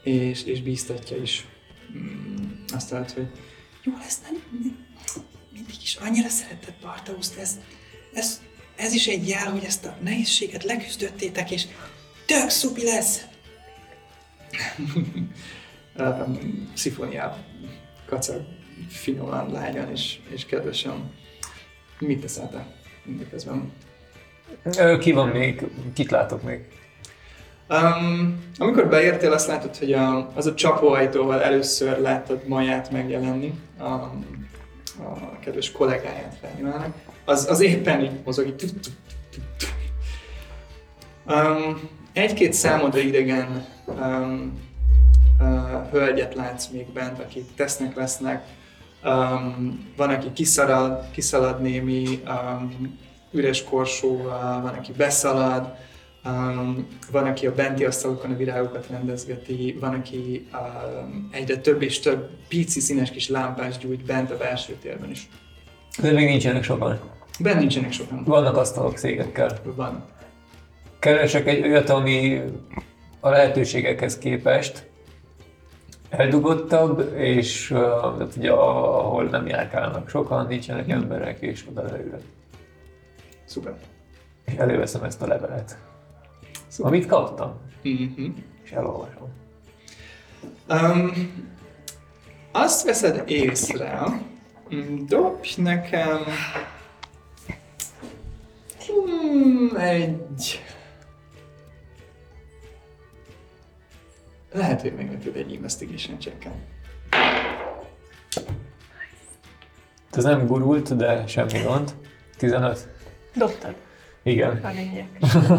és, 0.02 0.44
és 0.44 0.62
bíztatja 0.62 1.16
is. 1.16 1.46
Um, 1.94 2.64
azt 2.74 2.90
mondod, 2.90 3.10
hogy 3.10 3.28
jó 3.84 3.92
lesz, 3.98 4.20
nem, 4.22 4.42
nem, 4.62 4.78
mindig 5.52 5.74
is 5.82 5.96
annyira 5.96 6.28
szeretett 6.28 6.80
Bartauszt, 6.82 7.38
ez, 7.38 7.58
ez, 8.12 8.40
ez 8.80 8.92
is 8.92 9.06
egy 9.06 9.28
jel, 9.28 9.50
hogy 9.50 9.64
ezt 9.64 9.84
a 9.84 9.96
nehézséget 10.02 10.64
leküzdöttétek, 10.64 11.50
és 11.50 11.66
tök 12.26 12.48
szupi 12.48 12.84
lesz. 12.84 13.26
um, 15.98 16.70
Szifónia 16.74 17.36
kacag 18.06 18.42
finoman, 18.88 19.52
lágyan 19.52 19.90
és, 19.90 20.18
és 20.28 20.46
kedvesen. 20.46 21.12
Mit 21.98 22.20
teszel 22.20 22.48
te 22.50 22.66
mindeközben? 23.04 23.72
Ki 25.00 25.12
van 25.12 25.28
még? 25.28 25.66
Kit 25.94 26.10
látok 26.10 26.42
még? 26.42 26.64
Um, 27.68 28.44
amikor 28.56 28.88
beértél, 28.88 29.32
azt 29.32 29.46
látod, 29.46 29.76
hogy 29.76 29.92
a, 29.92 30.30
az 30.34 30.46
a 30.46 30.54
csapóajtóval 30.54 31.42
először 31.42 31.98
láttad 31.98 32.46
Maját 32.46 32.90
megjelenni, 32.90 33.54
a, 33.78 33.84
a 35.02 35.38
kedves 35.40 35.72
kollégáját 35.72 36.38
Fernimának. 36.40 36.94
Az, 37.30 37.46
az 37.50 37.60
éppen 37.60 38.00
így 38.00 38.10
mozog, 38.24 38.46
így. 38.46 38.70
Um, 41.26 41.80
egy-két 42.12 42.52
számodra 42.52 43.00
idegen 43.00 43.66
um, 43.86 44.60
uh, 45.40 45.90
hölgyet 45.90 46.34
látsz 46.34 46.66
még 46.66 46.92
bent, 46.92 47.18
akik 47.18 47.54
tesznek, 47.54 47.96
lesznek. 47.96 48.46
Um, 49.04 49.92
van, 49.96 50.10
aki 50.10 50.32
kiszalad, 50.32 51.10
kiszalad 51.10 51.62
némi 51.62 52.22
um, 52.26 52.98
üres 53.32 53.64
korsóval, 53.64 54.60
van, 54.60 54.74
aki 54.74 54.92
beszalad, 54.92 55.74
um, 56.24 56.86
van, 57.10 57.26
aki 57.26 57.46
a 57.46 57.54
benti 57.54 57.84
asztalokon 57.84 58.30
a 58.30 58.36
virágokat 58.36 58.86
rendezgeti, 58.86 59.76
van, 59.80 59.94
aki 59.94 60.48
um, 60.52 61.28
egyre 61.32 61.56
több 61.56 61.82
és 61.82 62.00
több 62.00 62.30
pici 62.48 62.80
színes 62.80 63.10
kis 63.10 63.28
lámpás 63.28 63.78
gyújt 63.78 64.04
bent 64.04 64.30
a 64.30 64.36
belső 64.36 64.72
térben 64.82 65.10
is. 65.10 65.28
De 66.00 66.12
még 66.12 66.26
nincsenek 66.28 66.62
sokan. 66.62 67.18
Bent 67.42 67.58
nincsenek 67.58 67.92
sokan. 67.92 68.24
Vannak 68.24 68.56
asztalok 68.56 68.96
székekkel. 68.96 69.58
Van. 69.62 70.04
Keresek 70.98 71.46
egy 71.46 71.62
olyat, 71.62 71.88
ami 71.88 72.40
a 73.20 73.28
lehetőségekhez 73.28 74.18
képest 74.18 74.88
eldugottabb, 76.10 77.14
és 77.16 77.70
uh, 77.70 78.28
ugye, 78.36 78.50
ahol 78.50 79.24
nem 79.24 79.46
járkálnak 79.46 80.08
sokan, 80.08 80.46
nincsenek 80.46 80.88
emberek, 80.88 81.40
és 81.40 81.64
oda 81.68 81.82
leülök. 81.82 82.22
Szuper. 83.44 83.74
És 84.44 84.52
előveszem 84.54 85.02
ezt 85.02 85.22
a 85.22 85.26
levelet, 85.26 85.78
amit 86.78 87.06
kaptam, 87.06 87.58
Mm-hmm. 87.88 88.30
és 88.62 88.70
elolvasom. 88.70 89.28
Um, 90.68 91.12
azt 92.52 92.84
veszed 92.84 93.30
észre, 93.30 94.02
dobj 95.06 95.54
nekem 95.56 96.16
hmm, 96.16 96.79
egy... 99.76 100.62
Lehet, 104.52 104.80
hogy 104.80 104.92
meglepőd 104.92 105.36
egy 105.36 105.52
investigation 105.52 106.20
check 106.20 106.48
Ez 110.12 110.24
nem 110.24 110.46
gurult, 110.46 110.96
de 110.96 111.26
semmi 111.26 111.62
gond. 111.62 111.94
15? 112.36 112.88
Dobtad. 113.34 113.74
Igen. 114.22 114.60
A 114.64 114.68
lényeg. 114.68 115.08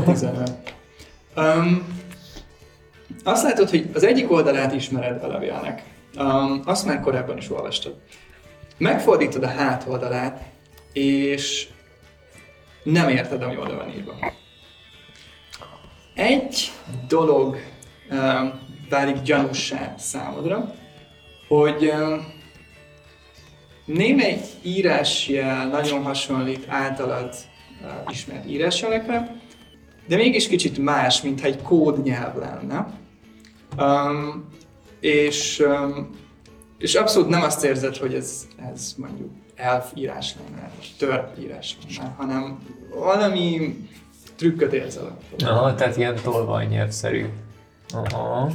15. 0.05 0.51
Um, 1.35 1.99
azt 3.23 3.43
látod, 3.43 3.69
hogy 3.69 3.89
az 3.93 4.03
egyik 4.03 4.31
oldalát 4.31 4.73
ismered 4.73 5.23
a 5.23 5.27
levélnek. 5.27 5.83
Um, 6.17 6.61
azt 6.65 6.85
már 6.85 6.99
korábban 6.99 7.37
is 7.37 7.51
olvastad. 7.51 7.99
Megfordítod 8.77 9.43
a 9.43 9.47
hát 9.47 9.85
oldalát, 9.87 10.43
és 10.93 11.67
nem 12.83 13.09
érted, 13.09 13.41
ami 13.43 13.57
oda 13.57 13.75
van 13.75 13.89
írva. 13.89 14.13
Egy 16.13 16.71
dolog 17.07 17.57
um, 18.11 18.59
válik 18.89 19.21
gyanúsá 19.21 19.93
számodra, 19.97 20.75
hogy 21.47 21.91
um, 21.93 22.33
némelyik 23.85 24.43
írásjel 24.61 25.67
nagyon 25.67 26.03
hasonlít 26.03 26.65
általad 26.67 27.35
uh, 27.81 28.11
ismert 28.11 28.49
írásjelekre, 28.49 29.35
de 30.07 30.15
mégis 30.15 30.47
kicsit 30.47 30.77
más, 30.77 31.21
mintha 31.21 31.47
egy 31.47 31.61
kódnyelv 31.61 32.37
lenne. 32.37 32.99
Um, 33.77 34.45
és, 34.99 35.59
um, 35.59 36.09
és 36.77 36.95
abszolút 36.95 37.29
nem 37.29 37.41
azt 37.41 37.63
érzed, 37.63 37.97
hogy 37.97 38.13
ez, 38.13 38.47
ez 38.73 38.93
mondjuk 38.97 39.31
elf 39.55 39.91
írás 39.95 40.35
lenne, 40.35 40.71
vagy 40.77 40.93
törp 40.97 41.37
írás 41.39 41.77
lenne, 41.97 42.13
hanem 42.17 42.59
valami 42.95 43.77
trükköt 44.35 44.73
érzel. 44.73 45.17
Aha, 45.39 45.75
tehát 45.75 45.97
ilyen 45.97 46.15
tolvajnyelvszerű. 46.23 47.25
Aha. 47.93 48.51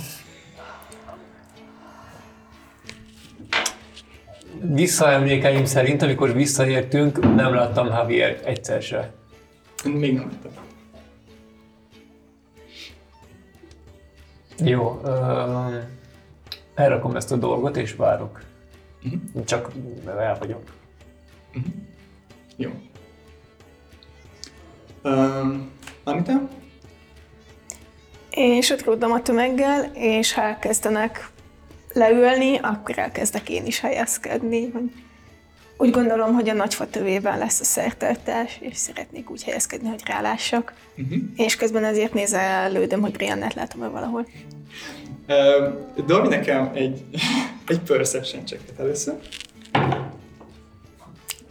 Visszaemlékeim 4.60 5.64
szerint, 5.64 6.02
amikor 6.02 6.32
visszaértünk, 6.32 7.34
nem 7.34 7.54
láttam 7.54 7.86
Javier 7.86 8.40
egyszer 8.44 8.82
se. 8.82 9.12
Még 9.84 10.14
nem 10.14 10.30
láttam. 10.30 10.64
Jó, 14.58 15.00
uh, 15.04 15.74
elrakom 16.74 17.16
ezt 17.16 17.32
a 17.32 17.36
dolgot 17.36 17.76
és 17.76 17.94
várok. 17.94 18.42
Mhm. 19.02 19.42
Csak 19.44 19.70
el 20.06 20.36
vagyok. 20.38 20.62
Jó. 22.56 22.70
Um, 25.02 25.70
Anita? 26.04 26.48
Én 28.30 28.60
sötrodom 28.60 29.12
a 29.12 29.22
tömeggel, 29.22 29.90
és 29.94 30.32
ha 30.32 30.42
elkezdenek 30.42 31.30
leülni, 31.92 32.58
akkor 32.58 32.98
elkezdek 32.98 33.48
én 33.48 33.66
is 33.66 33.80
helyezkedni. 33.80 34.70
Hogy 34.70 34.90
úgy 35.78 35.90
gondolom, 35.90 36.34
hogy 36.34 36.48
a 36.48 36.54
nagyfa 36.54 36.90
tövében 36.90 37.38
lesz 37.38 37.60
a 37.60 37.64
szertartás, 37.64 38.58
és 38.60 38.76
szeretnék 38.76 39.30
úgy 39.30 39.42
helyezkedni, 39.42 39.88
hogy 39.88 40.02
rálássak. 40.06 40.74
Uh-huh. 40.96 41.18
És 41.36 41.56
közben 41.56 41.84
azért 41.84 42.14
nézelődöm, 42.14 43.00
hogy 43.00 43.12
Briannát 43.12 43.54
látom-e 43.54 43.88
valahol. 43.88 44.26
Uh, 45.28 46.04
dobj 46.06 46.28
nekem 46.28 46.70
egy, 46.74 47.04
egy 47.66 47.80
perception 47.80 48.46
checket 48.46 48.78
először. 48.78 49.14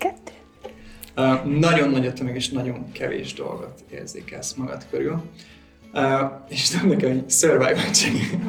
Kettő. 0.06 0.32
Uh, 1.16 1.60
nagyon 1.60 1.90
nagy 1.90 2.08
a 2.08 2.14
tömeg, 2.14 2.36
és 2.36 2.50
nagyon 2.50 2.92
kevés 2.92 3.34
dolgot 3.34 3.84
érzékelsz 3.92 4.54
magad 4.54 4.86
körül. 4.90 5.22
Uh, 5.94 6.02
és 6.50 6.70
dobj 6.70 6.88
nekem 6.88 7.10
egy 7.10 7.24
survival 7.28 7.92
checket. 7.92 8.40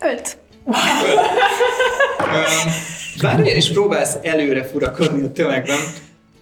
Öt. 0.00 0.38
Um, 0.64 0.74
Bármilyen 3.22 3.56
is 3.56 3.72
próbálsz 3.72 4.16
előre 4.22 4.64
furakodni 4.64 5.22
a 5.22 5.32
tömegben, 5.32 5.78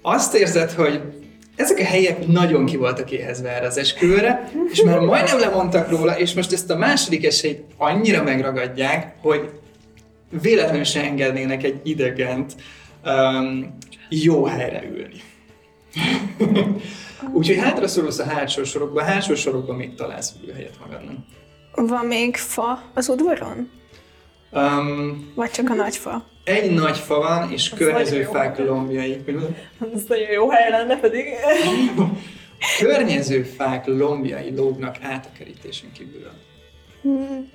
azt 0.03 0.35
érzed, 0.35 0.71
hogy 0.71 1.01
ezek 1.57 1.79
a 1.79 1.85
helyek 1.85 2.27
nagyon 2.27 2.67
ki 2.67 2.77
voltak 2.77 3.11
éhezve 3.11 3.49
erre 3.49 3.67
az 3.67 3.79
esküvőre, 3.79 4.51
és 4.71 4.83
már 4.83 4.99
majdnem 4.99 5.39
lemondtak 5.39 5.91
róla, 5.91 6.19
és 6.19 6.35
most 6.35 6.53
ezt 6.53 6.71
a 6.71 6.77
második 6.77 7.25
esélyt 7.25 7.63
annyira 7.77 8.23
megragadják, 8.23 9.15
hogy 9.23 9.51
véletlenül 10.31 10.85
se 10.85 11.03
engednének 11.03 11.63
egy 11.63 11.81
idegent 11.83 12.55
um, 13.05 13.77
jó 14.09 14.45
helyre 14.45 14.83
ülni. 14.91 15.21
Úgyhogy 17.33 17.59
hátra 17.59 17.89
szorulsz 17.89 18.19
a 18.19 18.25
hátsó 18.25 18.65
sorokba, 18.65 19.01
a 19.01 19.05
hátsó 19.05 19.35
sorokban 19.35 19.77
még 19.77 19.95
találsz 19.95 20.35
ülőhelyet 20.43 20.79
magadnak. 20.81 21.17
Van 21.75 22.07
még 22.07 22.37
fa 22.37 22.83
az 22.95 23.09
udvaron? 23.09 23.71
Um, 24.53 25.33
Vagy 25.35 25.51
csak 25.51 25.71
a 25.71 25.75
nagy 25.75 25.97
fa? 25.97 26.27
egy 26.49 26.71
nagy 26.71 26.99
fa 26.99 27.19
van, 27.19 27.53
és 27.53 27.69
környező 27.69 28.11
nagyon 28.11 28.25
jó. 28.25 28.31
fák 28.31 28.59
lombjai. 28.59 29.25
Ez 29.95 30.03
nagyon 30.09 30.31
jó 30.31 30.51
hely 30.51 30.71
lenne 30.71 30.97
pedig. 30.97 31.25
Környező 32.79 33.43
fák 33.43 33.87
lombjai 33.87 34.55
lógnak 34.57 34.97
át 35.03 35.27
a 35.27 35.39
kerítésen 35.39 35.93
kívül. 35.93 36.31
Hmm. 37.03 37.51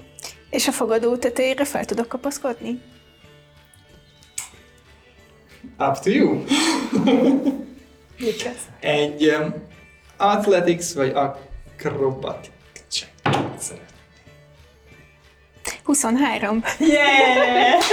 És 0.54 0.68
a 0.68 0.72
fogadó 0.72 1.16
tetejére 1.16 1.66
fel 1.66 1.86
tudok 1.86 2.08
kapaszkodni? 2.08 2.82
Up 5.80 6.00
to 6.00 6.10
you. 6.10 6.30
Mit 8.20 8.44
lesz? 8.44 8.68
Egy 8.80 9.28
um, 9.28 9.54
athletics 10.18 10.94
vagy 10.94 11.14
acrobatic 11.16 12.52
check. 12.90 13.12
Szeret. 13.58 13.94
23. 15.84 16.64
Yeah! 16.80 17.84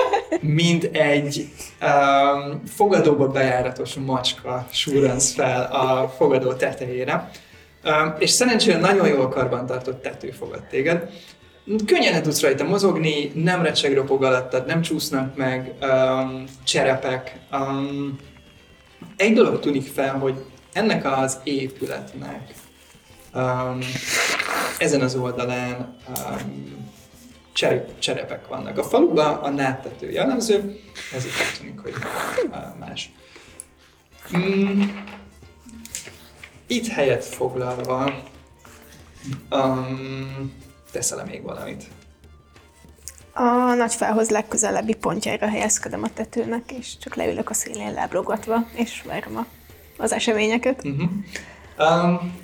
Mint 0.40 0.84
egy 0.84 1.48
um, 1.80 2.62
fogadóba 2.66 3.28
bejáratos 3.28 3.94
macska 3.94 4.66
súransz 4.70 5.34
fel 5.34 5.62
a 5.62 6.08
fogadó 6.08 6.52
tetejére. 6.52 7.30
Um, 7.84 8.14
és 8.18 8.30
szerencsére 8.30 8.78
nagyon 8.78 9.08
jól 9.08 9.28
karbantartott 9.28 10.02
tető 10.02 10.30
fogad 10.30 10.62
téged. 10.62 11.10
Könnyen 11.86 12.12
le 12.12 12.20
tudsz 12.20 12.40
rajta 12.40 12.64
mozogni, 12.64 13.32
nem 13.34 13.62
recseg 13.62 13.94
ropog 13.94 14.22
alattad, 14.22 14.66
nem 14.66 14.82
csúsznak 14.82 15.36
meg 15.36 15.74
um, 15.80 16.44
cserepek. 16.64 17.38
Um, 17.52 18.18
egy 19.16 19.32
dolog 19.32 19.60
tűnik 19.60 19.86
fel, 19.86 20.18
hogy 20.18 20.44
ennek 20.72 21.04
az 21.04 21.38
épületnek 21.44 22.54
um, 23.34 23.78
ezen 24.78 25.00
az 25.00 25.14
oldalán 25.14 25.96
um, 26.08 26.90
cserep, 27.52 27.98
cserepek 27.98 28.48
vannak. 28.48 28.78
A 28.78 28.82
faluban 28.82 29.34
a 29.34 29.48
náttető 29.48 30.10
jellemző, 30.10 30.80
ez 31.14 31.24
itt 31.24 31.58
tűnik, 31.58 31.78
hogy 31.78 31.94
uh, 32.50 32.78
más. 32.78 33.12
Mm, 34.36 34.82
itt 36.66 36.86
helyet 36.86 37.24
foglalva 37.24 38.12
um, 39.50 40.52
teszel 40.92 41.24
még 41.24 41.42
valamit? 41.42 41.84
A 43.34 43.74
nagy 43.74 43.94
fához 43.94 44.30
legközelebbi 44.30 44.94
pontjára 44.94 45.48
helyezkedem 45.48 46.02
a 46.02 46.12
tetőnek, 46.14 46.72
és 46.72 46.98
csak 46.98 47.14
leülök 47.14 47.50
a 47.50 47.54
szélén 47.54 47.92
lábrogatva, 47.92 48.66
és 48.74 49.02
várom 49.06 49.36
a, 49.36 49.46
az 49.96 50.12
eseményeket. 50.12 50.84
Uh-huh. 50.84 51.10
Um, 51.78 52.34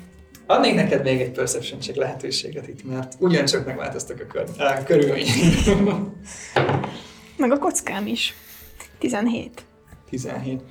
adnék 0.45 0.75
neked 0.75 1.03
még 1.03 1.21
egy 1.21 1.31
perception 1.31 1.79
check 1.79 1.97
lehetőséget 1.97 2.67
itt, 2.67 2.83
mert 2.83 3.15
ugyancsak 3.19 3.65
megváltoztak 3.65 4.19
a 4.19 4.25
kör, 4.25 4.49
uh, 4.57 4.83
körülmények. 4.83 5.35
Meg 7.37 7.51
a 7.51 7.57
kockám 7.57 8.07
is. 8.07 8.35
17. 8.99 9.65
17. 10.09 10.61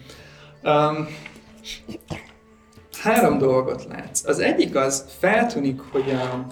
Um, 0.63 1.09
három 3.03 3.39
dolgot 3.39 3.85
látsz. 3.85 4.25
Az 4.25 4.39
egyik 4.39 4.77
az, 4.77 5.05
feltűnik, 5.19 5.81
hogy 5.81 6.11
a, 6.11 6.47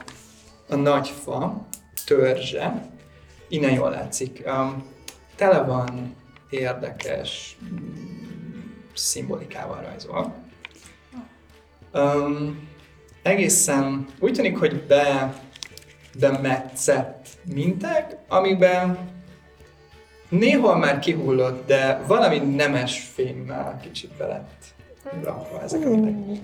a 0.68 0.76
nagy 0.76 1.08
fa 1.08 1.66
törzse, 2.06 2.88
innen 3.48 3.72
jól 3.72 3.90
látszik, 3.90 4.42
um, 4.46 4.84
tele 5.36 5.62
van 5.62 6.14
érdekes 6.50 7.56
mm, 7.64 8.60
szimbolikával 8.94 9.80
rajzol. 9.80 10.34
Um, 11.94 12.68
egészen 13.22 14.06
úgy 14.20 14.32
tűnik, 14.32 14.58
hogy 14.58 14.82
be, 14.82 15.34
bemetszett 16.18 17.28
minták, 17.54 18.16
amiben 18.28 18.98
néhol 20.28 20.76
már 20.76 20.98
kihullott, 20.98 21.66
de 21.66 22.02
valami 22.06 22.38
nemes 22.38 23.00
fémmel 23.00 23.80
kicsit 23.82 24.10
belett 24.16 24.64
rakva 25.22 25.62
ezek 25.62 25.84
a 25.84 25.88
minták. 25.88 26.40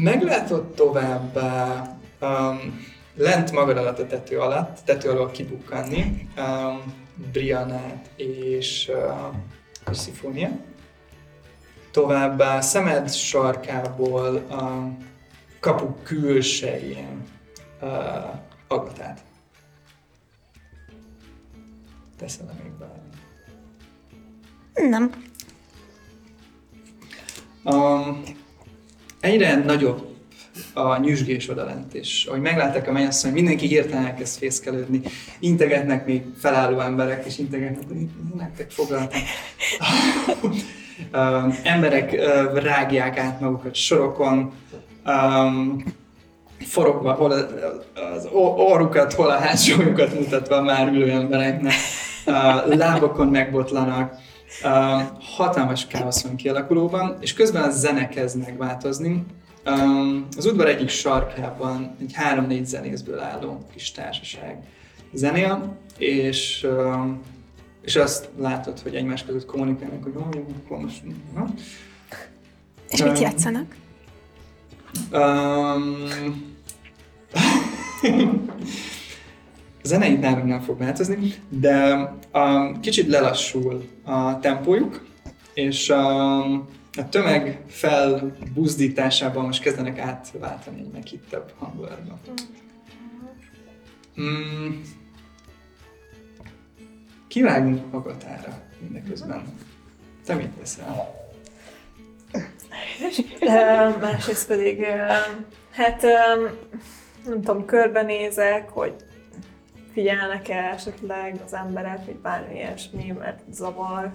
Meglátod 0.00 0.74
továbbá 0.74 1.82
um, 2.20 2.86
lent 3.14 3.52
magad 3.52 3.76
alatt 3.76 3.98
a 3.98 4.06
tető 4.06 4.38
alatt, 4.38 4.80
tető 4.84 5.10
alól 5.10 5.30
kibukkanni 5.30 6.28
um, 6.36 6.94
Brianát 7.32 8.10
és 8.16 8.90
uh, 8.92 9.34
Persephone. 9.84 10.60
Továbbá 11.90 12.60
szemed 12.60 13.12
sarkából 13.12 14.36
a 14.36 14.88
kapu 15.60 15.94
külsején 16.02 17.24
uh, 17.80 17.90
Agatát. 18.68 19.24
Teszel 22.18 22.48
-e 22.48 22.62
még 22.62 22.72
bármi? 22.72 23.08
Nem. 24.88 25.12
Um, 27.64 28.22
egyre 29.22 29.54
nagyobb 29.54 30.10
a 30.74 30.98
nyüzsgés 30.98 31.48
odalent, 31.48 31.94
és 31.94 32.24
ahogy 32.24 32.40
meglátták 32.40 32.88
a 32.88 32.92
mennyasszony, 32.92 33.32
mindenki 33.32 33.66
hirtelen 33.66 34.06
elkezd 34.06 34.38
fészkelődni, 34.38 35.00
integetnek 35.40 36.06
még 36.06 36.22
felálló 36.38 36.80
emberek, 36.80 37.26
és 37.26 37.38
integetnek, 37.38 37.88
hogy 37.88 38.06
nektek 38.36 38.70
fogalmat. 38.70 39.14
um, 41.12 41.58
emberek 41.74 42.12
uh, 42.12 42.62
rágják 42.62 43.18
át 43.18 43.40
magukat 43.40 43.74
sorokon, 43.74 44.52
um, 45.06 45.84
forogva, 46.58 47.12
hol 47.12 47.30
az, 47.30 47.46
az 48.14 48.28
orrukat, 48.56 49.12
hol 49.12 49.30
a 49.30 49.38
hátsójukat 49.38 50.14
mutatva 50.14 50.62
már 50.62 50.88
ülő 50.88 51.10
embereknek, 51.10 51.74
uh, 52.26 52.76
lábokon 52.76 53.28
megbotlanak, 53.28 54.12
uh, 54.12 54.18
hatalmas 55.20 55.86
káosz 55.86 56.22
van 56.22 56.36
kialakulóban, 56.36 57.16
és 57.20 57.32
közben 57.32 57.62
a 57.62 57.70
zene 57.70 58.08
kezd 58.08 58.38
megváltozni, 58.38 59.24
Um, 59.66 60.26
az 60.36 60.46
udvar 60.46 60.66
egyik 60.66 60.88
sarkában 60.88 61.96
egy 62.00 62.12
három-négy 62.12 62.66
zenészből 62.66 63.18
álló 63.18 63.66
kis 63.72 63.90
társaság 63.90 64.58
zenél, 65.12 65.76
és, 65.98 66.66
és 67.82 67.96
azt 67.96 68.28
látod, 68.38 68.80
hogy 68.80 68.94
egymás 68.94 69.24
között 69.24 69.44
kommunikálnak, 69.44 70.02
hogy 70.02 70.12
jó, 70.14 70.46
akkor 70.64 70.78
most... 70.78 71.02
Na. 71.34 71.46
És 72.90 73.02
mit 73.02 73.18
Um, 73.18 73.22
játszanak? 73.22 73.76
Um, 75.12 76.08
a 79.82 79.86
zene 79.86 80.06
itt 80.08 80.20
nálunk 80.20 80.46
nem 80.46 80.60
fog 80.60 80.78
változni, 80.78 81.34
de 81.48 81.94
um, 82.32 82.80
kicsit 82.80 83.08
lelassul 83.08 83.88
a 84.04 84.38
tempójuk, 84.38 85.04
és 85.54 85.88
um, 85.88 86.68
a 86.98 87.08
tömeg 87.08 87.62
felbuzdításában 87.66 89.44
most 89.44 89.62
kezdenek 89.62 89.98
átváltani 89.98 90.80
egy 90.80 90.90
meghittebb 90.92 91.52
hangulatba. 91.58 92.18
Mm. 94.20 94.80
Kivágunk 97.28 97.92
magatára 97.92 98.62
mindeközben. 98.80 99.44
Te 100.24 100.34
mit 100.34 100.48
teszel? 100.48 101.20
Ö, 103.40 103.98
Másrészt 104.00 104.46
pedig, 104.46 104.80
ö, 104.80 105.12
hát 105.70 106.02
nem 107.26 107.42
tudom, 107.42 107.64
körbenézek, 107.64 108.68
hogy 108.68 108.94
figyelnek-e 109.92 110.56
esetleg 110.56 111.40
az 111.44 111.54
emberek, 111.54 112.04
vagy 112.04 112.16
bármi 112.16 112.54
ilyesmi, 112.54 113.10
mert 113.18 113.40
zavar. 113.50 114.14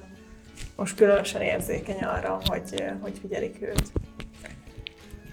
Most 0.76 0.96
különösen 0.96 1.42
érzékeny 1.42 2.04
arra, 2.04 2.40
hogy, 2.46 2.70
ö, 2.80 2.84
hogy 3.02 3.18
figyelik 3.20 3.62
őt. 3.62 3.92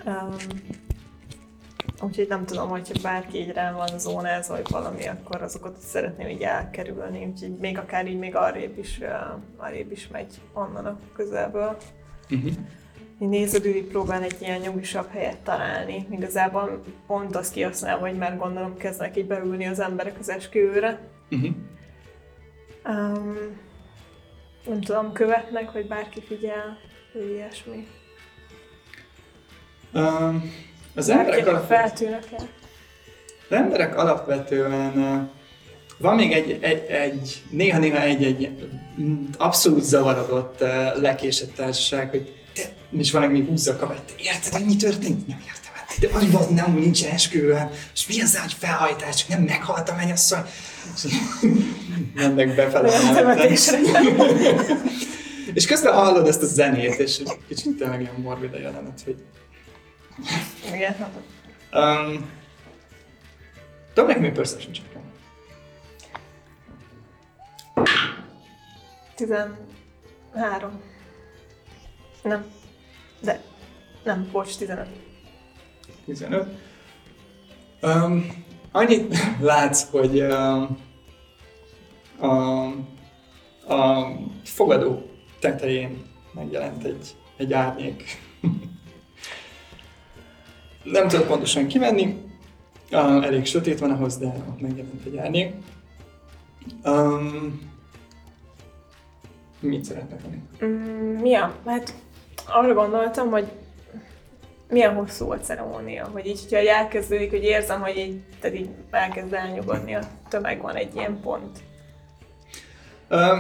Um, 0.07 0.37
úgyhogy 2.01 2.29
nem 2.29 2.45
tudom, 2.45 2.69
hogyha 2.69 2.95
bárki 3.03 3.39
így 3.39 3.53
rá 3.53 3.73
van 3.73 3.99
zónázva, 3.99 4.55
vagy 4.55 4.71
valami, 4.71 5.07
akkor 5.07 5.43
azokat 5.43 5.79
szeretném 5.79 6.29
így 6.29 6.43
elkerülni, 6.43 7.25
úgyhogy 7.25 7.57
még 7.57 7.79
akár 7.79 8.07
így 8.07 8.19
még 8.19 8.37
arrébb 8.37 8.79
is, 8.79 8.99
uh, 8.99 9.09
arrébb 9.57 9.93
is 9.93 10.09
megy 10.09 10.41
onnan 10.53 10.87
a 10.87 10.99
közelből. 11.17 11.77
Uh-huh. 12.31 12.53
Így 13.19 13.85
próbál 13.89 14.23
egy 14.23 14.37
ilyen 14.41 14.61
nyugisabb 14.61 15.11
helyet 15.11 15.39
találni. 15.39 16.07
Igazából 16.11 16.83
pont 17.07 17.37
azt 17.37 17.53
kihasználva, 17.53 18.09
hogy 18.09 18.17
már 18.19 18.37
gondolom 18.37 18.77
kezdnek 18.77 19.17
így 19.17 19.27
beülni 19.27 19.67
az 19.67 19.81
emberek 19.81 20.19
az 20.19 20.29
esküvőre. 20.29 21.01
Uh-huh. 21.31 21.51
Um, 22.85 23.61
nem 24.67 24.81
tudom, 24.81 25.13
követnek, 25.13 25.73
vagy 25.73 25.87
bárki 25.87 26.21
figyel, 26.21 26.79
vagy 27.13 27.31
ilyesmi. 27.31 27.87
Um, 29.95 30.53
az 30.95 31.09
emberek 31.09 31.47
alapvetően... 31.47 31.81
feltűnnek-e? 31.81 32.37
Az 33.49 33.57
emberek 33.57 33.97
alapvetően 33.97 35.31
van 35.99 36.15
még 36.15 36.33
egy, 36.33 36.59
egy, 36.61 36.85
egy 36.89 37.43
néha-néha 37.51 38.01
egy-egy 38.01 38.69
mm, 39.01 39.25
abszolút 39.39 39.83
zavarodott, 39.83 40.61
lekésett 41.01 41.55
társaság, 41.55 42.11
hogy 42.11 42.44
te, 42.55 42.73
és 42.99 43.11
valaki 43.11 43.33
még 43.33 43.47
húzza 43.47 43.73
a 43.73 43.77
kabát, 43.77 44.03
te 44.03 44.13
érted, 44.19 44.53
hogy 44.53 44.65
mi 44.65 44.77
történt? 44.77 45.27
Nem 45.27 45.39
értem, 45.47 45.73
hát 45.75 45.99
de 46.01 46.37
az 46.39 46.47
nem, 46.47 46.75
nincs 46.75 47.05
esküvő, 47.05 47.69
és 47.95 48.07
mi 48.07 48.21
az, 48.21 48.39
hogy 48.39 48.53
felhajtás, 48.59 49.17
csak 49.17 49.29
nem 49.29 49.43
meghalt 49.43 49.89
a 49.89 49.95
mennyasszony. 49.95 50.41
Mennek 52.15 52.55
befele. 52.55 52.91
és 55.55 55.67
közben 55.67 55.93
hallod 55.93 56.27
ezt 56.27 56.43
a 56.43 56.47
zenét, 56.47 56.99
és 56.99 57.19
egy 57.19 57.39
kicsit 57.49 57.77
tényleg 57.77 58.01
ilyen 58.01 58.15
morbid 58.23 58.55
a 58.55 58.59
jelenet, 58.59 59.01
hogy 59.05 59.17
Igen. 60.75 60.97
Um, 61.73 62.31
Dob 63.95 64.07
nekem 64.07 64.25
egy 64.25 64.33
perception 64.33 64.73
check 64.75 64.95
13. 69.17 70.81
Nem. 72.25 72.45
De. 73.21 73.41
Nem, 74.05 74.29
bocs, 74.33 74.57
15. 74.57 74.89
15. 76.05 76.49
Um, 77.83 78.45
annyit 78.73 79.17
látsz, 79.41 79.91
hogy 79.91 80.21
um, 80.21 80.79
a, 82.19 82.65
a 83.75 84.09
fogadó 84.45 85.11
tetején 85.41 86.03
megjelent 86.35 86.85
egy, 86.85 87.17
egy 87.37 87.53
árnyék. 87.53 88.03
Nem 90.83 91.09
tudok 91.09 91.27
pontosan 91.27 91.67
kivenni, 91.67 92.23
uh, 92.91 93.25
elég 93.25 93.47
sötét 93.47 93.79
van 93.79 93.91
ahhoz, 93.91 94.17
de 94.17 94.27
ott 94.27 94.61
megjelent 94.61 95.05
egy 95.05 95.17
árnyék. 95.17 95.55
Um, 96.85 97.73
mit 99.61 99.85
szeretnek 99.85 100.23
tenni? 100.23 100.43
Mm, 100.65 101.21
milyen? 101.21 101.53
Hát 101.65 101.95
arra 102.47 102.75
gondoltam, 102.75 103.31
hogy 103.31 103.47
milyen 104.69 104.95
hosszú 104.95 105.25
volt 105.25 105.45
ceremónia, 105.45 106.09
hogy 106.13 106.27
így, 106.27 106.47
hogyha 106.49 106.71
elkezdődik, 106.71 107.31
hogy 107.31 107.43
érzem, 107.43 107.81
hogy 107.81 107.97
így, 107.97 108.21
tehát 108.41 108.57
így 108.57 108.69
elkezd 108.91 109.33
elnyugodni 109.33 109.95
a 109.95 110.01
tömeg, 110.29 110.63
van 110.63 110.75
egy 110.75 110.95
ilyen 110.95 111.21
pont. 111.21 111.59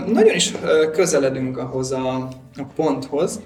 Nagyon 0.06 0.34
is 0.34 0.52
közeledünk 0.92 1.58
ahhoz 1.58 1.92
a, 1.92 2.14
a 2.56 2.64
ponthoz. 2.74 3.40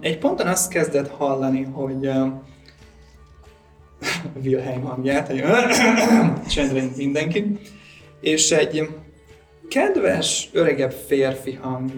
Egy 0.00 0.18
ponton 0.18 0.46
azt 0.46 0.70
kezded 0.70 1.08
hallani, 1.08 1.62
hogy 1.62 2.04
Wilhelm 4.44 4.82
hangját, 4.82 5.26
hogy 5.26 5.44
csendre 6.54 6.80
mint 6.80 6.96
mindenki, 6.96 7.58
és 8.20 8.50
egy 8.50 8.88
kedves, 9.68 10.48
öregebb 10.52 10.92
férfi 10.92 11.54
hang 11.54 11.96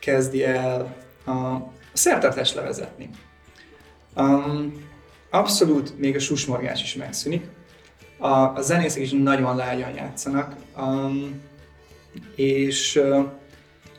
kezdi 0.00 0.44
el 0.44 0.96
a 1.26 1.56
szertartást 1.92 2.54
levezetni. 2.54 3.10
Um, 4.16 4.88
abszolút 5.30 5.98
még 5.98 6.16
a 6.16 6.18
susmorgás 6.18 6.82
is 6.82 6.94
megszűnik. 6.94 7.44
A, 8.18 8.28
a 8.28 8.60
zenészek 8.60 9.02
is 9.02 9.10
nagyon 9.10 9.56
lágyan 9.56 9.94
játszanak, 9.94 10.54
um, 10.76 11.42
és 12.34 12.96
uh, 12.96 13.24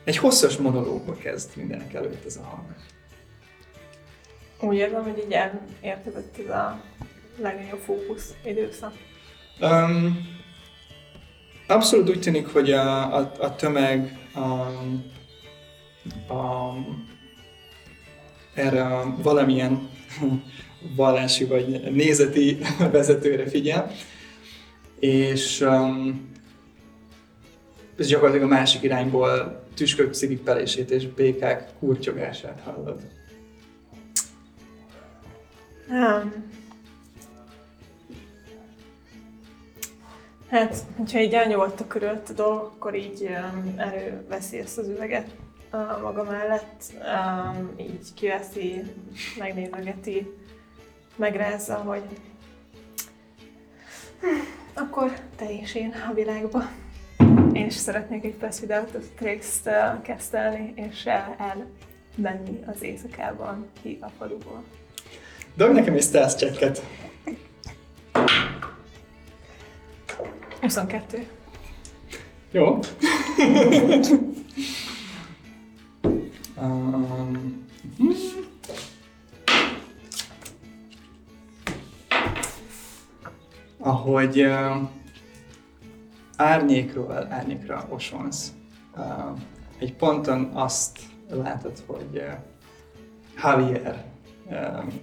egy 0.04 0.16
hosszas 0.16 0.56
monológba 0.56 1.14
kezd 1.14 1.50
mindenek 1.56 1.94
előtt 1.94 2.24
ez 2.24 2.36
a 2.36 2.44
hang. 2.44 2.74
Úgy 4.60 4.76
érzem, 4.76 5.02
hogy 5.02 5.24
így 5.26 5.32
elérkezett 5.32 6.38
ez 6.38 6.50
a 6.50 6.80
legnagyobb 7.36 7.80
fókusz 7.80 8.34
időszak. 8.44 8.92
Um, 9.60 10.28
abszolút 11.66 12.08
úgy 12.08 12.20
tűnik, 12.20 12.46
hogy 12.46 12.72
a, 12.72 13.16
a, 13.16 13.32
a 13.38 13.54
tömeg 13.54 14.18
um, 14.34 15.10
a, 16.28 16.72
erre 18.54 18.82
a 18.82 19.16
valamilyen 19.22 19.88
vallási 20.96 21.44
vagy 21.44 21.92
nézeti 21.92 22.58
vezetőre 22.92 23.46
figyel, 23.46 23.90
és 25.00 25.60
um, 25.60 26.30
ez 27.98 28.06
gyakorlatilag 28.06 28.50
a 28.50 28.54
másik 28.54 28.82
irányból 28.82 29.62
tüskök 29.74 30.12
sziripelését 30.12 30.90
és 30.90 31.06
békák 31.06 31.68
kurtyogását 31.78 32.60
hallod. 32.60 33.00
Um, 35.88 36.32
hát, 40.48 40.76
hogyha 40.96 41.20
így 41.20 41.32
elnyugodt 41.32 41.80
a 41.80 41.86
körülött 41.86 42.28
a 42.28 42.32
dolog, 42.32 42.60
akkor 42.74 42.94
így 42.94 43.22
um, 43.22 43.74
előveszi 43.76 44.58
ezt 44.58 44.78
az 44.78 44.88
üveget 44.88 45.41
maga 46.02 46.22
mellett, 46.22 46.82
um, 46.92 47.74
így 47.76 48.14
kiveszi, 48.14 48.82
megnézegeti, 49.38 50.30
megrázza, 51.16 51.74
hogy 51.74 52.02
hm, 54.20 54.26
akkor 54.74 55.12
te 55.36 55.52
és 55.60 55.74
én 55.74 55.94
a 56.10 56.14
világba. 56.14 56.62
Én 57.52 57.66
is 57.66 57.74
szeretnék 57.74 58.24
egy 58.24 58.34
Pass 58.34 58.60
Without 58.60 58.94
a 58.94 58.98
Trace-t 59.16 59.66
uh, 59.66 60.02
kezdelni, 60.02 60.72
és 60.76 61.04
uh, 61.04 61.12
elmenni 62.16 62.64
az 62.66 62.82
éjszakában 62.82 63.66
ki 63.82 63.98
a 64.00 64.08
faluból. 64.18 64.62
Dobj 65.54 65.72
nekem 65.72 65.94
egy 65.94 66.02
stealth 66.02 66.36
checket. 66.36 66.82
22. 70.60 71.26
Jó. 72.50 72.78
um, 76.62 77.66
ahogy 83.78 84.40
uh, 84.40 84.88
árnyékról 86.36 87.26
árnyékra 87.30 87.86
osonsz, 87.88 88.52
uh, 88.96 89.38
egy 89.78 89.94
ponton 89.94 90.50
azt 90.52 90.98
látod, 91.30 91.82
hogy 91.86 92.16
uh, 92.16 92.32
Javier 93.42 94.04
um, 94.46 95.00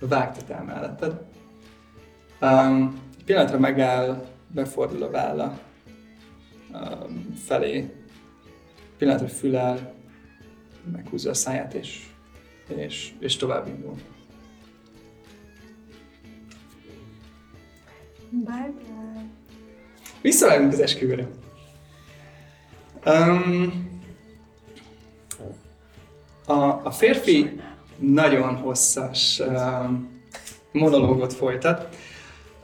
vágtat 0.00 0.50
el 0.50 0.64
melletted. 0.64 1.20
Um, 2.40 3.00
pillanatra 3.24 3.58
megáll, 3.58 4.26
befordul 4.46 5.02
a 5.02 5.10
válla 5.10 5.58
um, 6.72 7.34
felé, 7.34 7.94
pillanatra 8.98 9.28
fülel, 9.28 9.99
meghúzza 10.92 11.30
a 11.30 11.34
száját, 11.34 11.74
és, 11.74 12.06
és, 12.76 13.12
és 13.18 13.36
tovább 13.36 13.66
indul. 13.66 13.94
Bye 18.30 18.72
Visszavágunk 20.20 20.72
az 20.72 20.80
esküvőre. 20.80 21.28
Um, 23.06 23.88
a, 26.46 26.54
a 26.62 26.90
férfi 26.90 27.60
nagyon 27.98 28.56
hosszas 28.56 29.40
um, 29.48 30.20
monológot 30.72 31.32
folytat. 31.32 31.96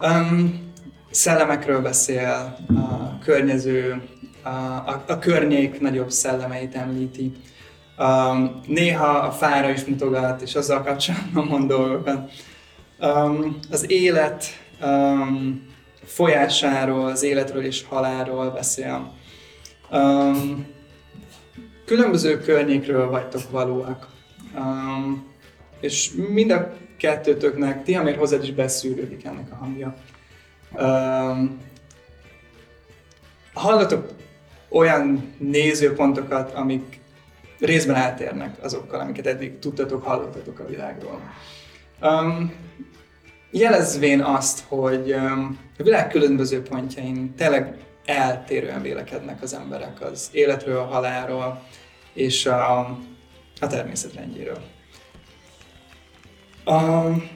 Um, 0.01 0.73
szellemekről 1.11 1.83
beszél, 1.83 2.57
a 2.69 3.19
környező, 3.19 4.03
a, 4.43 4.49
a, 4.49 5.05
a 5.07 5.19
környék 5.19 5.81
nagyobb 5.81 6.11
szellemeit 6.11 6.75
említi. 6.75 7.33
Um, 7.99 8.61
néha 8.67 9.19
a 9.19 9.31
fára 9.31 9.71
is 9.71 9.85
mutogat, 9.85 10.43
és 10.43 10.55
azzal 10.55 10.83
kapcsolatban 10.83 11.47
mond 11.51 11.69
dolgokat. 11.69 12.31
Um, 12.99 13.59
az 13.71 13.91
élet 13.91 14.45
um, 14.83 15.67
folyásáról, 16.05 17.07
az 17.07 17.23
életről 17.23 17.65
és 17.65 17.85
halálról 17.89 18.51
beszél. 18.51 19.13
Um, 19.91 20.67
különböző 21.85 22.41
környékről 22.41 23.11
vagytok 23.11 23.51
valóak. 23.51 24.09
Um, 24.57 25.27
és 25.81 26.11
mind 26.29 26.51
a 26.51 26.73
kettőtöknek, 26.99 27.85
Tihamér 27.85 28.17
hozzád 28.17 28.43
is 28.43 28.53
beszűrődik 28.53 29.25
ennek 29.25 29.53
a 29.53 29.55
hangja. 29.55 29.95
Um, 30.73 31.59
hallatok 33.55 34.09
olyan 34.69 35.35
nézőpontokat, 35.39 36.53
amik 36.55 37.01
részben 37.59 37.97
eltérnek 37.97 38.57
azokkal, 38.63 39.01
amiket 39.01 39.27
eddig 39.27 39.59
tudtatok, 39.59 40.05
hallottatok 40.05 40.59
a 40.59 40.67
világról. 40.67 41.21
Um, 42.01 42.55
jelezvén 43.51 44.21
azt, 44.21 44.65
hogy 44.69 45.13
um, 45.13 45.59
a 45.79 45.83
világ 45.83 46.09
különböző 46.09 46.63
pontjain 46.63 47.35
tényleg 47.35 47.77
eltérően 48.05 48.83
vélekednek 48.83 49.43
az 49.43 49.55
emberek 49.55 50.01
az 50.01 50.29
életről, 50.33 50.79
a 50.79 50.85
halálról 50.85 51.63
és 52.13 52.47
a, 52.47 52.79
a 53.61 53.67
természet 53.69 54.15
rendjéről. 54.15 54.61
Um, 56.67 57.31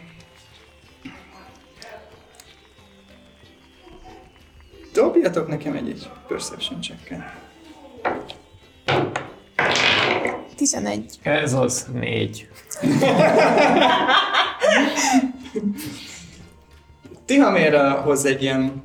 dobjatok 4.93 5.49
nekem 5.49 5.75
egy, 5.75 5.89
egy 5.89 6.11
perception 6.29 6.83
check 6.83 7.11
11. 10.61 11.19
Ez 11.23 11.53
az 11.53 11.87
négy. 11.93 12.49
Tihamér 17.25 18.01
hoz 18.05 18.25
egy 18.25 18.43
ilyen 18.43 18.83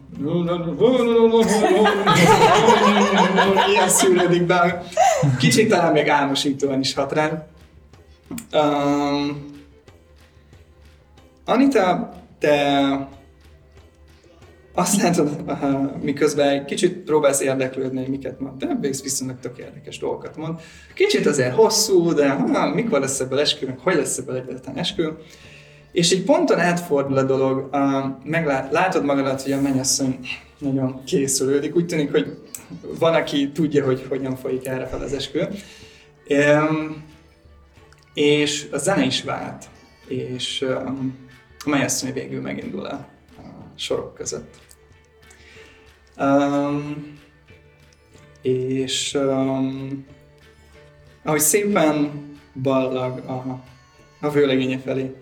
ilyen 3.69 3.89
szűrődik 3.89 4.43
be. 4.43 4.84
Kicsit 5.39 5.69
talán 5.69 5.91
még 5.91 6.07
álmosítóan 6.07 6.80
is 6.80 6.93
hat 6.93 7.11
rá. 7.11 7.47
Um, 8.53 9.45
Anita, 11.45 12.14
te 12.39 13.07
azt 14.76 15.02
látod, 15.02 15.30
miközben 16.02 16.49
egy 16.49 16.65
kicsit 16.65 16.97
próbálsz 16.97 17.41
érdeklődni, 17.41 17.99
hogy 17.99 18.10
miket 18.10 18.39
mond, 18.39 18.57
de 18.57 18.77
végsz 18.81 19.03
viszonylag 19.03 19.39
tök 19.39 19.57
érdekes 19.57 19.97
dolgokat 19.97 20.38
mond. 20.38 20.60
Kicsit 20.93 21.26
azért 21.26 21.56
hosszú, 21.56 22.14
de 22.14 22.30
ha, 22.30 22.73
mikor 22.73 22.99
lesz 22.99 23.19
ebből 23.19 23.39
eskü, 23.39 23.65
meg 23.65 23.80
hogy 23.80 23.95
lesz 23.95 24.18
ebből 24.18 24.35
egyáltalán 24.35 24.77
eskü. 24.77 25.07
És 25.91 26.11
egy 26.11 26.23
ponton 26.23 26.60
átfordul 26.60 27.18
a 27.18 27.23
dolog, 27.23 27.69
uh, 27.72 27.80
meglát, 28.23 28.72
látod 28.72 29.06
magadat, 29.06 29.41
hogy 29.41 29.52
a 29.52 29.61
mennyasszony 29.61 30.19
nagyon 30.57 31.03
készülődik. 31.06 31.76
Úgy 31.76 31.85
tűnik, 31.85 32.11
hogy 32.11 32.38
van, 32.99 33.14
aki 33.14 33.52
tudja, 33.52 33.85
hogy 33.85 34.06
hogyan 34.10 34.35
folyik 34.35 34.65
erre 34.65 34.85
fel 34.85 35.02
az 35.02 35.14
eskü. 35.14 35.39
És 38.14 38.68
a 38.72 38.77
zene 38.77 39.06
is 39.06 39.23
vált, 39.23 39.65
és 40.07 40.61
a 40.61 40.93
mennyasszony 41.65 42.14
végül 42.14 42.41
megindul 42.41 42.85
a 42.85 43.07
sorok 43.76 44.14
között. 44.14 44.64
Um, 46.17 47.17
és 48.41 49.13
um, 49.13 50.05
ahogy 51.23 51.39
szépen 51.39 52.11
ballag 52.61 53.17
a, 53.17 53.63
a 54.21 54.29
vőlegénye 54.29 54.79
felé, 54.79 55.15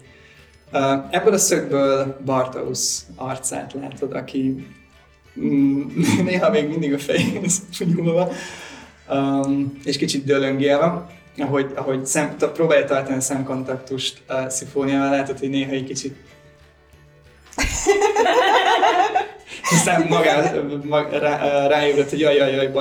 Uh, 0.73 1.03
ebből 1.09 1.33
a 1.33 1.37
szögből 1.37 2.17
Bartausz 2.25 3.05
arcát 3.15 3.73
látod, 3.73 4.13
aki 4.13 4.67
mm, 5.39 5.81
néha 6.25 6.49
még 6.49 6.67
mindig 6.67 6.93
a 6.93 6.97
fejéhez 6.97 7.61
nyúlva, 7.95 8.31
um, 9.09 9.79
és 9.83 9.97
kicsit 9.97 10.25
dölöngélve, 10.25 11.05
ahogy, 11.37 11.71
ahogy 11.75 12.05
szem, 12.05 12.35
próbálja 12.37 12.85
tartani 12.85 13.17
a 13.17 13.21
szemkontaktust 13.21 14.21
a 14.27 14.49
szifóniával, 14.49 15.09
látod, 15.09 15.39
hogy 15.39 15.49
néha 15.49 15.71
egy 15.71 15.83
kicsit 15.83 16.15
aztán 19.73 20.05
magá, 20.09 20.53
mag, 20.83 21.11
rá, 21.11 21.67
ráébredt, 21.67 22.09
hogy 22.09 22.19
jaj, 22.19 22.35
jaj, 22.35 22.51
jaj. 22.51 22.71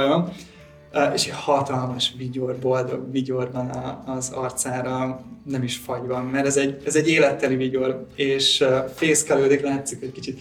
Uh, 0.94 1.12
és 1.14 1.27
egy 1.27 1.35
hatalmas 1.35 2.14
vigyor, 2.16 2.56
boldog 2.56 3.10
vigyor 3.10 3.51
van 3.52 3.70
az 4.06 4.31
arcára, 4.31 5.24
nem 5.44 5.62
is 5.62 5.77
fagy 5.77 6.02
mert 6.31 6.47
ez 6.47 6.56
egy, 6.56 6.82
ez 6.86 6.97
egy 6.97 7.09
életteli 7.09 7.56
vigyor, 7.56 8.06
és 8.14 8.64
fészkelődik, 8.94 9.60
látszik, 9.60 10.01
hogy 10.01 10.12
kicsit 10.12 10.40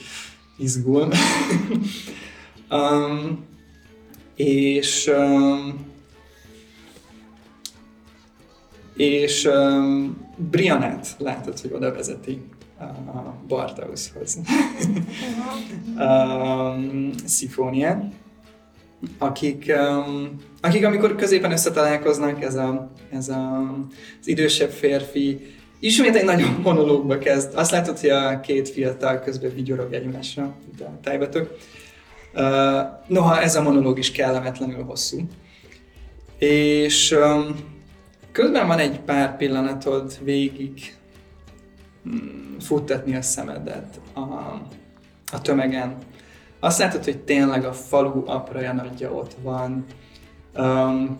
izgul. 0.57 1.07
um, 2.69 3.45
és 4.35 5.11
um, 5.17 5.89
és 8.95 9.45
um, 9.45 10.27
Brianát 10.37 11.15
látod, 11.17 11.59
hogy 11.59 11.71
oda 11.73 11.93
vezeti 11.93 12.41
a 12.81 13.35
Bartauszhoz. 13.47 14.39
um, 15.97 17.11
Szifóniát 17.25 18.03
akik, 19.17 19.73
um, 19.77 20.41
akik 20.61 20.85
amikor 20.85 21.15
középen 21.15 21.51
összetalálkoznak, 21.51 22.43
ez, 22.43 22.55
a, 22.55 22.91
ez 23.11 23.29
a, 23.29 23.73
az 24.19 24.27
idősebb 24.27 24.69
férfi 24.69 25.55
ismét 25.79 26.15
egy 26.15 26.25
nagyon 26.25 26.59
monológba 26.63 27.17
kezd. 27.17 27.55
Azt 27.55 27.71
látod, 27.71 27.99
hogy 27.99 28.09
a 28.09 28.39
két 28.39 28.69
fiatal 28.69 29.19
közben 29.19 29.53
vigyorog 29.55 29.93
egymásra, 29.93 30.55
mint 30.65 30.81
a 30.81 30.99
tájbatok. 31.03 31.57
Uh, 32.33 32.41
noha 33.07 33.41
ez 33.41 33.55
a 33.55 33.61
monológ 33.61 33.97
is 33.97 34.11
kellemetlenül 34.11 34.83
hosszú. 34.83 35.21
És 36.37 37.11
um, 37.11 37.55
közben 38.31 38.67
van 38.67 38.79
egy 38.79 38.99
pár 38.99 39.37
pillanatod 39.37 40.17
végig 40.23 40.95
futtatni 42.59 43.15
a 43.15 43.21
szemedet 43.21 44.01
a, 44.13 44.19
a 45.31 45.41
tömegen, 45.41 45.97
azt 46.59 46.79
látod, 46.79 47.03
hogy 47.03 47.19
tényleg 47.19 47.65
a 47.65 47.73
falu 47.73 48.23
apraja 48.25 48.73
nagyja 48.73 49.11
ott 49.11 49.35
van. 49.41 49.85
Um, 50.57 51.17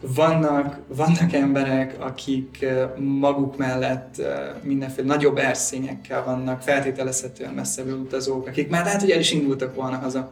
vannak, 0.00 0.80
vannak 0.88 1.32
emberek, 1.32 1.96
akik 2.00 2.66
maguk 2.98 3.56
mellett 3.56 4.22
mindenféle 4.62 5.06
nagyobb 5.06 5.36
erszényekkel 5.36 6.24
vannak, 6.24 6.62
feltételezhetően 6.62 7.54
messzebbről 7.54 7.98
utazók, 7.98 8.46
akik 8.46 8.68
már 8.68 8.84
lehet, 8.84 9.00
hogy 9.00 9.10
el 9.10 9.18
is 9.18 9.32
indultak 9.32 9.74
volna 9.74 9.96
haza, 9.96 10.30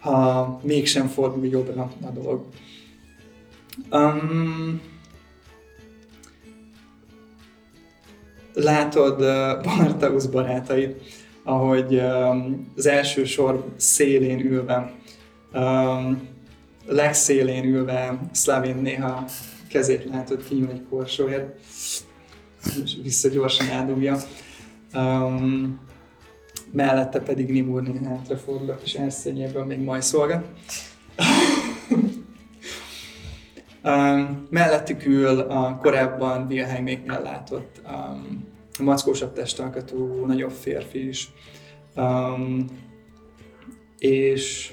ha 0.00 0.60
mégsem 0.62 1.06
fordul 1.06 1.46
jobbra 1.46 1.90
a 2.02 2.10
dolog. 2.10 2.46
Um, 3.90 4.80
látod 8.58 9.18
Bartausz 9.62 10.26
barátait, 10.26 11.02
ahogy 11.44 11.98
az 12.76 12.86
első 12.86 13.24
sor 13.24 13.64
szélén 13.76 14.40
ülve, 14.40 14.92
legszélén 16.86 17.64
ülve 17.64 18.18
Szlavin 18.32 18.76
néha 18.76 19.24
kezét 19.68 20.04
látod 20.04 20.44
kinyúl 20.48 20.70
egy 20.70 20.82
korsóért, 20.90 21.58
és 22.84 22.96
vissza 23.02 23.28
gyorsan 23.28 23.68
eldugja. 23.68 24.16
Mellette 26.72 27.20
pedig 27.20 27.50
Nimur 27.50 27.82
néha 27.82 28.08
hátrafordul, 28.08 28.78
és 28.84 28.94
elszényéből 28.94 29.64
még 29.64 29.78
majd 29.78 30.02
szolgat. 30.02 30.46
um, 33.84 34.46
mellettük 34.50 35.06
ül 35.06 35.40
a 35.40 35.78
korábban 35.82 36.46
Wilhelméknél 36.50 37.20
látott 37.22 37.80
um, 37.86 38.47
mackósabb 38.84 39.32
testalkatú, 39.32 40.24
nagyobb 40.26 40.50
férfi 40.50 41.08
is. 41.08 41.28
Um, 41.96 42.64
és 43.98 44.72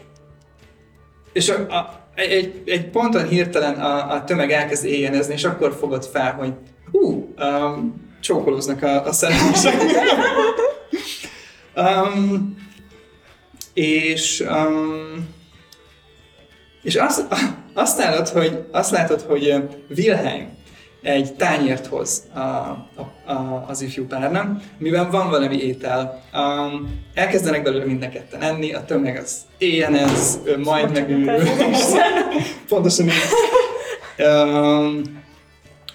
és 1.34 1.49
a, 1.49 1.76
a, 1.76 2.07
egy, 2.15 2.61
egy 2.65 2.90
ponton 2.90 3.27
hirtelen 3.27 3.73
a, 3.73 4.11
a 4.11 4.23
tömeg 4.23 4.52
elkezd 4.52 4.86
éjjenezni, 4.86 5.34
és 5.34 5.44
akkor 5.44 5.73
fogod 5.73 6.06
fel, 6.06 6.34
hogy 6.34 6.53
hú, 6.91 7.34
um, 7.38 8.03
csókolóznak 8.22 8.84
a, 8.84 9.06
a 9.06 9.11
szerelmesek. 9.11 9.82
um, 11.76 12.56
és 13.73 14.45
um, 14.49 15.34
és 16.86 16.95
azt, 16.95 17.26
azt, 17.73 17.98
látod, 17.98 18.27
hogy, 18.27 18.64
azt 18.72 18.91
látod, 18.91 19.22
hogy 19.22 19.56
Wilhelm 19.98 20.55
egy 21.06 21.34
tányért 21.34 21.86
hoz 21.86 22.23
a, 22.34 22.40
a, 22.40 23.32
a, 23.32 23.65
az 23.68 23.82
ifjú 23.82 24.06
párnak, 24.07 24.61
mivel 24.77 25.10
van 25.10 25.30
valami 25.30 25.57
étel. 25.57 26.23
Um, 26.34 27.03
elkezdenek 27.14 27.64
belőle 27.64 27.86
mind 27.86 28.03
a 28.03 28.10
ketten 28.10 28.41
enni, 28.41 28.73
a 28.73 28.86
tömeg 28.86 29.18
az 29.18 29.38
éjjenez, 29.57 30.40
majd 30.64 30.94
megőrül. 30.94 31.48
Pontosan 32.69 33.06
így. 33.06 33.14
Um, 34.18 35.02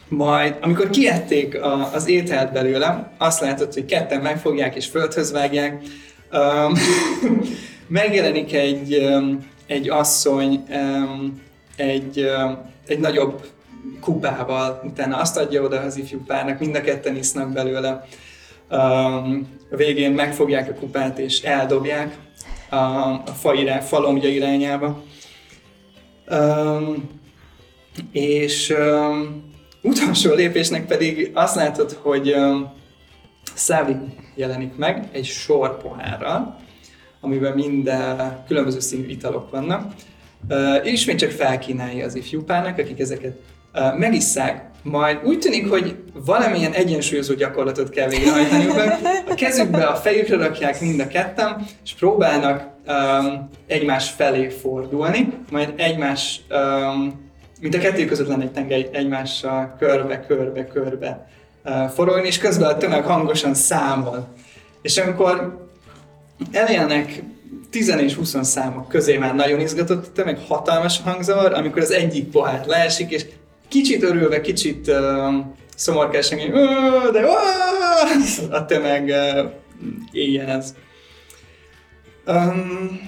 majd, 0.09 0.57
amikor 0.61 0.91
kiették 0.91 1.63
a, 1.63 1.93
az 1.93 2.09
ételt 2.09 2.53
belőle, 2.53 3.13
azt 3.19 3.41
látod, 3.41 3.75
hogy 3.75 3.85
ketten 3.85 4.21
megfogják 4.21 4.75
és 4.75 4.87
földhöz 4.87 5.33
vágják. 5.33 5.83
Um, 6.33 6.73
megjelenik 7.87 8.55
egy, 8.55 8.97
um, 8.97 9.47
egy 9.67 9.89
asszony 9.89 10.65
um, 10.69 11.43
egy, 11.77 12.27
um, 12.39 12.59
egy 12.87 12.99
nagyobb 12.99 13.41
kupával, 14.01 14.83
utána 14.85 15.17
azt 15.17 15.37
adja 15.37 15.63
oda 15.63 15.81
az 15.81 15.97
ifjú 15.97 16.23
párnak, 16.27 16.59
mind 16.59 16.77
a 16.77 16.81
ketten 16.81 17.17
isznak 17.17 17.53
belőle. 17.53 18.07
Um, 18.71 19.49
végén 19.71 20.13
megfogják 20.13 20.69
a 20.69 20.75
kupát 20.75 21.19
és 21.19 21.43
eldobják 21.43 22.19
a, 22.69 22.77
a 22.77 23.33
fa 23.41 23.55
irány, 23.55 23.81
falombja 23.81 24.29
irányába. 24.29 25.03
Um, 26.31 27.11
és 28.13 28.75
um, 28.79 29.53
utolsó 29.83 30.35
lépésnek 30.35 30.87
pedig 30.87 31.31
azt 31.35 31.55
látod, 31.55 31.93
hogy 31.93 32.33
um, 32.33 32.73
Szávi 33.55 33.97
jelenik 34.35 34.77
meg 34.77 35.09
egy 35.13 35.25
sor 35.25 35.83
pohárral, 35.83 36.57
amiben 37.21 37.55
minden 37.55 38.43
különböző 38.47 38.81
színű 38.81 39.07
italok 39.07 39.51
vannak. 39.51 39.93
Uh, 40.49 40.93
ismét 40.93 41.19
csak 41.19 41.31
felkínálja 41.31 42.05
az 42.05 42.15
ifjúpának, 42.15 42.79
akik 42.79 43.01
ezeket 43.01 43.39
megisszák, 43.97 44.71
majd 44.83 45.19
úgy 45.25 45.39
tűnik, 45.39 45.69
hogy 45.69 45.97
valamilyen 46.25 46.73
egyensúlyozó 46.73 47.35
gyakorlatot 47.35 47.91
kell 47.91 48.09
végrehajtaniuk. 48.09 48.77
A 49.29 49.35
kezükbe, 49.35 49.85
a 49.85 49.95
fejükre 49.95 50.37
rakják 50.37 50.81
mind 50.81 51.01
a 51.01 51.07
ketten, 51.07 51.67
és 51.85 51.95
próbálnak 51.95 52.69
um, 52.87 53.49
egymás 53.67 54.11
felé 54.11 54.49
fordulni, 54.49 55.33
majd 55.51 55.73
egymás, 55.77 56.41
um, 56.51 57.31
mint 57.61 57.75
a 57.75 57.79
kettő 57.79 58.05
között 58.05 58.29
lenne 58.29 58.43
egy 58.43 58.53
tengely, 58.53 58.89
egymással 58.93 59.77
körbe, 59.79 60.27
körbe, 60.27 60.67
körbe 60.67 61.29
uh, 61.65 61.89
forogni, 61.89 62.27
és 62.27 62.39
közben 62.39 62.69
a 62.69 62.77
tömeg 62.77 63.05
hangosan 63.05 63.55
számol. 63.55 64.29
És 64.83 64.99
amikor 64.99 65.67
elélnek 66.53 67.23
10 67.71 67.89
és 67.89 68.15
20 68.15 68.37
számok 68.43 68.89
közé 68.89 69.17
már 69.17 69.35
nagyon 69.35 69.61
izgatott 69.61 70.07
a 70.07 70.13
tömeg, 70.13 70.39
hatalmas 70.49 71.01
hangzavar, 71.05 71.53
amikor 71.53 71.83
az 71.83 71.91
egyik 71.91 72.31
pohát 72.31 72.67
leesik, 72.67 73.11
és 73.11 73.27
kicsit 73.71 74.03
örülve, 74.03 74.41
kicsit 74.41 74.89
uh, 74.89 75.35
szomorkásan, 75.77 76.39
de 77.13 77.25
uh, 77.25 78.55
a 78.55 78.65
tömeg 78.65 79.09
uh, 79.09 79.51
éljen 80.13 80.49
ez. 80.49 80.75
Um, 82.27 83.01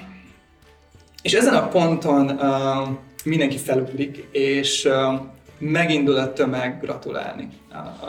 és 1.22 1.32
ezen 1.32 1.55
a 1.55 1.68
ponton 1.68 2.30
uh, 2.30 2.89
mindenki 3.24 3.56
felugrik, 3.56 4.28
és 4.30 4.84
uh, 4.84 5.20
megindul 5.59 6.16
a 6.16 6.32
tömeg 6.32 6.80
gratulálni 6.80 7.48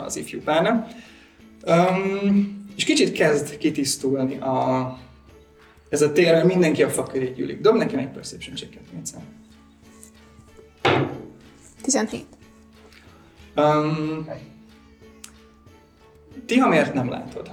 az 0.04 0.16
ifjú 0.16 0.40
párnak. 0.40 0.86
Um, 1.66 2.66
és 2.76 2.84
kicsit 2.84 3.12
kezd 3.12 3.56
kitisztulni 3.56 4.38
a, 4.38 4.98
ez 5.88 6.02
a 6.02 6.12
tér, 6.12 6.44
mindenki 6.44 6.82
a 6.82 6.88
fa 6.88 7.02
köré 7.02 7.32
gyűlik. 7.36 7.60
Dob 7.60 7.76
nekem 7.76 7.98
egy 7.98 8.10
perception 8.10 8.56
checket, 8.56 8.82
Vincent. 8.92 9.24
17. 11.82 12.33
Um, 13.56 14.28
Tihamért 16.46 16.94
nem 16.94 17.08
látod. 17.08 17.50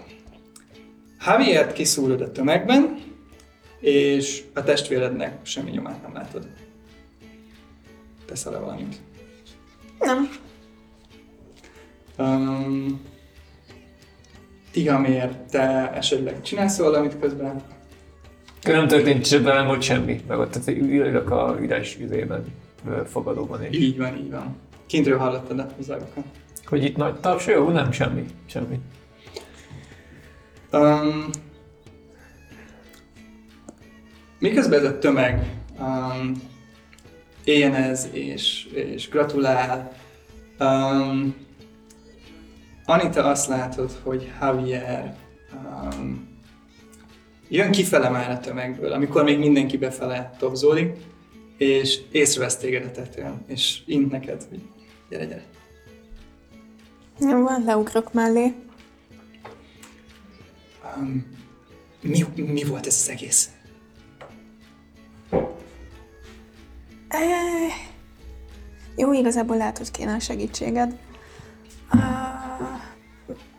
Javiert 1.25 1.73
kiszúrod 1.73 2.21
a 2.21 2.31
tömegben, 2.31 2.99
és 3.79 4.43
a 4.53 4.63
testvérednek 4.63 5.45
semmi 5.45 5.71
nyomát 5.71 6.01
nem 6.01 6.13
látod. 6.13 6.47
Teszel-e 8.25 8.57
valamit? 8.57 8.95
Nem. 9.99 10.29
Um, 12.17 13.01
Tihamér, 14.71 15.35
te 15.49 15.91
esetleg 15.93 16.41
csinálsz 16.41 16.77
valamit 16.77 17.19
közben? 17.19 17.61
Nem 18.63 18.87
történt 18.87 19.25
se 19.25 19.39
velem, 19.41 19.67
hogy 19.67 19.81
semmi. 19.81 20.21
Meg 20.27 20.39
ott 20.39 20.67
ülök 20.67 21.31
a 21.31 21.57
üres 21.59 21.97
üzében, 21.99 22.45
fogadóban 23.05 23.65
is. 23.65 23.77
Így 23.77 23.97
van, 23.97 24.17
így 24.17 24.31
van. 24.31 24.55
Kintről 24.91 25.17
hallottad 25.17 25.59
a 25.59 25.67
zágokat. 25.79 26.23
Hogy 26.65 26.83
itt 26.83 26.95
nagy 26.95 27.15
taps, 27.15 27.45
jó? 27.45 27.69
Nem, 27.69 27.91
semmi. 27.91 28.25
Semmi. 28.45 28.79
Um, 30.71 31.29
miközben 34.39 34.79
ez 34.79 34.85
a 34.85 34.97
tömeg 34.97 35.61
um, 35.79 36.41
éjjenez 37.43 38.09
és, 38.11 38.65
és 38.65 39.09
gratulál, 39.09 39.91
um, 40.59 41.35
Anita 42.85 43.23
azt 43.23 43.47
látod, 43.47 43.91
hogy 44.03 44.31
Javier 44.41 45.15
um, 45.53 46.27
jön 47.49 47.71
kifele 47.71 48.09
már 48.09 48.31
a 48.31 48.39
tömegből, 48.39 48.91
amikor 48.91 49.23
még 49.23 49.39
mindenki 49.39 49.77
befele 49.77 50.35
topzódik, 50.39 50.95
és 51.57 51.99
észrevesz 52.11 52.57
téged 52.57 52.85
a 52.85 52.91
tetőn, 52.91 53.43
és 53.47 53.81
int 53.85 54.11
neked, 54.11 54.43
hogy 54.49 54.61
gyere, 55.11 55.25
gyere. 55.25 55.43
Jó 57.19 57.43
van, 57.43 57.63
leugrok 57.63 58.13
mellé. 58.13 58.53
Um, 60.97 61.37
mi, 62.01 62.25
mi 62.35 62.63
volt 62.63 62.85
ez 62.85 62.99
az 63.01 63.09
egész? 63.09 63.49
E, 67.07 67.19
jó, 68.95 69.13
igazából 69.13 69.57
lehet, 69.57 69.77
hogy 69.77 69.91
kéne 69.91 70.13
a 70.13 70.19
segítséged. 70.19 70.99
Uh, 71.93 72.01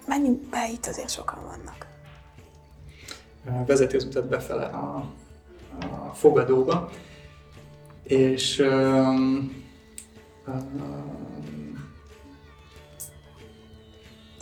menjünk 0.07 0.41
be, 0.49 0.69
itt 0.73 0.87
azért 0.87 1.11
sokan 1.11 1.43
vannak. 1.45 1.87
Vezeti 3.67 3.97
az 3.97 4.05
utat 4.05 4.29
befele 4.29 4.65
a, 4.65 5.13
a 5.81 6.15
fogadóba, 6.15 6.91
és 8.03 8.59
um, 8.59 9.65
um, 10.47 11.32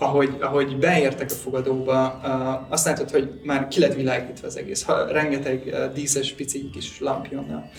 ahogy, 0.01 0.36
ahogy 0.40 0.78
beértek 0.78 1.31
a 1.31 1.35
fogadóba, 1.35 2.20
uh, 2.22 2.72
azt 2.72 2.85
látod, 2.85 3.10
hogy 3.10 3.40
már 3.43 3.68
ki 3.68 3.81
lett 3.81 3.94
világítva 3.94 4.47
az 4.47 4.56
egész, 4.56 4.82
ha, 4.82 5.05
rengeteg 5.05 5.62
uh, 5.66 5.93
díszes 5.93 6.32
pici 6.32 6.70
kis 6.70 7.01
lampjonnal. 7.01 7.70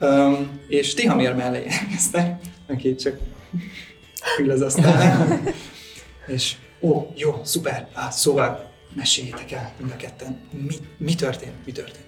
Um, 0.00 0.60
és 0.68 0.94
Tihamér 0.94 1.34
mellé 1.34 1.64
elkezdtek, 1.66 2.40
aki 2.68 2.94
csak 2.94 3.18
ül 4.38 4.50
az 4.50 4.60
asztalnál. 4.60 5.40
és 6.34 6.56
ó, 6.80 7.12
jó, 7.14 7.40
szuper, 7.44 7.88
ah, 7.94 8.10
szóval 8.10 8.70
meséljétek 8.94 9.52
el 9.52 9.72
mind 9.78 9.90
a 9.90 9.96
ketten, 9.96 10.40
mi, 10.50 10.74
mi 10.96 11.14
történt, 11.14 11.66
mi 11.66 11.72
történt? 11.72 12.06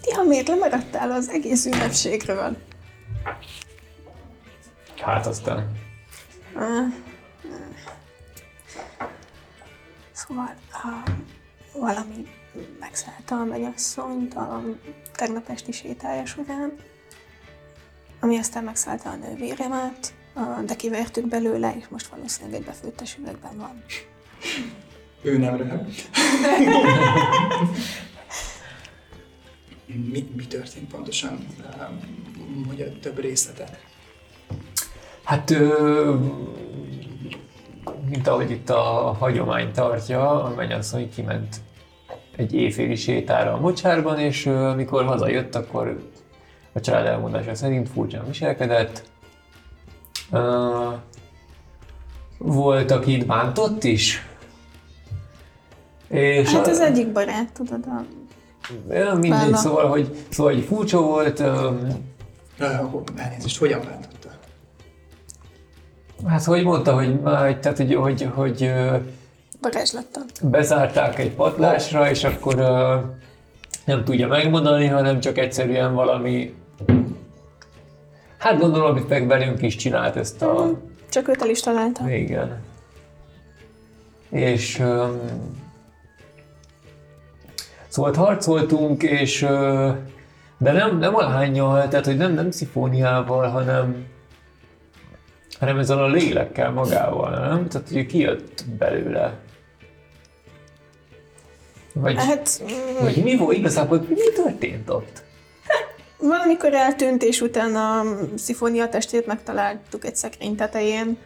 Ti, 0.00 0.10
ha 0.10 0.22
miért 0.22 0.48
lemaradtál 0.48 1.10
az 1.10 1.28
egész 1.28 1.66
ünnepségről? 1.66 2.56
Hát 4.96 5.26
aztán. 5.26 5.70
Uh, 6.54 6.94
Szóval 10.26 10.54
uh, 10.84 11.14
valami 11.80 12.26
megszállta 12.80 13.40
a 13.40 13.44
mennyasszonyt 13.44 14.34
a 14.34 14.62
tegnap 15.12 15.48
esti 15.48 15.72
sétája 15.72 16.26
során, 16.26 16.72
ami 18.20 18.38
aztán 18.38 18.64
megszállta 18.64 19.10
a 19.10 19.14
nővéremet, 19.14 20.14
uh, 20.34 20.62
de 20.64 20.74
kivertük 20.74 21.28
belőle, 21.28 21.74
és 21.76 21.88
most 21.88 22.06
valószínűleg 22.06 22.60
egy 22.60 22.66
befőttes 22.66 23.16
üvegben 23.16 23.56
van. 23.56 23.84
Ő 25.22 25.38
nem 25.38 25.56
röhög. 25.56 25.86
mi, 29.86 30.30
mi 30.36 30.46
történt 30.46 30.90
pontosan? 30.90 31.46
Um, 31.80 32.64
Hogy 32.66 32.80
a 32.80 32.98
több 33.00 33.18
részletet? 33.18 33.78
Hát 35.24 35.50
ö, 35.50 36.14
mint 38.08 38.28
ahogy 38.28 38.50
itt 38.50 38.70
a 38.70 39.16
hagyomány 39.18 39.72
tartja, 39.72 40.44
a 40.44 40.54
mennyasszony 40.54 41.10
kiment 41.14 41.56
egy 42.36 42.54
éjféli 42.54 42.94
sétára 42.94 43.52
a 43.52 43.60
mocsárban, 43.60 44.18
és 44.18 44.46
amikor 44.46 45.04
hazajött, 45.04 45.54
akkor 45.54 46.10
a 46.72 46.80
család 46.80 47.06
elmondása 47.06 47.54
szerint 47.54 47.88
furcsán 47.88 48.26
viselkedett. 48.26 49.02
Volt, 52.38 52.90
akit 52.90 53.26
bántott 53.26 53.84
is. 53.84 54.26
És 56.08 56.52
Hát 56.52 56.66
a- 56.66 56.70
az 56.70 56.80
egyik 56.80 57.12
barát, 57.12 57.52
tudod, 57.52 57.84
a... 57.86 58.04
Mindegy, 59.16 59.54
szóval, 59.54 59.88
hogy, 59.88 60.26
szóval, 60.28 60.52
hogy 60.52 60.62
furcsa 60.64 61.00
volt, 61.00 61.42
Uh, 62.60 63.02
elnézést, 63.16 63.58
hogyan 63.58 63.80
bántotta? 63.80 64.13
Hát 66.26 66.44
hogy 66.44 66.64
mondta, 66.64 66.94
hogy, 66.94 67.20
már, 67.20 67.56
tehát, 67.56 67.76
hogy, 67.76 67.94
hogy, 67.94 68.28
hogy 68.34 68.72
varázslattal. 69.60 70.22
bezárták 70.42 71.18
egy 71.18 71.30
patlásra, 71.30 72.10
és 72.10 72.24
akkor 72.24 72.54
nem 73.84 74.04
tudja 74.04 74.28
megmondani, 74.28 74.86
hanem 74.86 75.20
csak 75.20 75.38
egyszerűen 75.38 75.94
valami, 75.94 76.54
hát 78.38 78.58
gondolom, 78.58 78.90
amit 78.90 79.08
meg 79.08 79.26
velünk 79.26 79.62
is 79.62 79.76
csinált 79.76 80.16
ezt 80.16 80.42
a, 80.42 80.70
Csak 81.08 81.28
őt 81.28 81.42
el 81.42 81.48
is 81.48 81.60
találta. 81.60 82.10
igen. 82.10 82.60
És 84.30 84.78
öm, 84.78 85.20
szóval 87.88 88.12
harcoltunk, 88.14 89.02
és 89.02 89.40
de 90.58 90.72
nem, 90.72 90.98
nem 90.98 91.14
a 91.14 91.22
lányjal, 91.22 91.88
tehát 91.88 92.06
hogy 92.06 92.16
nem, 92.16 92.32
nem 92.32 92.50
szifóniával, 92.50 93.48
hanem 93.48 94.06
hanem 95.58 95.78
ezzel 95.78 96.02
a 96.02 96.08
lélekkel 96.08 96.70
magával, 96.70 97.30
nem? 97.30 97.68
Tehát, 97.68 97.88
hogy 97.88 98.06
kijött 98.06 98.64
belőle. 98.78 99.38
Vagy, 101.94 102.16
Hát 102.16 102.62
vagy 103.00 103.22
mi 103.22 103.36
volt 103.36 103.56
igazából, 103.56 104.06
mi 104.08 104.32
történt 104.34 104.90
ott? 104.90 105.22
valamikor 106.28 106.74
eltűnt, 106.74 107.22
és 107.22 107.40
utána 107.40 108.00
a 108.00 108.04
szifónia 108.36 108.88
testét 108.88 109.26
megtaláltuk 109.26 110.04
egy 110.04 110.16
szekrény 110.16 110.56
tetején. 110.56 111.18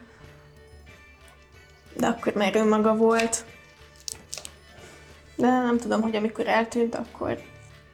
De 1.96 2.06
akkor 2.06 2.32
már 2.32 2.56
ő 2.56 2.64
maga 2.64 2.96
volt. 2.96 3.44
De 5.36 5.46
nem 5.46 5.78
tudom, 5.78 6.00
hogy 6.00 6.16
amikor 6.16 6.46
eltűnt, 6.46 6.94
akkor 6.94 7.38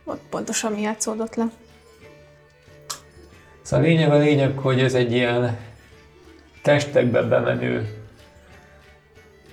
ott 0.04 0.20
pontosan 0.30 0.72
mi 0.72 0.80
játszódott 0.80 1.34
le. 1.34 1.50
Szóval 3.62 3.84
a 3.84 3.88
lényeg 3.88 4.10
a 4.10 4.18
lényeg, 4.18 4.58
hogy 4.58 4.80
ez 4.80 4.94
egy 4.94 5.12
ilyen 5.12 5.58
testekbe 6.64 7.22
bemenő 7.22 8.04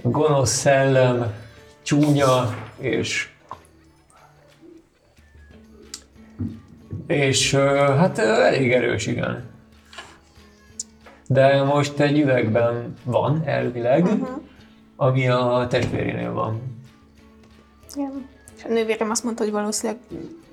gonosz 0.02 0.52
szellem, 0.52 1.34
csúnya 1.82 2.56
és 2.78 3.30
és 7.08 7.56
hát 7.98 8.18
elég 8.18 8.72
erős, 8.72 9.08
igen. 9.08 9.50
De 11.28 11.64
most 11.64 12.00
egy 12.00 12.20
üvegben 12.20 12.94
van, 13.04 13.42
elvileg, 13.46 14.04
uh-huh. 14.04 14.30
ami 14.96 15.28
a 15.28 15.68
testvérénél 15.70 16.34
van. 16.34 16.62
Igen. 17.96 18.28
A 18.64 18.68
nővérem 18.68 19.10
azt 19.10 19.24
mondta, 19.24 19.44
hogy 19.44 19.52
valószínűleg 19.52 20.02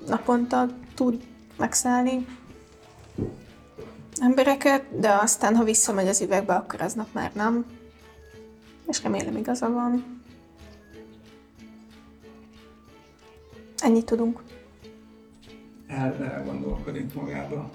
naponta 0.07 0.65
tud 0.95 1.21
megszállni 1.57 2.25
embereket, 4.21 4.99
de 4.99 5.09
aztán, 5.13 5.55
ha 5.55 5.63
visszamegy 5.63 6.07
az 6.07 6.21
üvegbe, 6.21 6.55
akkor 6.55 6.81
aznap 6.81 7.07
már 7.13 7.31
nem. 7.33 7.65
És 8.87 9.03
remélem 9.03 9.37
igaza 9.37 9.69
van. 9.71 10.21
Ennyit 13.77 14.05
tudunk. 14.05 14.43
El, 15.87 16.23
elgondolkodik 16.23 17.13
magába. 17.13 17.69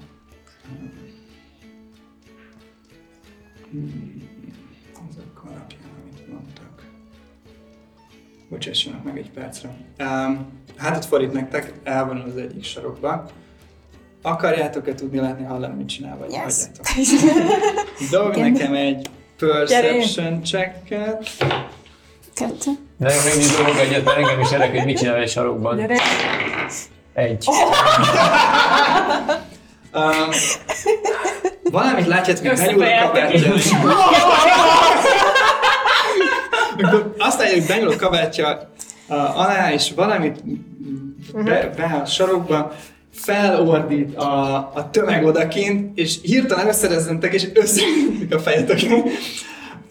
Hmm. 3.70 4.28
Azok 5.08 5.44
alapján, 5.44 5.80
amit 6.02 6.28
mondtak. 6.28 6.86
Bocsássanak 8.48 9.04
meg 9.04 9.18
egy 9.18 9.30
percre. 9.30 9.76
Um, 9.98 10.62
hátat 10.76 11.04
fordít 11.04 11.32
nektek, 11.32 11.72
elvonul 11.82 12.28
az 12.28 12.36
egyik 12.36 12.64
sarokba. 12.64 13.30
Akarjátok-e 14.26 14.94
tudni 14.94 15.18
látni, 15.18 15.44
hallani, 15.44 15.74
mit 15.74 15.88
csinál, 15.88 16.16
vagy 16.18 16.30
Yes. 16.30 16.40
hagyjátok? 16.42 16.86
Dob 18.10 18.36
nekem 18.36 18.74
egy 18.74 19.06
perception 19.38 20.42
checket. 20.42 21.28
Kettő. 22.34 22.70
Nagyon 22.96 23.22
még 23.24 23.46
dolog 23.56 23.76
egyet, 23.78 24.04
mert 24.04 24.16
engem 24.16 24.40
is 24.40 24.50
érdekel, 24.52 24.76
hogy 24.76 24.84
mit 24.84 24.98
csinál 24.98 25.16
egy 25.16 25.28
sarokban. 25.28 25.76
Gyere! 25.76 25.96
Egy. 27.14 27.46
Um, 29.96 30.28
valamit 31.70 32.06
látjátok, 32.06 32.46
hogy 32.46 32.56
benyúl 32.56 32.82
a 32.82 33.06
kabátja. 33.06 33.52
azt 37.18 37.38
látja, 37.38 37.54
hogy 37.54 37.66
benyúl 37.66 37.92
a 37.92 37.96
kabátja 37.96 38.70
alá, 39.08 39.72
és 39.72 39.92
valamit 39.96 40.42
be, 41.32 41.72
be 41.76 42.00
a 42.02 42.06
sarokba, 42.06 42.72
felordít 43.14 44.16
a, 44.16 44.54
a 44.74 44.90
tömeg 44.90 45.24
odakint, 45.24 45.98
és 45.98 46.18
hirtelen 46.22 46.68
összerezzentek, 46.68 47.34
és 47.34 47.48
összeütik 47.54 48.34
a 48.34 48.38
fejetek. 48.38 48.80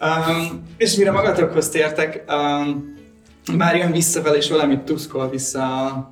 Um, 0.00 0.62
és 0.76 0.96
mire 0.96 1.10
magatokhoz 1.10 1.68
tértek, 1.68 2.24
um, 2.28 2.94
már 3.56 3.76
jön 3.76 3.92
visszafelé, 3.92 4.36
és 4.36 4.50
valamit 4.50 4.80
tuszkol 4.80 5.28
vissza 5.28 5.86
a, 5.86 6.10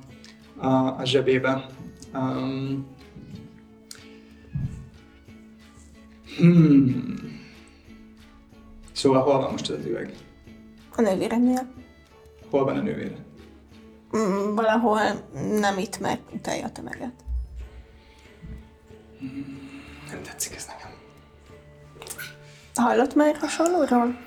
a, 0.57 0.95
a 0.97 1.05
zsebébe. 1.05 1.65
Um, 2.13 2.87
hmm. 6.37 7.41
Szóval 8.91 9.21
hol 9.21 9.37
van 9.37 9.51
most 9.51 9.69
az 9.69 9.85
üveg? 9.85 10.13
A 10.95 11.01
nővéremnél. 11.01 11.73
Hol 12.49 12.63
van 12.63 12.77
a 12.77 12.81
nővére? 12.81 13.22
Valahol 14.55 15.01
nem 15.59 15.77
itt, 15.77 15.99
mert 15.99 16.21
utálja 16.31 16.65
a 16.65 16.71
tömeget. 16.71 17.13
Nem 20.11 20.21
tetszik 20.21 20.55
ez 20.55 20.65
nekem. 20.65 20.91
Hallott 22.75 23.15
már 23.15 23.35
hasonlóról? 23.35 24.17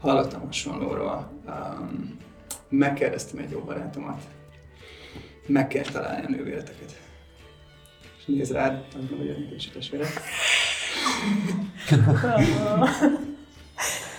Hallottam 0.00 0.40
hasonlóról. 0.40 1.42
Um, 1.46 2.16
megkérdeztem 2.68 3.38
egy 3.38 3.50
jó 3.50 3.60
barátomat. 3.60 4.22
Meg 5.46 5.68
kell 5.68 5.84
találni 5.84 6.26
a 6.26 6.28
nővéreteket. 6.28 7.00
És 8.18 8.24
néz 8.24 8.52
rád, 8.52 8.84
azt 8.96 9.10
mondja, 9.10 9.34
hogy 9.34 9.48
kicsit 9.48 9.72
testvére. 9.72 10.06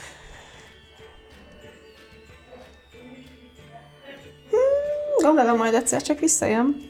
Gondolom 5.27 5.57
majd 5.57 5.73
egyszer 5.73 6.01
csak 6.01 6.19
visszajön. 6.19 6.89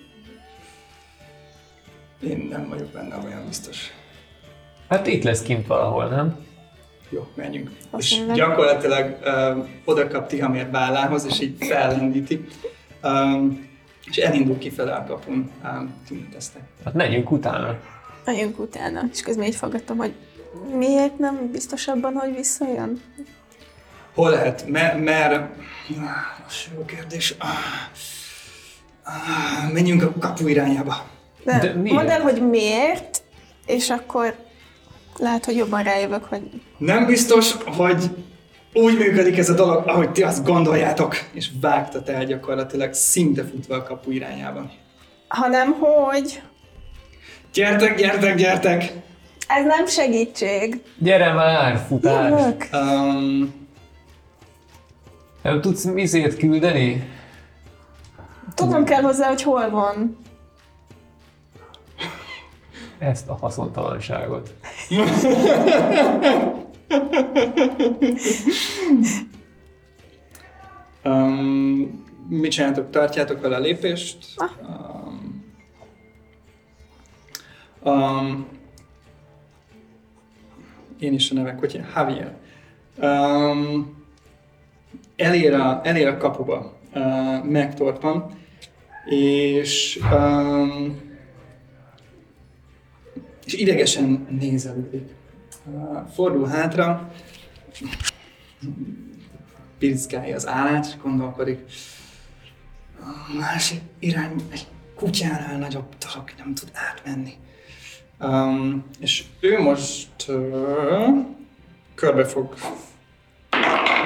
Én 2.24 2.48
nem 2.50 2.70
vagyok 2.70 2.88
benne 2.88 3.18
olyan 3.26 3.46
biztos. 3.48 3.92
Hát 4.90 5.08
itt 5.08 5.24
lesz 5.24 5.42
kint 5.42 5.68
valahol, 5.68 6.08
nem? 6.08 6.46
Jó, 7.10 7.28
menjünk. 7.36 7.70
És 7.70 7.86
Valószínűleg. 7.90 8.36
gyakorlatilag 8.36 9.18
uh, 9.26 9.68
oda 9.86 10.08
kap 10.08 10.28
Tihamér 10.28 10.70
vállához, 10.72 11.26
és 11.26 11.40
így 11.40 11.56
fellendíti. 11.60 12.46
Um, 13.04 13.70
és 14.06 14.18
elindul 14.18 14.58
kifele 14.58 14.94
a 14.94 15.04
kapun. 15.04 15.52
Um, 15.64 15.94
tünteteztek. 16.08 16.62
Hát 16.84 16.94
menjünk 16.94 17.32
utána. 17.32 17.80
Megyünk 18.26 18.60
utána. 18.60 19.02
És 19.12 19.22
közben 19.22 19.46
így 19.46 19.56
fogadtam, 19.56 19.98
hogy 19.98 20.14
miért 20.74 21.18
nem 21.18 21.52
biztos 21.52 21.88
abban, 21.88 22.14
hogy 22.14 22.36
visszajön? 22.36 23.02
Hol 24.14 24.30
lehet? 24.30 24.68
Mer... 24.68 25.00
mer... 25.00 25.50
Most 26.44 26.70
jó 26.76 26.86
kérdés. 26.86 27.36
Ah, 27.38 27.48
menjünk 29.74 30.04
a 30.04 30.14
kapu 30.20 30.48
irányába. 30.48 31.06
De, 31.44 31.60
De 31.60 31.74
miért? 31.74 31.96
mondd 31.96 32.10
el, 32.10 32.22
hogy 32.22 32.50
miért, 32.50 33.22
és 33.66 33.90
akkor 33.90 34.36
lehet, 35.18 35.46
hogy 35.46 35.56
jobban 35.56 35.84
rájövök, 35.84 36.24
hogy 36.24 36.42
Nem 36.78 37.06
biztos, 37.06 37.52
hogy 37.66 38.04
úgy 38.74 38.98
működik 38.98 39.38
ez 39.38 39.50
a 39.50 39.54
dolog, 39.54 39.88
ahogy 39.88 40.12
ti 40.12 40.24
azt 40.24 40.44
gondoljátok. 40.46 41.16
És 41.32 41.50
vágtat 41.62 42.10
el 42.10 42.26
gyakorlatilag 42.26 42.94
szinte 42.94 43.44
futva 43.44 43.76
a 43.76 43.84
kapu 43.84 44.12
irányába. 44.12 44.72
hanem 45.28 45.72
hogy 45.80 46.42
Gyertek, 47.54 47.98
gyertek, 47.98 48.36
gyertek! 48.36 48.94
ez 49.48 49.66
nem 49.66 49.86
segítség. 49.86 50.82
Gyere 50.98 51.34
már, 51.34 51.86
futás! 51.88 52.30
Jövök. 52.30 52.68
Um, 52.74 53.68
Nem 55.44 55.62
tudsz 55.62 55.86
izét 55.96 56.38
küldeni? 56.38 57.10
Tudnom 58.58 58.84
kell 58.84 59.02
hozzá, 59.02 59.28
hogy 59.28 59.42
hol 59.42 59.70
van. 59.70 60.18
Ezt 62.98 63.30
a 63.30 63.34
haszontalanságot. 63.36 64.54
Um, 71.04 72.06
mit 72.30 72.52
csináltok? 72.52 72.90
Tartjátok 72.90 73.42
vele 73.42 73.56
a 73.56 73.60
lépést? 73.60 74.18
Um, 74.62 75.44
um, 77.84 78.48
én 81.00 81.14
is 81.14 81.32
a 81.32 81.34
nevek, 81.34 81.60
hogy 81.60 81.82
Javier. 81.96 82.36
Um, 83.02 84.06
elér, 85.16 85.54
a, 85.54 85.82
elér 85.84 86.08
a 86.08 86.18
kapuba, 86.18 86.74
uh, 86.94 87.44
megtorpan, 87.44 88.46
és, 89.10 90.00
um, 90.12 91.02
és 93.46 93.54
idegesen 93.54 94.28
nézelődik. 94.30 95.16
Uh, 95.66 96.08
fordul 96.14 96.48
hátra, 96.48 97.12
pirzgálja 99.78 100.36
az 100.36 100.48
állát, 100.48 100.98
gondolkodik. 101.02 101.60
A 103.00 103.38
másik 103.40 103.82
irány 104.00 104.36
egy 104.52 104.68
kutyánál 104.96 105.58
nagyobb 105.58 105.96
dolog 105.98 106.30
nem 106.38 106.54
tud 106.54 106.72
átmenni. 106.74 107.34
Um, 108.20 108.86
és 109.00 109.24
ő 109.40 109.60
most 109.60 110.28
uh, 110.28 111.26
körbe 111.96 112.26
fog 112.26 112.56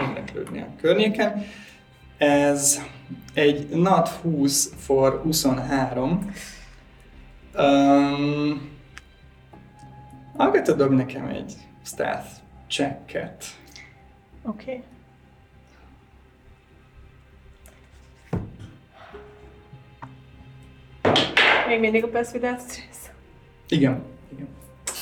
érdeklődni 0.07 0.61
a 0.61 0.76
környéken. 0.82 1.45
Ez 2.18 2.82
egy 3.34 3.70
NAT 3.70 4.08
20 4.08 4.74
for 4.78 5.20
23. 5.24 6.34
Um, 7.54 8.70
Agatha 10.36 10.74
dob 10.74 10.92
nekem 10.92 11.28
egy 11.28 11.54
stealth 11.86 12.28
checket. 12.68 13.46
Oké. 14.44 14.72
Okay. 14.72 14.84
Még 21.68 21.80
mindig 21.80 22.04
a 22.04 22.08
Without 22.08 22.62
Stress. 22.62 22.98
Igen. 23.68 24.04
Igen. 24.32 24.48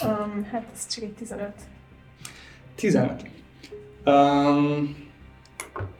Um, 0.03 0.43
hát 0.51 0.65
ez 0.73 0.87
csak 0.87 1.03
egy 1.03 1.13
15. 1.13 1.53
15. 2.75 3.29
Um, 4.05 5.07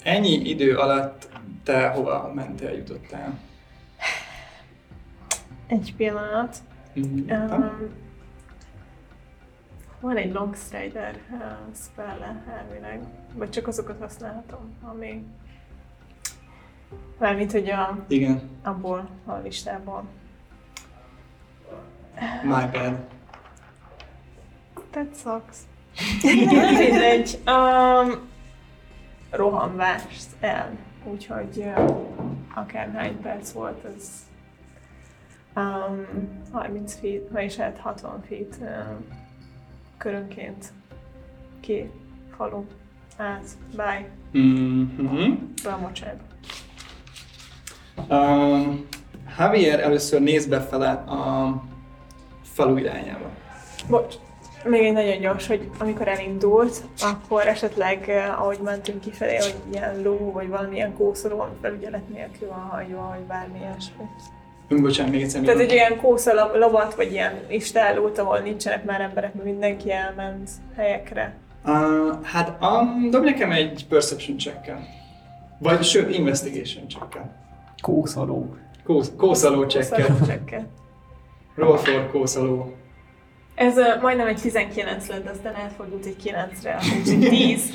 ennyi 0.04 0.50
idő 0.50 0.78
alatt 0.78 1.29
te 1.70 1.88
hova 1.88 2.32
mentél, 2.34 2.72
jutottál? 2.72 3.40
Egy 5.68 5.94
pillanat. 5.96 6.58
Mm, 7.00 7.30
Um, 7.30 7.90
van 10.00 10.18
egy 10.18 10.34
Long 10.34 10.56
Strider 10.56 11.16
uh, 11.32 11.76
spell 11.76 12.22
elvileg, 12.58 13.00
vagy 13.34 13.50
csak 13.50 13.68
azokat 13.68 14.00
használhatom, 14.00 14.78
ami... 14.82 15.26
Mármint, 17.18 17.52
hogy 17.52 17.70
a, 17.70 18.06
Igen, 18.08 18.50
abból 18.64 19.10
a 19.26 19.34
listából. 19.34 20.04
my 22.44 22.66
bad. 22.72 23.00
That 24.92 25.16
sucks. 25.16 25.58
Mindegy. 26.78 27.40
Um, 27.46 28.30
rohanvást 29.30 30.30
el. 30.40 30.88
Úgyhogy 31.04 31.66
akárhány 32.54 33.22
perc 33.22 33.52
volt, 33.52 33.86
ez 33.96 34.28
um, 35.56 36.06
30 36.52 37.00
feet, 37.00 37.30
vagyis 37.32 37.56
hát 37.56 37.78
60 37.78 38.22
feet 38.28 38.58
um, 38.62 39.06
körönként 39.98 40.74
ki 41.60 41.90
falu 42.38 42.66
át, 43.18 43.48
bye, 43.76 44.10
Mm-hmm. 44.38 45.34
be 45.64 45.72
a 45.74 45.78
mocsába. 45.78 46.22
Um, 48.10 48.88
Javier 49.38 49.80
először 49.80 50.22
néz 50.22 50.46
befele 50.46 50.90
a 50.92 51.54
falu 52.42 52.78
irányába. 52.78 53.30
Bocs, 53.90 54.16
még 54.64 54.84
egy 54.84 54.94
nagyon 54.94 55.20
gyors, 55.20 55.48
hogy 55.48 55.70
amikor 55.80 56.08
elindult, 56.08 56.82
akkor 57.02 57.48
esetleg, 57.48 58.10
eh, 58.10 58.42
ahogy 58.42 58.60
mentünk 58.64 59.02
kifelé, 59.02 59.36
hogy 59.36 59.56
ilyen 59.72 60.02
ló, 60.02 60.32
vagy 60.32 60.48
valamilyen 60.48 60.94
kószoló, 60.94 61.40
ami 61.40 61.54
felügyelet 61.62 62.10
nélkül 62.10 62.48
van 62.48 62.60
hagyva, 62.60 63.08
vagy 63.10 63.26
bármi 63.28 63.60
ilyesmi. 63.60 64.04
Üm, 64.70 64.82
bocsánat, 64.82 65.12
még 65.12 65.22
egyszer. 65.22 65.42
Tehát 65.42 65.60
egy 65.60 65.72
ilyen 65.72 65.98
kósza 65.98 66.58
lovat, 66.58 66.96
vagy 66.96 67.12
ilyen 67.12 67.40
istállót, 67.48 68.18
ahol 68.18 68.40
nincsenek 68.40 68.86
már 68.86 69.02
emberek, 69.02 69.34
mert 69.34 69.46
mindenki 69.46 69.92
elment 69.92 70.50
helyekre. 70.76 71.38
Uh, 71.66 72.24
hát 72.24 72.58
um, 72.62 73.10
dob 73.10 73.24
nekem 73.24 73.52
egy 73.52 73.86
perception 73.90 74.38
check 74.38 74.72
Vagy 75.60 75.84
sőt, 75.84 76.16
investigation 76.16 76.88
check 76.88 77.20
Kószaló. 77.82 78.56
Kósz, 78.84 79.12
kószaló 79.18 79.64
check 79.64 79.90
Kószaló 79.90 80.26
csekket. 80.26 80.66
Roll 81.56 81.78
for 81.78 82.12
kószaló. 82.12 82.74
Ez 83.60 83.78
uh, 83.78 84.02
majdnem 84.02 84.28
egy 84.28 84.42
19 84.42 85.08
lett, 85.08 85.30
aztán 85.30 85.56
elfordult 85.56 86.06
egy 86.06 86.16
9-re, 86.24 86.80
úgyhogy 86.98 87.30
10. 87.30 87.74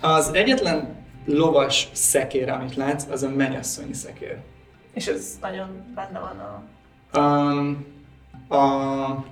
Az 0.00 0.34
egyetlen 0.34 1.04
lovas 1.24 1.88
szekér, 1.92 2.48
amit 2.48 2.74
látsz, 2.74 3.06
az 3.10 3.22
a 3.22 3.28
mennyasszonyi 3.28 3.92
szekér. 3.92 4.38
És 4.94 5.06
ez 5.06 5.38
nagyon 5.40 5.92
benne 5.94 6.18
van 6.18 6.38
a... 6.38 6.62
Um, 7.18 7.86
a... 8.58 9.24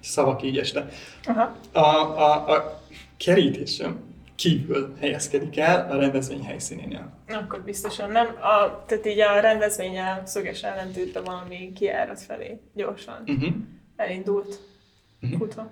Szavak 0.00 0.42
így 0.42 0.58
este. 0.58 0.88
Aha. 1.24 1.56
A, 1.72 1.78
a, 1.78 2.48
a 2.48 2.82
kerítésem 3.16 4.13
kívül 4.34 4.94
helyezkedik 5.00 5.58
el 5.58 5.90
a 5.90 5.96
rendezvény 5.96 6.44
helyszínénél. 6.44 7.12
Akkor 7.28 7.60
biztosan 7.62 8.10
nem. 8.10 8.26
A, 8.26 8.84
tehát 8.86 9.06
így 9.06 9.20
a 9.20 9.40
rendezvényel 9.40 10.22
szöges 10.26 10.62
ellentétben 10.62 11.24
valami 11.24 11.72
kiárat 11.72 12.20
felé 12.20 12.60
gyorsan 12.74 13.22
Uh-huh. 13.26 13.54
elindult 13.96 14.58
futva. 15.38 15.70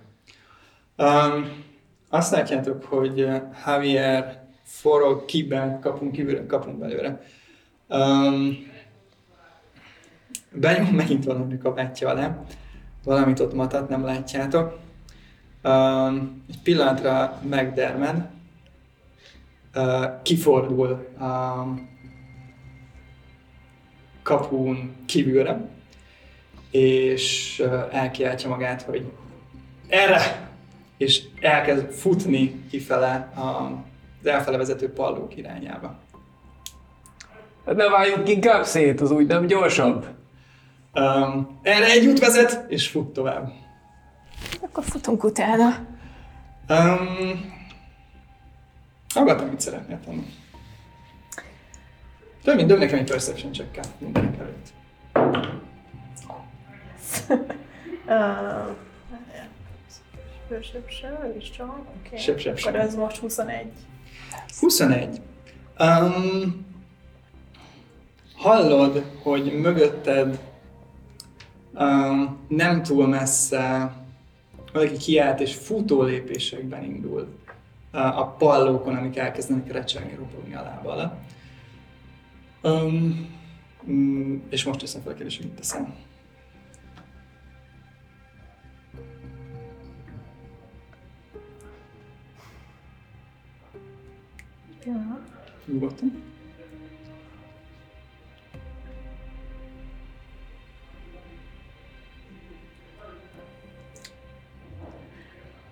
Um, 0.97 1.65
azt 2.09 2.33
látjátok, 2.33 2.85
hogy 2.85 3.29
Javier 3.67 4.43
forog 4.63 5.25
kiben, 5.25 5.81
kapunk 5.81 6.13
kívülre, 6.13 6.47
kapunk 6.47 6.79
belőle. 6.79 7.21
Um, 7.89 8.71
benyom 10.53 10.95
megint 10.95 11.25
valami 11.25 11.59
kabátja 11.59 12.09
alá. 12.09 12.45
Valamit 13.05 13.41
ott 13.41 13.55
matat, 13.55 13.89
nem 13.89 14.05
látjátok. 14.05 14.79
Um, 15.65 16.45
egy 16.49 16.59
pillanatra 16.63 17.41
megdermed. 17.49 18.29
Kifordul 20.23 20.89
a 21.19 21.65
kapun 24.23 24.95
kívülre, 25.07 25.69
és 26.71 27.63
elkiáltja 27.91 28.49
magát, 28.49 28.83
hogy 28.83 29.13
erre! 29.89 30.51
És 30.97 31.23
elkezd 31.41 31.91
futni 31.91 32.65
kifele 32.71 33.33
a, 33.35 33.41
az 34.21 34.27
elfele 34.27 34.57
vezető 34.57 34.93
pallók 34.93 35.37
irányába. 35.37 35.99
Hát 37.67 37.77
ne 37.77 37.89
váljunk 37.89 38.29
inkább 38.29 38.65
szét, 38.65 39.01
az 39.01 39.11
úgy 39.11 39.27
nem 39.27 39.47
gyorsabb. 39.47 40.07
Um, 40.95 41.59
erre 41.63 41.91
egy 41.91 42.07
út 42.07 42.19
vezet, 42.19 42.65
és 42.69 42.89
fut 42.89 43.13
tovább. 43.13 43.53
Akkor 44.61 44.85
futunk 44.85 45.25
utána. 45.25 45.87
Um, 46.69 47.53
Hallgatom, 49.13 49.49
mit 49.49 49.61
szeretnél 49.61 50.01
tenni. 50.05 50.27
Több 52.43 52.57
mint 52.57 52.69
dob 52.69 52.79
nekem 52.79 52.99
egy 52.99 53.11
perception 53.11 53.53
check 53.53 53.81
mindenek 53.99 54.39
előtt. 54.39 54.73
Uh, 58.07 58.77
Perception, 60.49 61.37
is 61.39 61.51
csak, 61.51 61.79
oké. 61.97 62.17
Sep, 62.17 62.39
sep. 62.39 62.59
Akkor 62.59 62.75
ez 62.75 62.95
most 62.95 63.17
21. 63.17 63.67
21. 64.61 65.21
Um, 65.79 66.67
hallod, 68.37 69.05
hogy 69.23 69.61
mögötted 69.61 70.41
um, 71.75 72.39
nem 72.49 72.83
túl 72.83 73.07
messze 73.07 73.93
valaki 74.73 74.97
kiállt 74.97 75.41
és 75.41 75.55
futó 75.55 76.03
lépésekben 76.03 76.85
indul 76.85 77.29
a 77.93 78.27
pallókon, 78.27 78.97
amik 78.97 79.17
elkezdenek 79.17 79.73
recsegni, 79.73 80.15
ropogni 80.15 80.55
a 80.55 80.63
lába 80.63 80.93
alá. 80.93 81.19
Um, 82.63 83.41
és 84.49 84.65
most 84.65 84.79
teszem 84.79 85.03
fel 85.03 85.13
a 85.13 85.15
kérdést, 85.15 85.43
mit 85.43 85.53
teszem. 85.53 85.95
Ja. 94.85 95.21
Nyugodtan. 95.67 96.23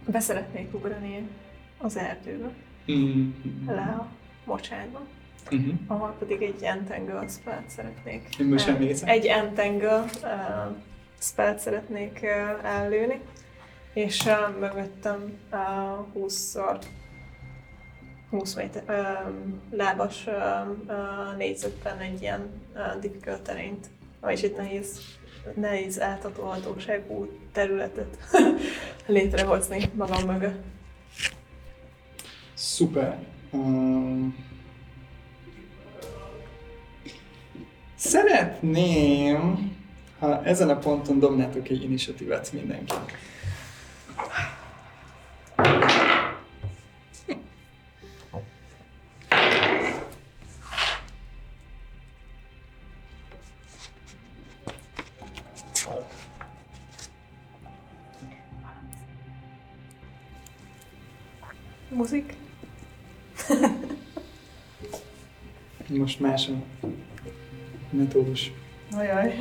Be 0.07 0.21
szeretnék 0.21 0.75
ugrani 0.75 1.29
az 1.81 1.97
erdőbe, 1.97 2.51
Mm. 2.93 3.31
le 3.67 3.97
a 3.99 4.09
mocsárba, 4.45 5.01
Mhm. 5.51 5.71
ahol 5.87 6.17
pedig 6.19 6.43
egy 6.43 6.63
entangle 6.63 7.29
spellt 7.29 7.69
szeretnék. 7.71 8.29
Most 8.49 8.69
emlékszem. 8.69 9.09
Egy 9.09 9.27
entangle 9.27 10.05
uh, 10.23 10.77
spellt 11.21 11.59
szeretnék 11.59 12.21
uh, 12.23 12.71
ellőni, 12.71 13.21
és 13.95 14.25
uh, 14.27 14.59
mögöttem 14.61 15.39
uh, 15.53 15.59
20-szor 16.15 16.79
20 18.31 18.55
méter, 18.55 18.83
uh, 18.89 19.33
lábas 19.71 20.27
uh, 20.27 20.35
uh, 20.87 21.37
négyzetben 21.37 21.99
egy 21.99 22.21
ilyen 22.23 22.41
uh, 22.75 23.01
difficult 23.01 23.43
terént, 23.43 23.87
vagyis 24.21 24.43
egy 24.43 24.57
nehéz, 24.57 25.01
nehéz 25.55 26.01
átadóhatóságú 26.01 27.29
területet 27.53 28.17
létrehozni 29.07 29.91
magam 29.95 30.23
mögött. 30.27 30.63
Szuper. 32.61 33.19
Um, 33.53 34.37
szeretném, 37.97 39.73
ha 40.19 40.45
ezen 40.45 40.71
a 40.71 40.79
ponton 40.79 41.19
dobnátok 41.19 41.69
egy 41.69 41.83
initiatívet 41.83 42.53
mindenki. 42.53 42.95
Más 66.21 66.49
a 66.49 66.53
metódus. 67.91 68.53
Ajaj. 68.97 69.35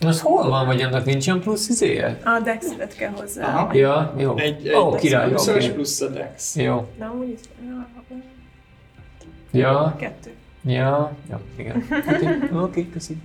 Az 0.00 0.20
hol 0.20 0.48
van, 0.48 0.66
vagy 0.66 0.82
annak 0.82 1.04
nincs 1.04 1.26
ilyen 1.26 1.40
plusz 1.40 1.68
izéje? 1.68 2.20
A 2.24 2.40
dexitet 2.40 2.96
kell 2.96 3.10
hozzá. 3.10 3.46
Aha. 3.46 3.74
Ja, 3.74 4.14
jó. 4.18 4.36
Egy, 4.36 4.66
egy 4.66 4.74
Ó, 4.74 4.94
király, 4.94 5.28
plusz 5.28 5.48
oké. 5.48 5.68
plusz 5.70 6.00
a 6.00 6.08
dex. 6.08 6.56
Jó. 6.56 6.88
De 6.98 7.04
amúgy 7.04 7.28
is... 7.28 7.40
Ja, 9.50 9.94
Kettő. 9.98 10.30
ja, 10.64 11.12
ja, 11.30 11.40
igen. 11.56 11.86
Oké, 11.90 12.48
oké, 12.64 12.88
köszi. 12.90 13.16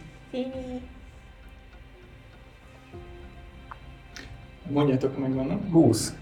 Mondjátok, 4.70 5.14
ha 5.16 5.20
megvannak. 5.20 5.72
20. 5.72 6.14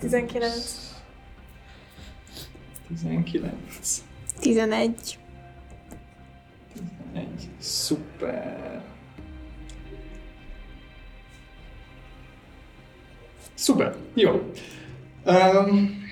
19. 0.00 0.95
19. 2.88 4.04
11. 4.40 5.18
Egy. 7.14 7.48
Szuper. 7.58 8.82
Szuper. 13.54 13.96
Jó. 14.14 14.52
Um, 15.24 16.04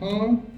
Egy 0.00 0.51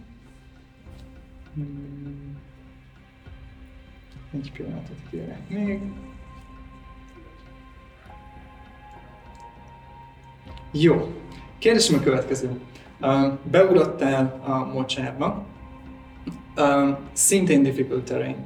pillanatot 4.57 4.97
kérek 5.11 5.49
még. 5.49 5.81
Jó. 10.73 11.15
Kérdésem 11.59 11.99
a 11.99 12.03
következő. 12.03 12.61
Beugrottál 13.51 14.41
a 14.45 14.73
mocsárba. 14.73 15.45
Szintén 17.13 17.63
difficult 17.63 18.05
terrain. 18.05 18.37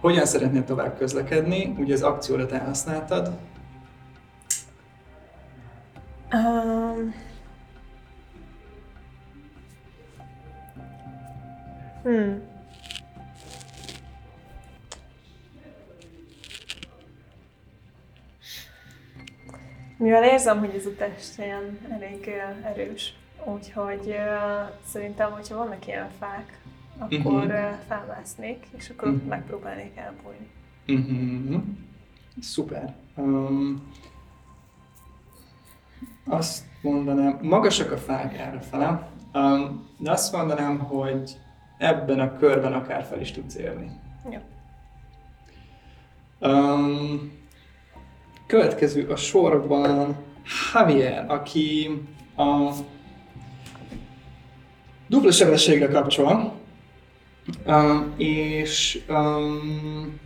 Hogyan 0.00 0.26
szeretnél 0.26 0.64
tovább 0.64 0.98
közlekedni? 0.98 1.74
Ugye 1.78 1.94
az 1.94 2.02
akcióra 2.02 2.46
te 2.46 2.58
érzem, 20.44 20.58
hogy 20.58 20.74
ez 20.74 20.86
a 20.86 20.94
test 20.98 21.38
ilyen 21.38 21.78
elég 21.90 22.30
erős, 22.64 23.14
úgyhogy 23.44 24.14
szerintem, 24.86 25.30
hogyha 25.30 25.56
vannak 25.56 25.86
ilyen 25.86 26.10
fák, 26.18 26.58
akkor 26.98 27.32
Mhm. 27.44 27.50
uh, 27.50 27.70
felmásznék, 27.88 28.66
és 28.76 28.88
akkor 28.88 29.08
Mhm. 29.12 29.28
megpróbálnék 29.28 29.96
elbújni. 29.96 30.50
Uh-huh. 30.88 31.62
Szuper. 32.40 32.94
Um, 33.16 33.92
azt 36.26 36.64
mondanám, 36.82 37.38
magasak 37.42 37.92
a 37.92 37.96
fák 37.96 38.38
errefele, 38.38 39.08
um, 39.34 39.88
de 39.98 40.10
azt 40.10 40.32
mondanám, 40.32 40.78
hogy 40.78 41.36
ebben 41.78 42.20
a 42.20 42.36
körben 42.36 42.72
akár 42.72 43.04
fel 43.04 43.20
is 43.20 43.30
tudsz 43.32 43.54
érni. 43.56 43.90
Jó. 44.30 44.38
Um, 46.50 47.32
következő 48.46 49.08
a 49.10 49.16
sorban 49.16 50.16
Javier, 50.72 51.24
aki 51.28 51.90
a 52.36 52.70
dupla 55.06 55.30
sebességre 55.30 55.86
kapcsol, 55.88 56.52
um, 57.66 58.14
és 58.16 59.02
um, 59.08 60.20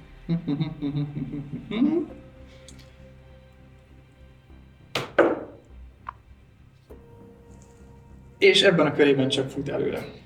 és 8.39 8.62
ebben 8.62 8.86
a 8.86 8.93
körében 8.93 9.28
csak 9.28 9.51
fut 9.51 9.69
előre. 9.69 10.05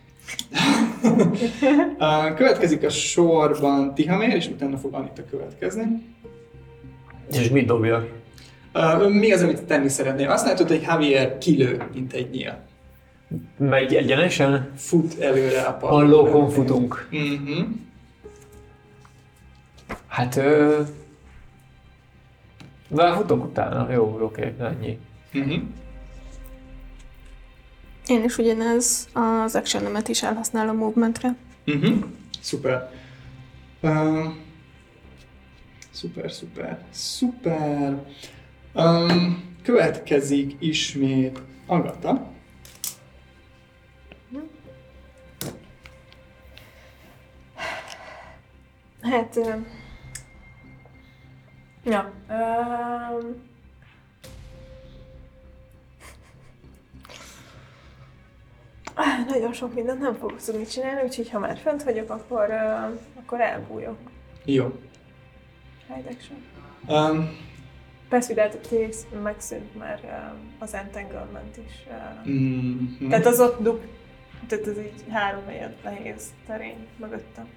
Uh, 1.98 2.35
Következik 2.35 2.82
a 2.85 2.89
sorban 2.89 3.94
Tihamér, 3.94 4.35
és 4.36 4.48
utána 4.48 4.77
fog 4.77 4.94
Anita 4.94 5.24
következni. 5.24 6.14
És 7.31 7.48
mit 7.48 7.66
dobja? 7.66 8.22
Mi 9.09 9.32
az, 9.32 9.43
amit 9.43 9.62
tenni 9.62 9.89
szeretnél? 9.89 10.31
Azt 10.31 10.47
látod, 10.47 10.69
hogy 10.69 10.82
Javier 10.82 11.39
kilő, 11.39 11.82
mint 11.94 12.12
egy 12.12 12.31
nyíl. 12.31 12.59
Megy 13.59 13.94
egyenesen? 13.94 14.73
Fut 14.77 15.20
előre 15.20 15.61
a 15.62 15.73
parton. 15.73 16.01
Hallókon 16.01 16.51
futunk. 16.51 17.09
Uh-huh. 17.12 17.66
Hát, 20.07 20.36
ö... 20.36 20.81
De 22.89 23.12
futok 23.12 23.44
utána. 23.44 23.93
Jó, 23.93 24.19
oké, 24.20 24.55
ennyi. 24.59 24.99
Uh-huh. 25.35 25.62
Én 28.07 28.24
is 28.24 28.39
ugyanez 28.39 29.09
az 29.12 29.55
actionemet 29.55 30.09
is 30.09 30.23
elhasználom 30.23 30.77
movementre. 30.77 31.36
Uh-huh. 31.66 32.05
Szuper. 32.40 32.90
Uh, 33.81 34.27
szuper, 35.90 36.31
szuper, 36.32 36.85
szuper. 36.90 38.05
Um, 38.74 39.55
következik 39.62 40.57
ismét 40.59 41.40
Agata. 41.66 42.31
Hát... 49.03 49.36
ö, 49.36 49.55
Ja. 51.85 52.12
Um, 52.28 53.51
nagyon 59.27 59.53
sok 59.53 59.74
mindent 59.74 60.01
nem 60.01 60.15
fogok 60.15 60.43
tudni 60.43 60.65
csinálni, 60.66 61.03
úgyhogy 61.03 61.31
ha 61.31 61.39
már 61.39 61.59
fönt 61.59 61.82
vagyok, 61.82 62.11
akkor, 62.11 62.49
uh, 62.49 62.99
akkor 63.19 63.40
elbújok. 63.40 63.99
Jó. 64.44 64.81
Hide 65.86 66.11
action. 66.11 66.39
Um, 66.89 67.36
Persze, 68.12 68.34
megszűnt 69.22 69.78
már 69.78 70.01
uh, 70.05 70.10
az 70.59 70.74
entanglement 70.74 71.56
is. 71.66 71.86
Uh, 71.86 72.30
mm-hmm. 72.32 73.09
Tehát 73.09 73.26
az 73.26 73.40
ott 73.40 73.62
dub, 73.62 73.80
tehát 74.47 74.66
ez 74.66 74.78
így 74.78 75.05
három 75.10 75.47
helyen 75.47 75.74
nehéz 75.84 76.32
terény 76.47 76.86
mögöttem. 76.97 77.48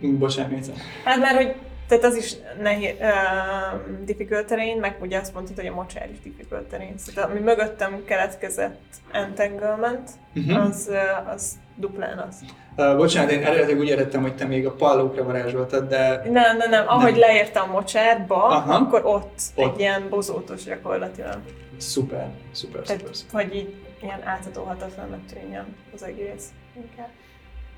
Bocsánat, 0.00 0.52
egyszer. 0.52 0.74
Hát 1.04 1.18
mert 1.18 1.36
hogy 1.36 1.54
Tehát 1.90 2.04
az 2.04 2.16
is 2.16 2.34
nehéz, 2.62 2.94
uh, 3.00 4.04
difficult 4.04 4.46
terén, 4.46 4.76
meg 4.76 4.96
ugye 5.00 5.18
azt 5.18 5.34
mondtad, 5.34 5.56
hogy 5.56 5.66
a 5.66 5.74
mocsár 5.74 6.10
is 6.10 6.20
difficult 6.20 6.62
terén. 6.62 6.98
Szóval 6.98 7.30
ami 7.30 7.40
mögöttem 7.40 8.04
keletkezett 8.04 8.80
entanglement, 9.12 10.10
uh-huh. 10.34 10.64
az, 10.64 10.90
az 11.34 11.58
duplán 11.76 12.18
az. 12.18 12.36
Uh, 12.76 12.96
bocsánat, 12.96 13.30
én 13.30 13.42
eredetileg 13.42 13.78
úgy 13.78 13.88
értettem, 13.88 14.22
hogy 14.22 14.36
te 14.36 14.44
még 14.44 14.66
a 14.66 14.72
pallókra 14.72 15.24
varázsoltad, 15.24 15.88
de 15.88 16.22
Nem, 16.30 16.56
nem, 16.56 16.70
nem. 16.70 16.88
Ahogy 16.88 17.10
Nem. 17.10 17.20
leértem 17.20 17.68
a 17.68 17.72
mocsárba, 17.72 18.44
Aha. 18.44 18.74
akkor 18.74 19.04
ott, 19.04 19.40
Ott. 19.54 19.72
egy 19.74 19.80
ilyen 19.80 20.08
bozótos 20.08 20.64
gyakorlatilag. 20.64 21.38
szuper, 21.76 22.30
szuper, 22.52 22.82
Tehát, 22.82 23.00
szuper. 23.00 23.14
szuper. 23.16 23.44
hogy 23.44 23.54
így 23.54 23.74
ilyen 24.02 24.20
átadóhatatlannak 24.24 25.20
tűnjön 25.32 25.76
az 25.94 26.02
egész. 26.02 26.48
Inkább. 26.76 27.08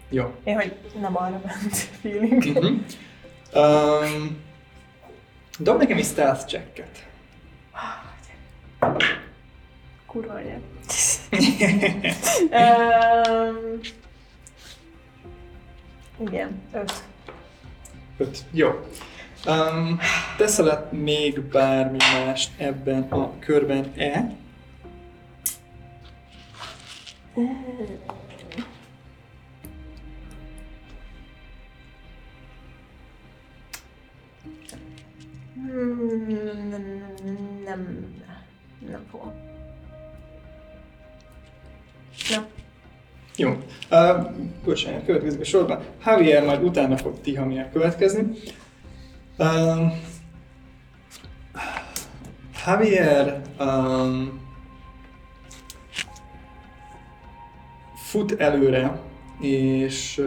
Jó. 0.09 0.25
Én, 0.45 0.55
hogy 0.55 0.77
nem 1.01 1.17
arra 1.17 1.41
ment 1.45 1.77
feeling. 2.01 2.43
Uh-huh. 2.45 2.81
Um, 3.55 4.37
dob 5.59 5.79
nekem 5.79 5.99
is 5.99 6.07
stealth 6.07 6.47
checket. 6.47 7.07
Kurva 10.07 10.33
anyag. 10.35 10.63
um, 12.51 13.81
igen, 16.29 16.63
öt. 16.73 16.93
Öt. 18.19 18.45
Jó. 18.51 18.71
Um, 19.47 19.99
teszel 20.37 20.89
még 20.91 21.41
bármi 21.41 21.97
mást 21.99 22.51
ebben 22.57 23.03
a 23.03 23.39
körben-e? 23.39 24.37
Nem, 37.65 38.07
nem 38.91 39.05
fogom. 39.11 39.33
Nem. 42.31 42.47
Jó. 43.37 43.51
Uh, 43.91 44.31
bocsánat, 44.65 45.05
következik 45.05 45.45
sorban. 45.45 45.83
Javier 46.05 46.45
majd 46.45 46.63
utána 46.63 46.97
fog 46.97 47.21
Tihamir 47.21 47.71
következni. 47.73 48.27
Um, 49.39 49.93
Javier 52.67 53.43
um, 53.61 54.41
fut 57.95 58.33
előre, 58.41 59.01
és 59.41 60.23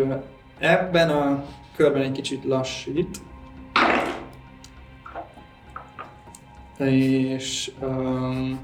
ebben 0.60 1.10
a 1.10 1.46
körben 1.76 2.02
egy 2.02 2.12
kicsit 2.12 2.44
lassít. 2.44 3.22
És, 6.78 7.72
um, 7.82 8.60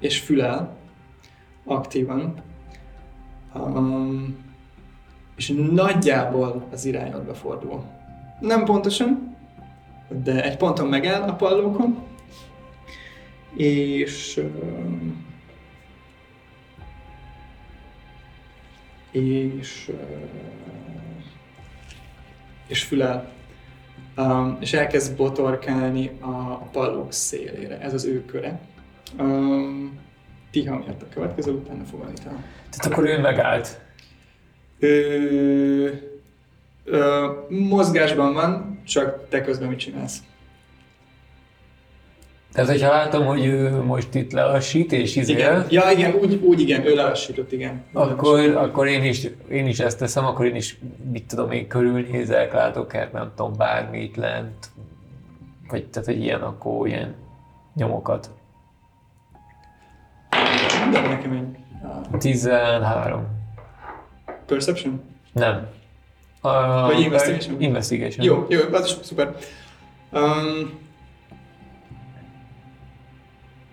és 0.00 0.20
fülel 0.20 0.76
aktívan. 1.64 2.34
Um, 3.54 4.44
és 5.36 5.52
nagyjából 5.70 6.66
az 6.72 6.84
irányodba 6.84 7.34
fordul. 7.34 7.84
Nem 8.40 8.64
pontosan, 8.64 9.36
de 10.08 10.44
egy 10.44 10.56
ponton 10.56 10.88
megáll 10.88 11.22
a 11.22 11.34
pallókon, 11.34 12.02
és 13.54 14.36
um, 14.36 15.24
és 19.10 19.90
uh, 19.92 20.26
és 22.66 22.82
fülel, 22.82 23.32
um, 24.16 24.56
és 24.60 24.72
elkezd 24.72 25.16
botorkálni 25.16 26.10
a 26.20 26.56
pallók 26.56 27.12
szélére. 27.12 27.80
Ez 27.80 27.94
az 27.94 28.04
ő 28.04 28.24
köre. 28.24 28.60
Um, 29.18 29.98
Tiha 30.50 30.76
miatt 30.76 31.02
a 31.02 31.08
következő, 31.14 31.52
utána 31.52 31.84
fog 31.84 32.00
Anita. 32.00 32.30
Tehát 32.70 32.86
akkor 32.86 33.04
ő 33.04 33.20
megállt. 33.20 33.80
Ö, 34.78 35.88
ö, 36.84 37.26
mozgásban 37.48 38.32
van, 38.32 38.80
csak 38.84 39.28
te 39.28 39.40
közben 39.40 39.68
mit 39.68 39.78
csinálsz? 39.78 40.18
Tehát, 42.52 42.70
hogyha 42.70 42.88
látom, 42.88 43.26
hogy 43.26 43.44
ő 43.44 43.82
most 43.82 44.14
itt 44.14 44.32
lelassít 44.32 44.92
és 44.92 45.16
izél, 45.16 45.36
Igen. 45.36 45.66
Ja, 45.70 45.90
igen, 45.90 46.14
úgy, 46.14 46.34
úgy 46.34 46.60
igen, 46.60 46.86
ő 46.86 46.94
lelassított, 46.94 47.52
igen. 47.52 47.84
akkor, 47.92 48.40
akkor 48.56 48.86
én, 48.86 49.04
is, 49.04 49.26
én 49.50 49.66
is 49.66 49.78
ezt 49.78 49.98
teszem, 49.98 50.24
akkor 50.24 50.46
én 50.46 50.54
is, 50.54 50.78
mit 51.10 51.24
tudom, 51.24 51.50
én 51.50 51.68
körülnézek, 51.68 52.52
látok 52.52 52.94
el, 52.94 53.08
nem 53.12 53.32
tudom, 53.36 53.52
bármit 53.56 54.16
lent, 54.16 54.70
vagy 55.68 55.86
tehát, 55.86 56.08
hogy 56.08 56.20
ilyen, 56.20 56.40
akkor 56.40 56.86
ilyen 56.86 57.14
nyomokat. 57.74 58.30
De 60.92 61.00
nekem 61.00 61.32
egy 61.32 61.58
uh, 62.12 62.18
13. 62.18 63.26
perception? 64.46 65.02
Nem. 65.32 65.66
A, 66.40 66.80
Vagy 66.86 67.00
investigation? 67.00 67.60
Investigation. 67.60 68.26
Jó, 68.26 68.46
jó, 68.48 68.60
az 68.72 68.98
szuper. 69.02 69.34
Um, 70.12 70.84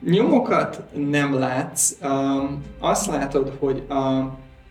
nyomokat 0.05 0.83
nem 0.95 1.33
látsz. 1.33 1.95
Um, 2.03 2.63
azt 2.79 3.07
látod, 3.07 3.55
hogy 3.59 3.83
a, 3.89 4.19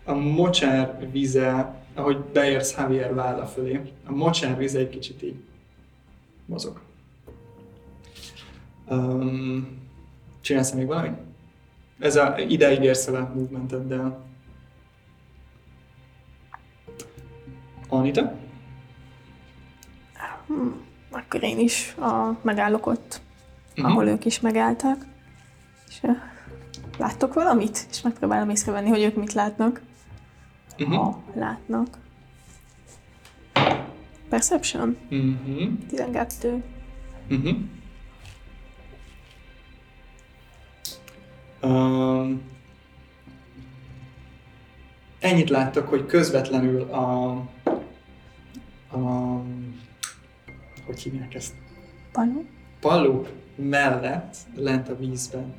a 0.04 0.14
mocsár 0.14 1.08
vize, 1.10 1.74
ahogy 1.94 2.18
beérsz 2.18 2.74
Javier 2.78 3.14
válla 3.14 3.46
fölé, 3.46 3.80
a 4.06 4.12
mocsár 4.12 4.56
vize 4.56 4.78
egy 4.78 4.88
kicsit 4.88 5.22
így 5.22 5.42
mozog. 6.46 6.80
Um, 8.90 9.78
csinálsz 10.40 10.72
még 10.72 10.86
valamit? 10.86 11.18
Ez 11.98 12.16
a, 12.16 12.34
ideig 12.38 12.82
érsz 12.82 13.06
el 13.06 13.14
a 13.14 13.30
movementeddel. 13.34 14.24
Anita? 17.88 18.34
Akkor 21.10 21.42
én 21.42 21.58
is 21.58 21.94
a, 22.00 22.38
megállok 22.42 22.86
ott, 22.86 23.20
Mhm. 23.76 23.86
ahol 23.86 24.06
ők 24.06 24.24
is 24.24 24.40
megálltak. 24.40 25.06
Láttok 26.98 27.34
valamit? 27.34 27.86
És 27.90 28.02
megpróbálom 28.02 28.50
észrevenni, 28.50 28.88
hogy 28.88 29.02
ők 29.02 29.14
mit 29.16 29.32
látnak. 29.32 29.80
Mhm. 30.78 30.92
Ha 30.92 31.22
látnak. 31.34 31.98
Perception? 34.28 34.96
Mhm. 35.08 35.74
12. 35.88 36.62
Mhm. 37.28 37.48
Um, 41.62 42.42
ennyit 45.20 45.50
láttak, 45.50 45.88
hogy 45.88 46.06
közvetlenül 46.06 46.82
a, 46.82 47.30
a 48.92 49.42
hogy 50.86 51.02
hívják 51.02 51.34
ezt? 51.34 51.54
Paló? 52.12 52.44
Pallók 52.80 53.28
mellett, 53.54 54.36
lent 54.54 54.88
a 54.88 54.96
vízben 54.96 55.54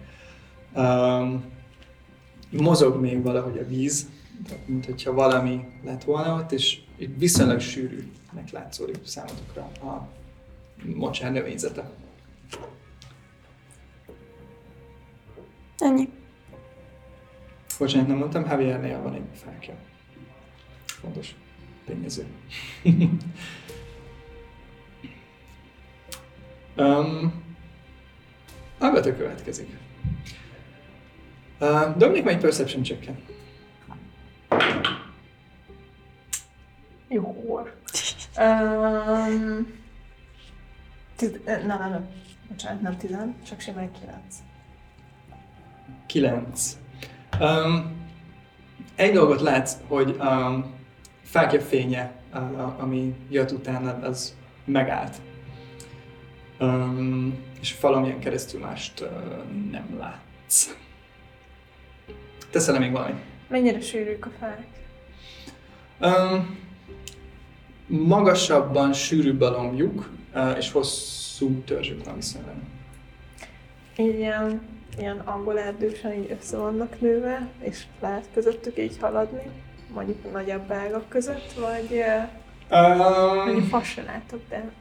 um, 0.75 1.43
mozog 2.49 3.01
még 3.01 3.23
valahogy 3.23 3.57
a 3.57 3.67
víz, 3.67 4.09
mint 4.65 4.85
hogyha 4.85 5.13
valami 5.13 5.65
lett 5.83 6.03
volna 6.03 6.35
ott, 6.35 6.51
és 6.51 6.81
itt 6.97 7.17
viszonylag 7.17 7.59
sűrűnek 7.59 8.51
látszódik 8.51 8.99
számotokra 9.05 9.61
a 9.61 10.07
mocsár 10.95 11.31
növényzete. 11.31 11.91
Ennyi. 15.77 16.09
Bocsánat, 17.79 18.07
nem 18.07 18.17
mondtam, 18.17 18.45
Javiernél 18.45 19.01
van 19.01 19.13
egy 19.13 19.21
fákja. 19.33 19.75
Fontos 20.85 21.35
tényező. 21.85 22.25
um, 26.77 27.41
Agatha 28.77 29.15
következik. 29.15 29.77
Uh, 31.63 31.97
Dobnék 31.97 32.23
meg 32.23 32.33
egy 32.33 32.41
perception 32.41 32.83
check 32.83 33.09
Jó. 37.07 37.35
Um, 38.37 39.73
tiz, 41.15 41.31
nem, 41.45 41.65
nem, 41.65 41.89
nem. 41.89 42.09
Bocsánat, 42.49 42.81
nem 42.81 42.97
tizen, 42.97 43.35
csak 43.47 43.59
simán 43.59 43.91
kilenc. 43.91 44.35
9. 46.05 46.77
Um, 47.39 48.07
egy 48.95 49.13
dolgot 49.13 49.41
látsz, 49.41 49.77
hogy 49.87 50.17
um, 50.19 50.73
fákja 51.21 51.61
fénye, 51.61 52.11
uh, 52.33 52.81
ami 52.81 53.15
jött 53.29 53.51
utána, 53.51 53.99
az 54.01 54.35
megállt. 54.65 55.21
Um, 56.59 57.43
és 57.59 57.79
valamilyen 57.79 58.19
keresztül 58.19 58.59
mást 58.59 59.01
uh, 59.01 59.09
nem 59.71 59.97
látsz. 59.97 60.82
Teszel 62.53 62.79
még 62.79 62.91
valamit? 62.91 63.15
Mennyire 63.47 63.81
sűrűk 63.81 64.25
a 64.25 64.29
fák? 64.39 64.65
Um, 66.01 66.59
magasabban 67.87 68.93
sűrűbb 68.93 69.41
a 69.41 69.49
lombjuk, 69.51 70.09
ö, 70.33 70.51
és 70.51 70.71
hosszú 70.71 71.61
törzsük 71.65 72.05
van 72.05 72.15
viszonylag. 72.15 72.53
Ilyen, 73.95 74.61
ilyen 74.97 75.17
angol 75.17 75.59
erdősen 75.59 76.13
így 76.13 76.37
össze 76.39 76.57
vannak 76.57 77.01
nőve, 77.01 77.47
és 77.59 77.83
lehet 78.01 78.27
közöttük 78.33 78.79
így 78.79 78.97
haladni, 79.01 79.49
mondjuk 79.93 80.31
nagyobb 80.31 80.71
ágak 80.71 81.09
között, 81.09 81.53
vagy 81.53 82.03
mondjuk 83.45 83.63
Um, 83.63 83.69
fas 83.69 83.87
se 83.87 84.03
látok, 84.03 84.41
de 84.49 84.71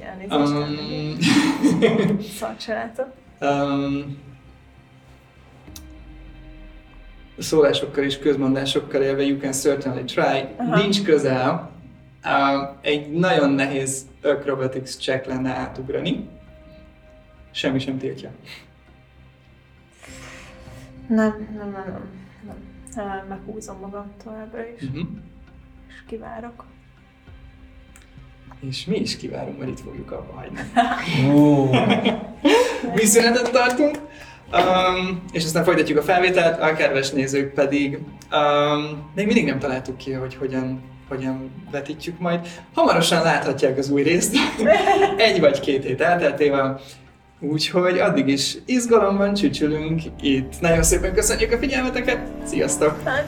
elnézést 0.00 0.52
um, 0.52 2.18
szart 2.38 2.60
se 2.60 2.74
látok. 2.74 3.12
um, 3.40 4.18
szólásokkal 7.38 8.04
és 8.04 8.18
közmondásokkal 8.18 9.02
élve 9.02 9.22
you 9.22 9.38
can 9.38 9.52
certainly 9.52 10.04
try. 10.04 10.44
Aha. 10.56 10.76
Nincs 10.76 11.02
közel. 11.02 11.70
Um, 12.24 12.68
egy 12.80 13.10
nagyon 13.12 13.50
nehéz 13.50 14.06
acrobatics 14.22 14.96
check 14.96 15.26
lenne 15.26 15.50
átugrani. 15.50 16.28
Semmi 17.50 17.78
sem 17.78 17.98
tiltja. 17.98 18.30
Nem, 21.08 21.48
nem, 21.56 21.70
nem, 21.70 22.00
nem. 22.46 22.56
nem. 22.94 23.26
Meghúzom 23.28 23.78
magam 23.80 24.12
továbbra 24.24 24.64
is, 24.76 24.82
Uh-huh. 24.82 25.06
és 25.88 25.94
kivárok. 26.06 26.64
És 28.60 28.84
mi 28.84 28.96
is 28.96 29.16
kivárunk, 29.16 29.58
mert 29.58 29.70
itt 29.70 29.80
fogjuk 29.80 30.10
abba 30.10 30.32
hagyni. 30.32 30.58
Vízszünetet 32.94 33.50
tartunk, 33.50 33.98
um, 34.52 35.22
és 35.32 35.44
aztán 35.44 35.64
folytatjuk 35.64 35.98
a 35.98 36.02
felvételt, 36.02 36.60
a 36.60 36.74
kedves 36.74 37.10
nézők 37.10 37.52
pedig 37.54 37.98
um, 38.32 39.10
még 39.14 39.26
mindig 39.26 39.44
nem 39.44 39.58
találtuk 39.58 39.96
ki, 39.96 40.12
hogy 40.12 40.34
hogyan, 40.34 40.82
hogyan 41.08 41.50
vetítjük 41.70 42.18
majd. 42.18 42.40
Hamarosan 42.74 43.22
láthatják 43.22 43.78
az 43.78 43.90
új 43.90 44.02
részt, 44.02 44.36
egy 45.16 45.40
vagy 45.40 45.60
két 45.60 45.84
hét 45.84 46.00
elteltével, 46.00 46.80
úgyhogy 47.40 47.98
addig 47.98 48.28
is 48.28 48.56
izgalomban 48.66 49.34
csücsülünk 49.34 50.02
itt. 50.20 50.60
Nagyon 50.60 50.82
szépen 50.82 51.14
köszönjük 51.14 51.52
a 51.52 51.58
figyelmeteket, 51.58 52.20
sziasztok! 52.44 53.00
Hát, 53.04 53.26